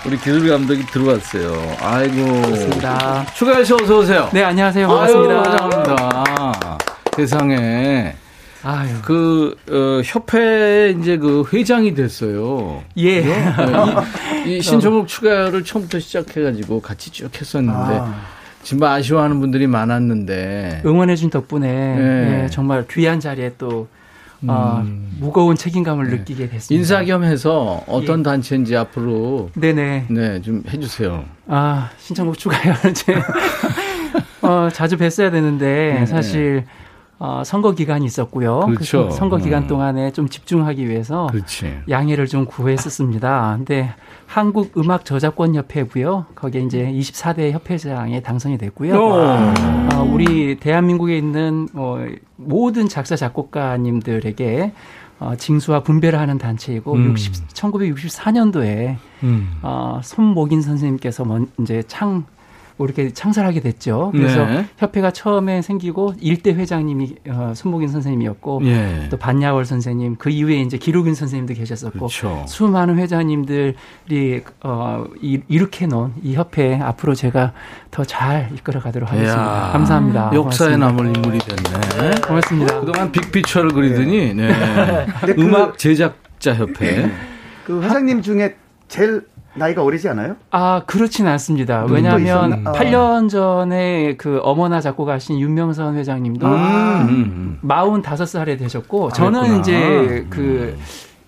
우리 0.09 0.17
기술 0.17 0.49
감독이 0.49 0.87
들어왔어요. 0.87 1.77
아이고. 1.83 2.25
반갑습니다. 2.25 3.27
추가열 3.35 3.67
씨 3.67 3.75
어서 3.75 3.99
오세요. 3.99 4.31
네, 4.33 4.43
안녕하세요. 4.43 4.91
아유, 4.91 5.13
반갑습니다. 5.13 5.43
반갑습니다. 5.59 6.79
세상에. 7.15 8.15
아유. 8.63 8.89
그, 9.03 9.55
어, 9.71 10.01
협회 10.03 10.97
이제 10.99 11.19
그 11.19 11.45
회장이 11.53 11.93
됐어요. 11.93 12.83
예. 12.97 13.23
이, 14.47 14.57
이 14.57 14.63
신청곡 14.65 15.09
추가를 15.09 15.63
처음부터 15.63 16.01
시작해가지고 16.01 16.81
같이 16.81 17.11
쭉 17.13 17.31
했었는데, 17.39 18.01
정말 18.63 18.93
아쉬워하는 18.93 19.41
분들이 19.41 19.67
많았는데, 19.67 20.85
응원해준 20.87 21.29
덕분에 21.29 21.71
네. 21.71 22.45
예, 22.45 22.49
정말 22.49 22.87
귀한 22.89 23.21
자리에 23.21 23.53
또 23.59 23.89
어, 24.47 24.85
무거운 25.19 25.57
책임감을 25.57 26.09
느끼게 26.11 26.49
됐습니다. 26.49 26.79
인사 26.79 27.05
겸 27.05 27.25
해서 27.25 27.83
어떤 27.89 28.21
예. 28.21 28.23
단체인지 28.23 28.77
앞으로, 28.77 29.51
네네. 29.55 30.07
네, 30.11 30.41
좀 30.43 30.63
해주세요. 30.71 31.25
아, 31.49 31.91
신청곡 31.99 32.39
추가요. 32.39 32.75
이제 32.91 33.15
어, 34.43 34.69
자주 34.73 34.97
뵀어야 34.97 35.33
되는데 35.33 35.97
네. 36.01 36.07
사실 36.07 36.65
어, 37.21 37.43
선거 37.45 37.73
기간이 37.73 38.07
있었고요. 38.07 38.61
그렇죠. 38.61 39.09
그 39.09 39.15
선거 39.15 39.39
기간 39.39 39.65
음. 39.65 39.69
동안에 39.69 40.13
좀 40.13 40.29
집중하기 40.29 40.89
위해서 40.89 41.27
그렇지. 41.27 41.81
양해를 41.89 42.27
좀 42.27 42.45
구했었습니다. 42.45 43.55
근데 43.57 43.93
한국 44.27 44.79
음악 44.79 45.05
저작권 45.05 45.55
협회고요. 45.55 46.27
거기에 46.37 46.63
이제 46.63 46.85
24대 46.85 47.51
협회장에 47.51 48.23
당선이 48.23 48.59
됐고요. 48.59 48.95
어. 48.95 49.55
어, 49.95 50.03
우리 50.03 50.61
대한민국에 50.61 51.19
있는 51.19 51.69
어, 51.75 52.05
모든 52.37 52.89
작사 52.89 53.17
작곡가님들에게 53.17 54.73
어, 55.21 55.35
징수와 55.37 55.83
분배를 55.83 56.21
하는 56.21 56.39
단체이고 56.39 56.93
음. 56.93 57.11
60, 57.11 57.49
1964년도에 57.49 58.97
음. 59.25 59.59
어, 59.63 60.01
손목인 60.05 60.63
선생님께서 60.63 61.25
먼 61.25 61.49
이제 61.59 61.83
창 61.89 62.25
이렇게 62.85 63.11
창설하게 63.13 63.61
됐죠. 63.61 64.11
그래서 64.13 64.45
네. 64.47 64.67
협회가 64.79 65.11
처음에 65.11 65.63
생기고 65.63 66.15
일대 66.21 66.53
회장님이 66.53 67.17
어, 67.29 67.53
손목인 67.55 67.89
선생님이었고 67.89 68.61
예. 68.65 69.09
또 69.11 69.17
반야월 69.17 69.65
선생님 69.65 70.17
그 70.17 70.31
이후에 70.31 70.61
이제 70.61 70.77
기록인 70.79 71.15
선생님도 71.15 71.55
계셨었고 71.55 71.99
그렇죠. 71.99 72.45
수많은 72.47 72.99
회장님들이 72.99 73.75
어, 74.63 75.05
이, 75.21 75.41
이렇게 75.49 75.87
놓은 75.87 76.13
이 76.23 76.35
협회 76.35 76.75
앞으로 76.81 77.15
제가 77.15 77.53
더 77.91 78.05
잘 78.09 78.49
이끌어 78.55 78.81
가도록 78.81 79.11
하겠습니다. 79.11 79.43
이야. 79.67 79.73
감사합니다. 79.73 80.31
역사에 80.33 80.77
고맙습니다. 80.77 80.87
남을 80.87 81.07
인물이 81.17 81.39
됐네. 81.41 82.21
고맙습니다. 82.27 82.81
그동안 82.81 83.13
빅피처를 83.13 83.73
그리더니, 83.73 84.33
네. 84.35 84.51
음악 85.39 85.77
제작자 85.77 86.55
협회. 86.55 87.11
그 87.67 87.83
회장님 87.83 88.23
중에 88.23 88.57
제일 88.89 89.23
나이가 89.59 89.83
어리지 89.83 90.09
않아요? 90.09 90.37
아, 90.51 90.83
그렇진 90.87 91.27
않습니다. 91.27 91.85
왜냐하면? 91.89 92.67
아. 92.67 92.73
8년 92.73 93.29
전에 93.29 94.17
그 94.17 94.41
어머나 94.43 94.81
작곡하신 94.81 95.39
윤명선 95.41 95.97
회장님도 95.97 96.47
음, 96.47 96.49
음. 97.09 97.59
45살에 97.69 98.59
되셨고 98.59 99.11
저는 99.13 99.41
그랬구나. 99.41 99.61
이제 99.61 100.27
그 100.31 100.79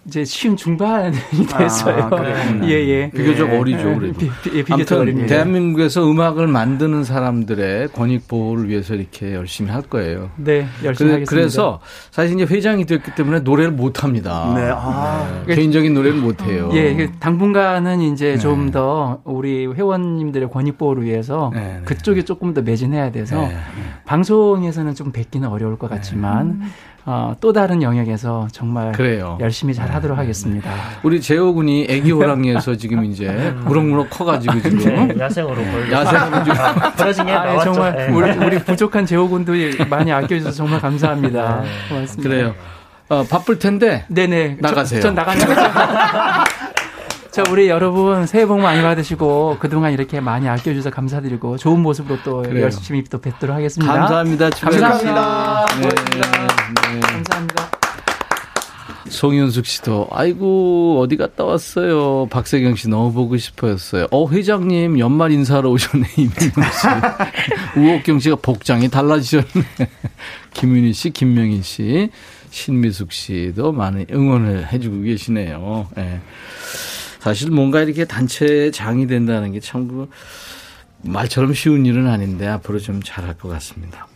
이제 0.06 0.24
쉬운 0.24 0.56
중반이 0.56 1.14
됐어요. 1.58 2.08
아. 2.10 2.60
예, 2.64 2.70
예. 2.70 3.10
비교적 3.10 3.48
예. 3.50 3.58
어리죠, 3.58 3.98
그래도. 3.98 4.18
비, 4.18 4.30
비, 4.42 4.50
예, 4.56 4.62
비교적 4.62 4.74
아무튼 4.74 4.98
어립니다. 4.98 5.28
대한민국에서 5.28 6.10
음악을 6.10 6.46
만드는 6.46 7.04
사람들의 7.04 7.88
권익 7.88 8.26
보호를 8.26 8.68
위해서 8.68 8.94
이렇게 8.94 9.34
열심히 9.34 9.70
할 9.70 9.82
거예요. 9.82 10.30
네, 10.36 10.66
열심히 10.82 11.10
그래, 11.10 11.12
하겠습니다. 11.12 11.30
그래서 11.30 11.80
사실 12.10 12.34
이제 12.40 12.52
회장이 12.52 12.86
됐기 12.86 13.14
때문에 13.14 13.40
노래를 13.40 13.72
못 13.72 14.02
합니다. 14.02 14.52
네, 14.56 14.70
아. 14.74 15.44
개인적인 15.46 15.92
노래를 15.92 16.18
못 16.18 16.42
해요. 16.42 16.70
예, 16.72 16.94
그 16.94 17.10
당분간은 17.18 18.00
이제 18.00 18.32
네. 18.32 18.38
좀더 18.38 19.20
우리 19.24 19.66
회원님들의 19.66 20.50
권익 20.50 20.78
보호를 20.78 21.04
위해서 21.04 21.50
네, 21.54 21.60
네. 21.60 21.80
그쪽에 21.84 22.22
조금 22.24 22.54
더 22.54 22.62
매진해야 22.62 23.12
돼서 23.12 23.38
네, 23.40 23.48
네. 23.48 23.54
방송에서는 24.06 24.94
좀 24.94 25.12
뵙기는 25.12 25.46
어려울 25.46 25.78
것 25.78 25.90
같지만 25.90 26.62
어, 27.06 27.34
또 27.40 27.52
다른 27.52 27.82
영역에서 27.82 28.48
정말 28.52 28.92
그래요. 28.92 29.36
네. 29.38 29.44
열심히 29.44 29.74
잘 29.74 29.90
하도록 29.94 30.16
하겠습니다. 30.18 30.70
우리 31.02 31.20
재호 31.20 31.54
군이 31.54 31.86
애기 31.88 32.12
호랑이에서 32.12 32.76
지금 32.76 33.04
이제 33.04 33.28
무럭무럭 33.64 34.10
커가지고 34.10 34.60
지금 34.60 35.08
네, 35.08 35.14
야생으로 35.18 35.54
벌. 35.56 35.90
야생으로 35.90 36.44
지금 36.44 36.56
부러진 36.96 37.26
게 37.26 37.32
아, 37.32 37.42
예, 37.42 37.52
나왔죠. 37.52 37.72
정말 37.72 37.96
네. 37.96 38.08
우리, 38.08 38.46
우리 38.46 38.58
부족한 38.58 39.06
제호군도 39.06 39.52
많이 39.88 40.12
아껴주셔서 40.12 40.56
정말 40.56 40.80
감사합니다. 40.80 41.62
고맙습니다. 41.88 42.28
그래요. 42.28 42.54
어, 43.08 43.24
바쁠 43.28 43.58
텐데 43.58 44.04
네네. 44.08 44.58
나가세요. 44.60 45.00
저, 45.00 45.08
전 45.08 45.14
나가는 45.16 45.44
거죠. 45.44 45.60
자, 47.30 47.44
우리 47.48 47.68
여러분 47.68 48.26
새해 48.26 48.44
복 48.44 48.58
많이 48.58 48.82
받으시고 48.82 49.58
그동안 49.60 49.92
이렇게 49.92 50.18
많이 50.20 50.48
아껴주셔서 50.48 50.90
감사드리고 50.90 51.58
좋은 51.58 51.80
모습으로 51.80 52.18
또 52.24 52.42
그래요. 52.42 52.64
열심히 52.64 53.04
또 53.04 53.20
뵙도록 53.20 53.54
하겠습니다. 53.54 53.92
감사합니다. 53.92 54.50
감사합니다. 54.50 55.66
네, 55.80 55.88
네. 55.88 57.00
감사합니다. 57.00 57.70
송윤숙 59.08 59.66
씨도 59.66 60.08
아이고 60.10 61.00
어디 61.00 61.16
갔다 61.16 61.44
왔어요. 61.44 62.26
박세경 62.30 62.74
씨 62.76 62.88
너무 62.88 63.12
보고 63.12 63.36
싶어였어요. 63.36 64.06
어 64.10 64.28
회장님 64.28 64.98
연말 64.98 65.30
인사하러 65.30 65.68
오셨네 65.70 66.08
이민경 66.16 66.64
씨. 66.64 67.78
우옥경 67.78 68.18
씨가 68.20 68.36
복장이 68.36 68.88
달라지셨네. 68.88 69.46
김윤희 70.54 70.92
씨, 70.92 71.10
김명희 71.10 71.62
씨, 71.62 72.10
신미숙 72.50 73.12
씨도 73.12 73.70
많은 73.72 74.06
응원을 74.12 74.72
해주고 74.72 75.02
계시네요. 75.02 75.86
예. 75.98 76.20
사실 77.20 77.50
뭔가 77.50 77.80
이렇게 77.82 78.04
단체의 78.04 78.72
장이 78.72 79.06
된다는 79.06 79.52
게 79.52 79.60
참 79.60 79.86
그 79.88 80.08
말처럼 81.02 81.54
쉬운 81.54 81.86
일은 81.86 82.06
아닌데 82.06 82.46
앞으로 82.46 82.78
좀 82.78 83.00
잘할 83.02 83.34
것 83.38 83.48
같습니다. 83.48 84.06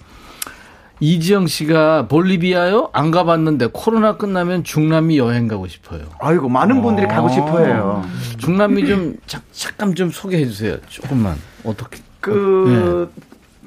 이지영 1.01 1.47
씨가 1.47 2.09
볼리비아요? 2.09 2.91
안 2.93 3.11
가봤는데 3.11 3.69
코로나 3.73 4.17
끝나면 4.17 4.65
중남미 4.65 5.19
여행 5.19 5.49
가고 5.49 5.67
싶어요. 5.67 6.03
아이고 6.21 6.49
많은 6.49 6.83
분들이 6.83 7.07
가고 7.07 7.29
싶어해요. 7.31 8.05
중남미 8.39 8.87
좀 8.87 9.17
자, 9.27 9.41
잠깐 9.53 9.95
좀 9.95 10.11
소개해 10.11 10.45
주세요. 10.47 10.77
조금만 10.89 11.37
어떻게? 11.65 12.01
그 12.21 13.11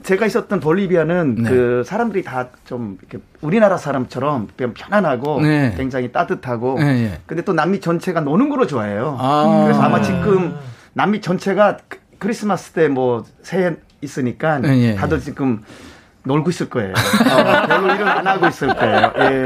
제가 0.08 0.26
있었던 0.26 0.62
볼리비아는 0.62 1.36
네. 1.36 1.50
그 1.50 1.84
사람들이 1.86 2.24
다 2.24 2.48
좀 2.64 2.98
우리나라 3.42 3.78
사람처럼 3.78 4.48
그냥 4.56 4.74
편안하고 4.74 5.42
네. 5.42 5.74
굉장히 5.78 6.12
따뜻하고 6.14 6.78
예, 6.82 6.86
예. 6.86 7.20
근데 7.26 7.44
또 7.44 7.52
남미 7.54 7.80
전체가 7.82 8.22
노는 8.22 8.48
거로 8.50 8.66
좋아해요. 8.68 9.18
아. 9.20 9.64
그래서 9.66 9.82
아마 9.82 10.02
지금 10.02 10.56
남미 10.94 11.20
전체가 11.22 11.78
크- 11.90 12.00
크리스마스 12.20 12.72
때 12.72 12.88
뭐 12.88 13.24
새해 13.42 13.76
있으니까 14.02 14.62
예, 14.66 14.70
예. 14.78 14.96
다들 14.96 15.20
지금 15.20 15.62
놀고 16.28 16.50
있을 16.52 16.70
거예요. 16.70 16.92
어, 16.92 17.68
별로 17.68 17.94
일은 17.94 18.08
안 18.08 18.28
하고 18.28 18.48
있을 18.48 18.68
거예요. 18.68 19.12
예. 19.18 19.46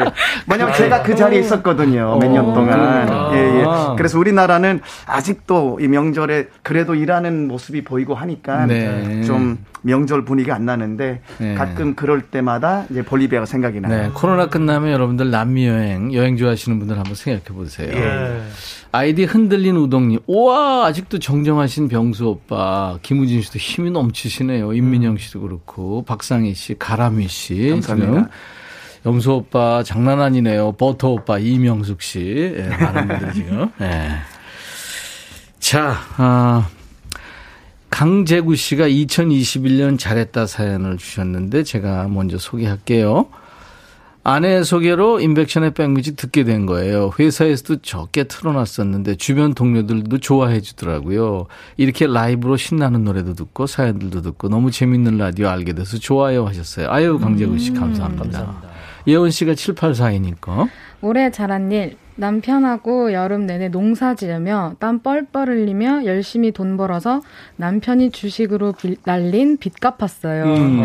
왜냐면 0.49 0.73
제가 0.73 1.03
그 1.03 1.15
자리에 1.15 1.39
있었거든요. 1.39 2.17
몇년 2.17 2.49
어, 2.49 2.53
동안. 2.53 3.05
그러니까. 3.05 3.31
예, 3.33 3.59
예. 3.59 3.65
그래서 3.95 4.19
우리나라는 4.19 4.81
아직도 5.05 5.79
이 5.81 5.87
명절에 5.87 6.47
그래도 6.63 6.95
일하는 6.95 7.47
모습이 7.47 7.83
보이고 7.83 8.15
하니까 8.15 8.65
네. 8.65 9.21
좀 9.23 9.59
명절 9.83 10.25
분위기가 10.25 10.55
안 10.55 10.65
나는데 10.65 11.21
네. 11.37 11.55
가끔 11.55 11.95
그럴 11.95 12.21
때마다 12.21 12.85
이제 12.89 13.03
볼리비아가 13.03 13.45
생각이 13.45 13.79
나요. 13.79 14.03
네, 14.03 14.09
코로나 14.13 14.47
끝나면 14.47 14.91
여러분들 14.91 15.31
남미 15.31 15.67
여행, 15.67 16.13
여행 16.13 16.37
좋아하시는 16.37 16.77
분들 16.79 16.97
한번 16.97 17.15
생각해 17.15 17.45
보세요. 17.55 17.89
예. 17.93 18.41
아이디 18.93 19.23
흔들린 19.23 19.77
우동님, 19.77 20.19
우와, 20.27 20.85
아직도 20.87 21.19
정정하신 21.19 21.87
병수 21.87 22.27
오빠, 22.27 22.99
김우진 23.01 23.41
씨도 23.41 23.57
힘이 23.57 23.89
넘치시네요. 23.91 24.73
임민영 24.73 25.17
씨도 25.17 25.41
그렇고, 25.41 26.03
박상희 26.03 26.53
씨, 26.53 26.75
가람이 26.77 27.27
씨. 27.29 27.69
감사합니다. 27.69 28.11
지금. 28.11 28.25
영수 29.05 29.31
오빠, 29.33 29.81
장난 29.83 30.21
아니네요. 30.21 30.73
버터 30.73 31.09
오빠, 31.11 31.39
이명숙 31.39 32.01
씨. 32.01 32.53
예, 32.57 32.67
많은 32.67 33.07
분들 33.07 33.31
지금. 33.33 33.71
예. 33.79 34.09
자, 35.59 35.95
아, 36.17 36.67
강재구 37.89 38.55
씨가 38.55 38.87
2021년 38.87 39.97
잘했다 39.97 40.45
사연을 40.47 40.97
주셨는데 40.97 41.63
제가 41.63 42.07
먼저 42.09 42.37
소개할게요. 42.37 43.27
아내 44.23 44.63
소개로 44.63 45.19
인백션의 45.19 45.73
백뮤직 45.73 46.15
듣게 46.15 46.43
된 46.43 46.67
거예요. 46.67 47.11
회사에서도 47.17 47.77
적게 47.81 48.25
틀어놨었는데 48.25 49.15
주변 49.15 49.55
동료들도 49.55 50.19
좋아해 50.19 50.61
주더라고요. 50.61 51.47
이렇게 51.77 52.05
라이브로 52.05 52.55
신나는 52.55 53.03
노래도 53.03 53.33
듣고 53.33 53.65
사연들도 53.65 54.21
듣고 54.21 54.49
너무 54.49 54.69
재밌는 54.69 55.17
라디오 55.17 55.47
알게 55.47 55.73
돼서 55.73 55.97
좋아요 55.97 56.45
하셨어요. 56.45 56.91
아유 56.91 57.17
강재구 57.17 57.57
씨 57.57 57.73
감사합니다. 57.73 58.61
예원 59.07 59.31
씨가 59.31 59.53
7842니까. 59.53 60.69
올해 61.01 61.31
잘한 61.31 61.71
일 61.71 61.97
남편하고 62.21 63.11
여름 63.13 63.45
내내 63.47 63.69
농사 63.69 64.13
지으며 64.15 64.75
땀 64.79 64.99
뻘뻘 64.99 65.49
흘리며 65.49 66.05
열심히 66.05 66.51
돈 66.51 66.77
벌어서 66.77 67.21
남편이 67.57 68.11
주식으로 68.11 68.73
빌- 68.73 68.97
날린 69.03 69.57
빚 69.57 69.79
갚았어요. 69.79 70.43
음. 70.45 70.81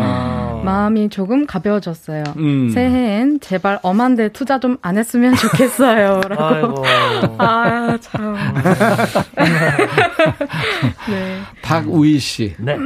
마음이 0.65 1.09
조금 1.09 1.45
가벼워졌어요. 1.45 2.23
음. 2.37 2.69
새해엔 2.71 3.39
제발 3.39 3.79
엄한데 3.83 4.29
투자 4.29 4.59
좀 4.59 4.77
안 4.81 4.97
했으면 4.97 5.35
좋겠어요. 5.35 6.21
라고. 6.27 6.83
아이고. 6.85 7.35
아, 7.37 7.97
참. 8.01 8.35
네. 11.09 11.39
박우희 11.61 12.19
씨. 12.19 12.55
네. 12.59 12.77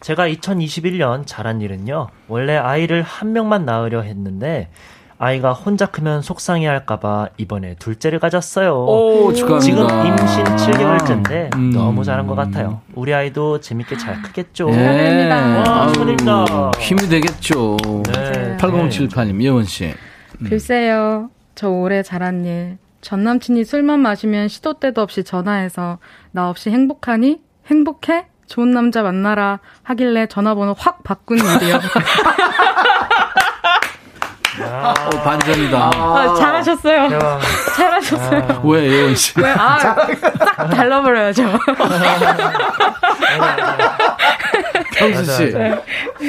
제가 0.00 0.28
2021년 0.28 1.22
잘한 1.26 1.60
일은요. 1.60 2.08
원래 2.28 2.56
아이를 2.56 3.02
한 3.02 3.32
명만 3.32 3.64
낳으려 3.64 4.02
했는데 4.02 4.68
아이가 5.24 5.52
혼자 5.52 5.86
크면 5.86 6.20
속상해 6.20 6.66
할까봐 6.66 7.28
이번에 7.36 7.76
둘째를 7.78 8.18
가졌어요. 8.18 8.74
오, 8.74 9.32
축하합니다. 9.32 9.60
지금 9.64 10.06
임신 10.06 10.44
7개월째인데 10.44 11.54
음. 11.54 11.70
너무 11.70 12.02
잘한 12.02 12.26
것 12.26 12.34
같아요. 12.34 12.80
우리 12.94 13.14
아이도 13.14 13.60
재밌게 13.60 13.98
잘 13.98 14.20
크겠죠. 14.20 14.68
예. 14.70 14.72
축하드립니다. 14.72 15.86
축하드립니다. 15.92 16.70
힘이 16.80 17.08
되겠죠. 17.08 17.76
네. 18.12 18.56
8078님, 18.56 19.40
예원 19.42 19.64
씨. 19.64 19.94
글쎄요. 20.44 21.30
저 21.54 21.68
올해 21.68 22.02
잘한 22.02 22.44
일. 22.44 22.78
전 23.00 23.22
남친이 23.22 23.64
술만 23.64 24.00
마시면 24.00 24.48
시도 24.48 24.80
때도 24.80 25.02
없이 25.02 25.22
전화해서 25.22 25.98
나 26.32 26.50
없이 26.50 26.70
행복하니? 26.70 27.40
행복해? 27.66 28.26
좋은 28.46 28.72
남자 28.72 29.04
만나라 29.04 29.60
하길래 29.84 30.26
전화번호 30.26 30.74
확 30.76 31.04
바꾼 31.04 31.38
일이요. 31.38 31.78
어, 34.60 34.94
반전이다. 35.24 35.78
아, 35.94 36.34
잘하셨어요. 36.38 37.08
잘하셨어요. 37.76 38.60
왜, 38.64 38.86
예원 38.90 39.14
씨? 39.14 39.32
왜? 39.40 39.48
아, 39.50 39.78
딱 39.78 40.68
달라버려야죠. 40.70 41.44
평수 44.94 45.24
씨. 45.24 45.52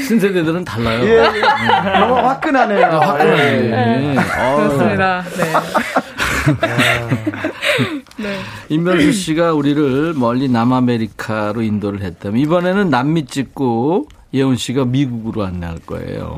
신세대들은 0.08 0.64
달라요. 0.64 1.04
예, 1.04 1.32
예. 1.36 2.00
너무 2.00 2.16
화끈하네요. 2.16 2.86
아, 2.86 3.00
화끈하네. 3.00 4.16
어우. 4.18 4.58
그렇습니다. 4.58 5.24
네. 5.38 5.54
네. 8.18 8.40
임명수 8.70 9.12
씨가 9.12 9.54
우리를 9.54 10.14
멀리 10.16 10.48
남아메리카로 10.50 11.62
인도를 11.62 12.02
했다면 12.02 12.40
이번에는 12.40 12.90
남미 12.90 13.26
찍고 13.26 14.08
예원 14.34 14.56
씨가 14.56 14.86
미국으로 14.86 15.44
안내할 15.46 15.80
거예요. 15.86 16.38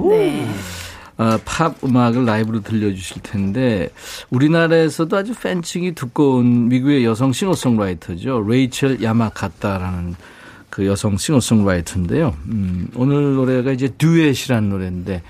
어, 1.17 1.37
팝 1.45 1.81
음악을 1.83 2.25
라이브로 2.25 2.61
들려주실 2.61 3.21
텐데 3.21 3.89
우리나라에서도 4.29 5.15
아주 5.15 5.33
팬층이 5.33 5.93
두꺼운 5.93 6.67
미국의 6.67 7.05
여성 7.05 7.31
싱어송라이터죠. 7.31 8.45
레이첼 8.47 9.01
야마카타라는 9.01 10.15
그 10.69 10.85
여성 10.85 11.15
싱어송라이터인데요. 11.15 12.35
음, 12.47 12.89
오늘 12.95 13.35
노래가 13.35 13.71
이제 13.71 13.87
듀엣이라는 13.97 14.69
노래인데 14.69 15.21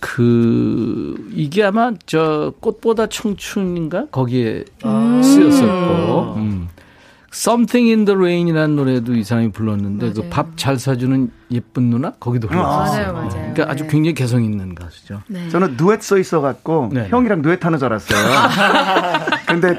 그 0.00 1.30
이게 1.34 1.64
아마 1.64 1.92
저 2.06 2.52
꽃보다 2.60 3.06
청춘인가 3.06 4.06
거기에 4.10 4.64
쓰였었고 5.22 6.34
음. 6.36 6.68
Something 7.32 7.90
in 7.90 8.04
the 8.06 8.16
Rain이라는 8.16 8.74
노래도 8.76 9.14
이 9.14 9.22
사람이 9.22 9.52
불렀는데 9.52 10.12
그. 10.14 10.28
밥 10.30 10.46
잘 10.56 10.78
사주는 10.78 11.30
예쁜 11.50 11.84
누나 11.90 12.12
거기도 12.18 12.48
불렀어요. 12.48 13.12
맞아요, 13.12 13.12
맞아요. 13.12 13.28
그러니까 13.30 13.70
아주 13.70 13.84
네. 13.84 13.90
굉장히 13.90 14.14
개성 14.14 14.42
있는 14.42 14.74
가수죠. 14.74 15.22
네. 15.28 15.48
저는 15.50 15.76
누엣 15.78 16.02
써 16.02 16.16
있어 16.18 16.40
갖고 16.40 16.88
네. 16.92 17.06
형이랑 17.08 17.42
누엣 17.42 17.64
하는 17.64 17.78
줄 17.78 17.86
알았어요. 17.86 18.18
근데 19.46 19.76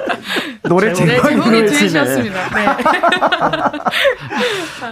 노래 0.64 0.88
네, 0.89 0.93
제목이 0.93 1.22
제목이 1.28 1.50
누엣이네. 1.50 1.68
들으셨습니다. 1.80 2.50
네. 2.56 2.68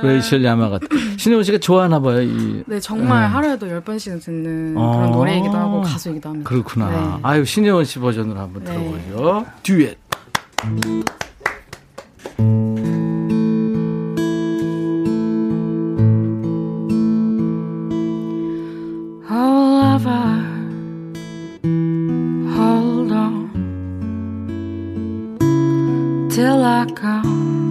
레이첼 0.07 0.43
야마가타. 0.43 0.85
신혜원 1.17 1.43
씨가 1.43 1.57
좋아하나 1.59 1.99
봐요. 1.99 2.21
이 2.21 2.63
네, 2.65 2.79
정말 2.79 3.21
네. 3.21 3.27
하루에도 3.27 3.69
열 3.69 3.81
번씩은 3.81 4.19
듣는 4.19 4.73
어. 4.77 4.97
그런 4.97 5.11
노래이기도 5.11 5.53
하고 5.53 5.81
가수이기도 5.81 6.29
합니다. 6.29 6.49
그렇구나. 6.49 6.89
네. 6.89 7.19
아유 7.23 7.45
신혜원 7.45 7.85
씨 7.85 7.99
버전으로 7.99 8.39
한번 8.39 8.63
네. 8.63 8.71
들어보죠. 8.71 9.45
듀엣. 9.63 9.97
Oh, 10.63 11.03
till 26.37 26.61
I 26.63 26.85
come 26.93 27.66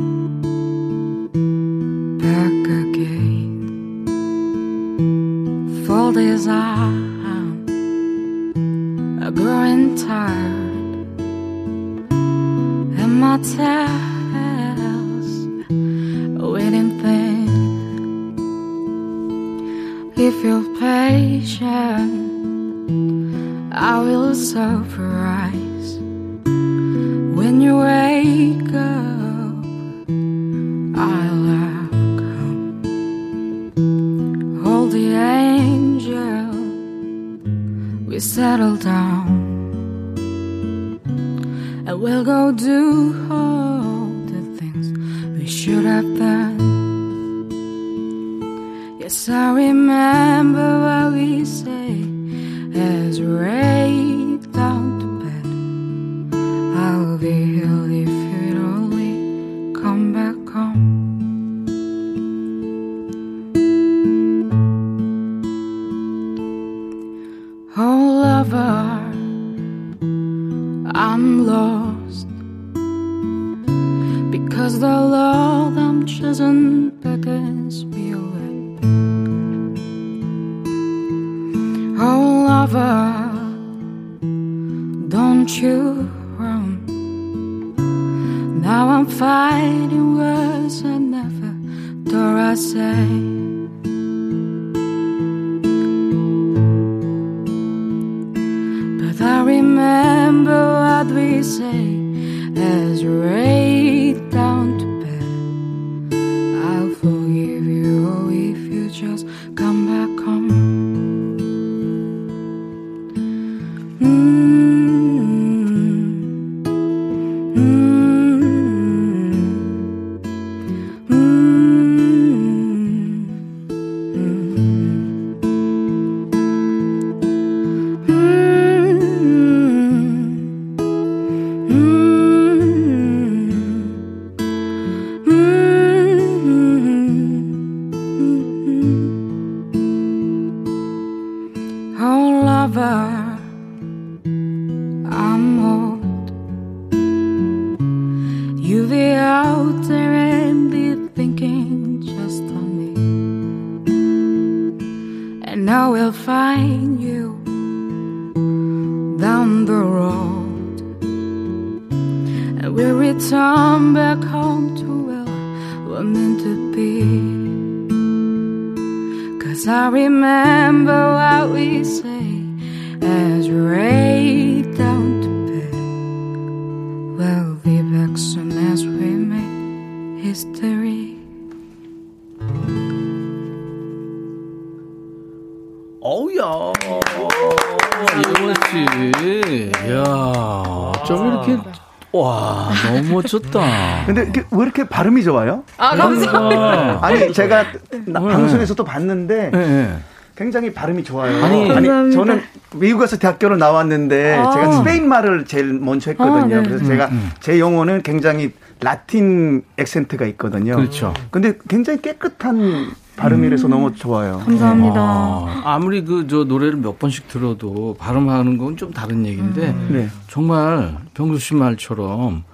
멋졌다. 193.33 193.61
근데 194.07 194.33
왜 194.51 194.63
이렇게 194.63 194.85
발음이 194.85 195.23
좋아요? 195.25 195.65
아, 195.77 195.97
감사합니다. 195.97 196.99
아니 197.03 197.33
제가 197.33 197.65
나- 198.07 198.21
방송에서도 198.21 198.83
봤는데 198.85 199.51
네, 199.53 199.59
네. 199.67 199.99
굉장히 200.37 200.73
발음이 200.73 201.03
좋아요. 201.03 201.43
아니, 201.45 201.67
감사합니다. 201.69 202.11
저는 202.17 202.43
미국 202.77 203.03
에서 203.03 203.17
대학교를 203.19 203.59
나왔는데 203.59 204.37
아. 204.37 204.51
제가 204.53 204.73
스페인 204.73 205.09
말을 205.09 205.45
제일 205.47 205.73
먼저 205.75 206.11
했거든요. 206.11 206.57
아, 206.57 206.61
네. 206.61 206.63
그래서 206.63 206.85
제가 206.85 207.11
제 207.41 207.59
영어는 207.59 208.03
굉장히 208.03 208.53
라틴 208.81 209.63
액센트가 209.79 210.27
있거든요. 210.27 210.77
그렇죠. 210.77 211.15
근데 211.31 211.55
굉장히 211.69 212.03
깨끗한 212.03 212.91
발음이라서 213.17 213.69
너무 213.69 213.95
좋아요. 213.95 214.43
감사합니다. 214.45 215.01
아, 215.01 215.63
아무리 215.65 216.05
그 216.05 216.27
저 216.29 216.45
노래를 216.45 216.77
몇 216.77 216.99
번씩 216.99 217.29
들어도 217.29 217.97
발음하는 217.99 218.59
건 218.59 218.77
좀 218.77 218.93
다른 218.93 219.25
얘기인데 219.25 219.75
네. 219.89 220.09
정말 220.29 220.99
병수 221.15 221.39
씨 221.39 221.55
말처럼 221.55 222.45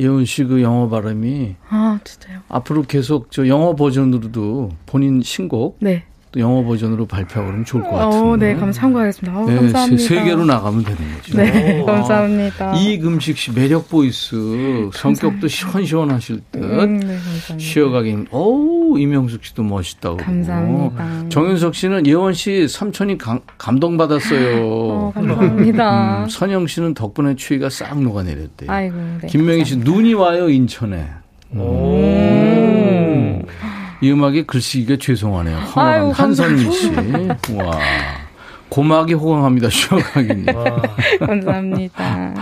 예원 0.00 0.24
씨그 0.24 0.62
영어 0.62 0.88
발음이 0.88 1.56
아, 1.68 2.00
진짜요? 2.02 2.40
앞으로 2.48 2.82
계속 2.82 3.30
저 3.30 3.46
영어 3.46 3.74
버전으로도 3.76 4.70
본인 4.86 5.20
신곡 5.22 5.76
네. 5.80 6.04
또 6.32 6.38
영어 6.38 6.62
버전으로 6.62 7.06
발표하고 7.06 7.46
그러면 7.46 7.64
좋을 7.64 7.82
것 7.82 7.90
같은데. 7.90 8.16
어, 8.28 8.36
네, 8.36 8.54
감 8.54 8.70
참고하겠습니다. 8.70 9.36
어, 9.36 9.46
네, 9.46 9.56
감사합니다. 9.56 9.96
세, 10.02 10.14
세계로 10.14 10.44
나가면 10.44 10.84
되는 10.84 10.98
거죠. 11.16 11.36
네, 11.36 11.82
감사합니다. 11.86 12.74
이금식 12.76 13.36
씨 13.36 13.50
매력 13.52 13.88
voice 13.88 14.36
성격도 14.92 15.48
시원시원하실 15.48 16.40
듯 16.52 16.62
음, 16.62 17.00
네, 17.00 17.06
감사합니다. 17.16 17.58
쉬어가긴 17.58 18.26
어우 18.30 18.98
이명숙 19.00 19.44
씨도 19.44 19.64
멋있다고 19.64 20.18
감사합니다. 20.18 21.28
정윤석 21.30 21.74
씨는 21.74 22.06
예원 22.06 22.32
씨 22.32 22.68
삼촌이 22.68 23.18
감, 23.18 23.40
감동받았어요 23.58 24.60
어, 24.62 25.12
감사합니다. 25.14 26.22
음, 26.24 26.28
선영 26.28 26.68
씨는 26.68 26.94
덕분에 26.94 27.34
추위가 27.34 27.68
싹 27.70 28.00
녹아내렸대요 28.00 28.70
아이고, 28.70 28.96
네. 29.22 29.26
김명희 29.28 29.64
씨 29.64 29.76
눈이 29.78 30.14
와요 30.14 30.48
인천에 30.48 31.08
음. 31.54 33.42
이 34.02 34.10
음악에 34.10 34.44
글씨기가 34.44 34.96
죄송하네요 35.00 35.56
허나간 35.58 36.10
한선미 36.12 36.72
씨 36.72 36.90
와. 37.54 37.78
고막이 38.68 39.14
호강합니다 39.14 39.68
쉬어가긴 39.68 40.46
감사합니다. 41.18 42.34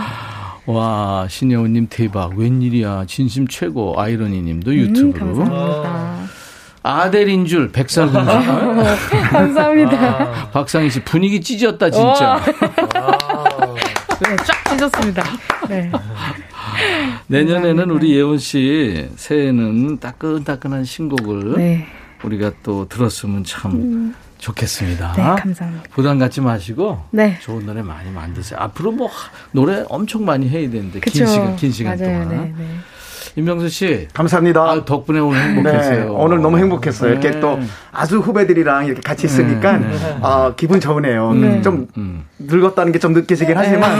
와, 0.67 1.25
신여우님 1.27 1.87
대박. 1.89 2.37
웬일이야. 2.37 3.05
진심 3.07 3.47
최고. 3.47 3.99
아이러니님도 3.99 4.69
음, 4.69 4.75
유튜브로. 4.75 5.33
감사합니다. 5.33 6.19
아델인 6.83 7.45
줄, 7.47 7.71
백살 7.71 8.05
군주. 8.13 8.31
감사합니다. 9.31 10.51
박상희 10.51 10.91
씨, 10.91 11.03
분위기 11.03 11.41
찢었다, 11.41 11.89
진짜. 11.89 12.39
네, 14.21 14.35
쫙 14.45 14.69
찢었습니다. 14.71 15.23
네. 15.69 15.91
내년에는 17.27 17.89
우리 17.89 18.15
예원 18.15 18.37
씨, 18.37 19.09
새해에는 19.15 19.99
따끈따끈한 19.99 20.83
신곡을 20.85 21.53
네. 21.57 21.87
우리가 22.23 22.51
또 22.63 22.87
들었으면 22.87 23.43
참 23.43 24.13
좋겠습니다. 24.39 25.13
네, 25.15 25.23
감사합니다. 25.41 25.83
부담 25.91 26.19
갖지 26.19 26.41
마시고 26.41 27.01
네. 27.11 27.37
좋은 27.41 27.65
노래 27.65 27.81
많이 27.81 28.09
만드세요. 28.11 28.59
앞으로 28.59 28.91
뭐 28.91 29.07
하- 29.07 29.29
노래 29.51 29.83
엄청 29.89 30.25
많이 30.25 30.47
해야 30.49 30.69
되는데 30.69 30.99
그쵸. 30.99 31.19
긴 31.19 31.27
시간 31.27 31.55
긴 31.55 31.71
시간 31.71 31.97
맞아요. 31.97 32.23
동안. 32.23 32.29
네, 32.29 32.53
네. 32.57 32.67
임명수 33.35 33.69
씨, 33.69 34.07
감사합니다. 34.13 34.61
아, 34.61 34.85
덕분에 34.85 35.19
오늘 35.19 35.41
행복했어요. 35.41 36.03
네, 36.05 36.09
오늘 36.09 36.41
너무 36.41 36.57
행복했어요. 36.57 37.11
이렇게 37.11 37.31
네. 37.31 37.39
또 37.39 37.59
아주 37.91 38.19
후배들이랑 38.19 38.85
이렇게 38.85 39.01
같이 39.01 39.27
있으니까 39.27 39.79
아, 40.21 40.53
기분 40.57 40.79
좋으네요. 40.79 41.33
네. 41.33 41.61
좀 41.61 41.87
음. 41.97 42.25
늙었다는 42.39 42.91
게 42.91 42.99
좀 42.99 43.13
느껴지긴 43.13 43.55
하지만 43.57 43.91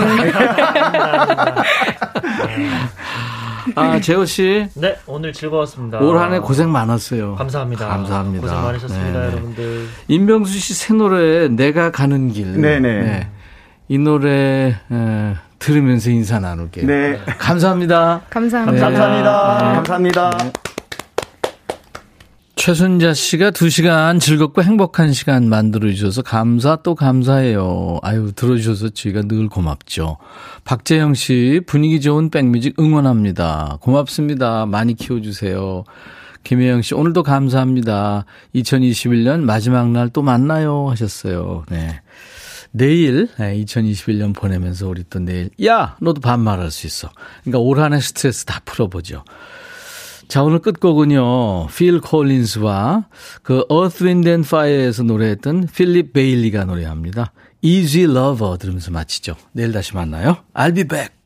아, 3.75 3.99
재호 3.99 4.25
씨. 4.25 4.67
네, 4.75 4.97
오늘 5.05 5.31
즐거웠습니다. 5.31 5.99
올 5.99 6.17
한 6.17 6.33
해 6.33 6.39
고생 6.39 6.71
많았어요. 6.71 7.35
감사합니다. 7.35 7.87
감사합니다. 7.87 8.41
고생 8.47 8.61
많으셨습니다, 8.63 9.19
네. 9.19 9.25
여러분들. 9.27 9.85
임병수 10.07 10.57
씨 10.59 10.73
새 10.73 10.93
노래 10.93 11.47
내가 11.49 11.91
가는 11.91 12.29
길. 12.31 12.59
네네. 12.59 13.27
이 13.89 13.97
노래 13.97 14.75
에, 14.91 15.35
들으면서 15.59 16.09
인사 16.09 16.39
나눌게요. 16.39 16.85
네. 16.87 17.19
감사합니다. 17.37 18.21
감사합니다. 18.29 18.81
감사합니다. 18.89 19.57
네. 19.69 19.75
감사합니다. 19.75 20.31
최순자 22.55 23.13
씨가 23.13 23.51
두 23.51 23.69
시간 23.69 24.19
즐겁고 24.19 24.63
행복한 24.63 25.13
시간 25.13 25.47
만들어주셔서 25.47 26.23
감사 26.23 26.75
또 26.77 26.93
감사해요. 26.93 27.99
아유, 28.03 28.33
들어주셔서 28.35 28.89
저희가 28.89 29.21
늘 29.23 29.47
고맙죠. 29.47 30.17
박재영 30.65 31.13
씨, 31.13 31.61
분위기 31.65 32.01
좋은 32.01 32.29
백뮤직 32.29 32.77
응원합니다. 32.77 33.77
고맙습니다. 33.79 34.65
많이 34.65 34.93
키워주세요. 34.93 35.85
김혜영 36.43 36.81
씨, 36.81 36.95
오늘도 36.95 37.23
감사합니다. 37.23 38.25
2021년 38.55 39.39
마지막 39.41 39.89
날 39.91 40.09
또 40.09 40.21
만나요. 40.21 40.89
하셨어요. 40.89 41.63
네. 41.69 42.01
내일, 42.71 43.27
2021년 43.37 44.35
보내면서 44.35 44.87
우리 44.87 45.03
또 45.09 45.19
내일, 45.19 45.49
야! 45.65 45.95
너도 46.01 46.21
반말할 46.21 46.71
수 46.71 46.87
있어. 46.87 47.09
그러니까 47.43 47.59
올 47.59 47.79
한해 47.79 47.99
스트레스 47.99 48.45
다 48.45 48.61
풀어보죠. 48.65 49.23
자, 50.27 50.43
오늘 50.43 50.59
끝곡은요, 50.59 51.67
필 51.75 51.99
콜린스와 52.01 53.05
그 53.41 53.65
Earth, 53.69 54.03
Wind 54.03 54.29
and 54.29 54.47
Fire에서 54.47 55.03
노래했던 55.03 55.69
필립 55.75 56.13
베일리가 56.13 56.65
노래합니다. 56.65 57.33
Easy 57.61 58.03
Lover 58.03 58.57
들으면서 58.59 58.91
마치죠. 58.91 59.35
내일 59.51 59.71
다시 59.71 59.95
만나요. 59.95 60.37
I'll 60.53 60.75
be 60.75 60.83
back. 60.83 61.18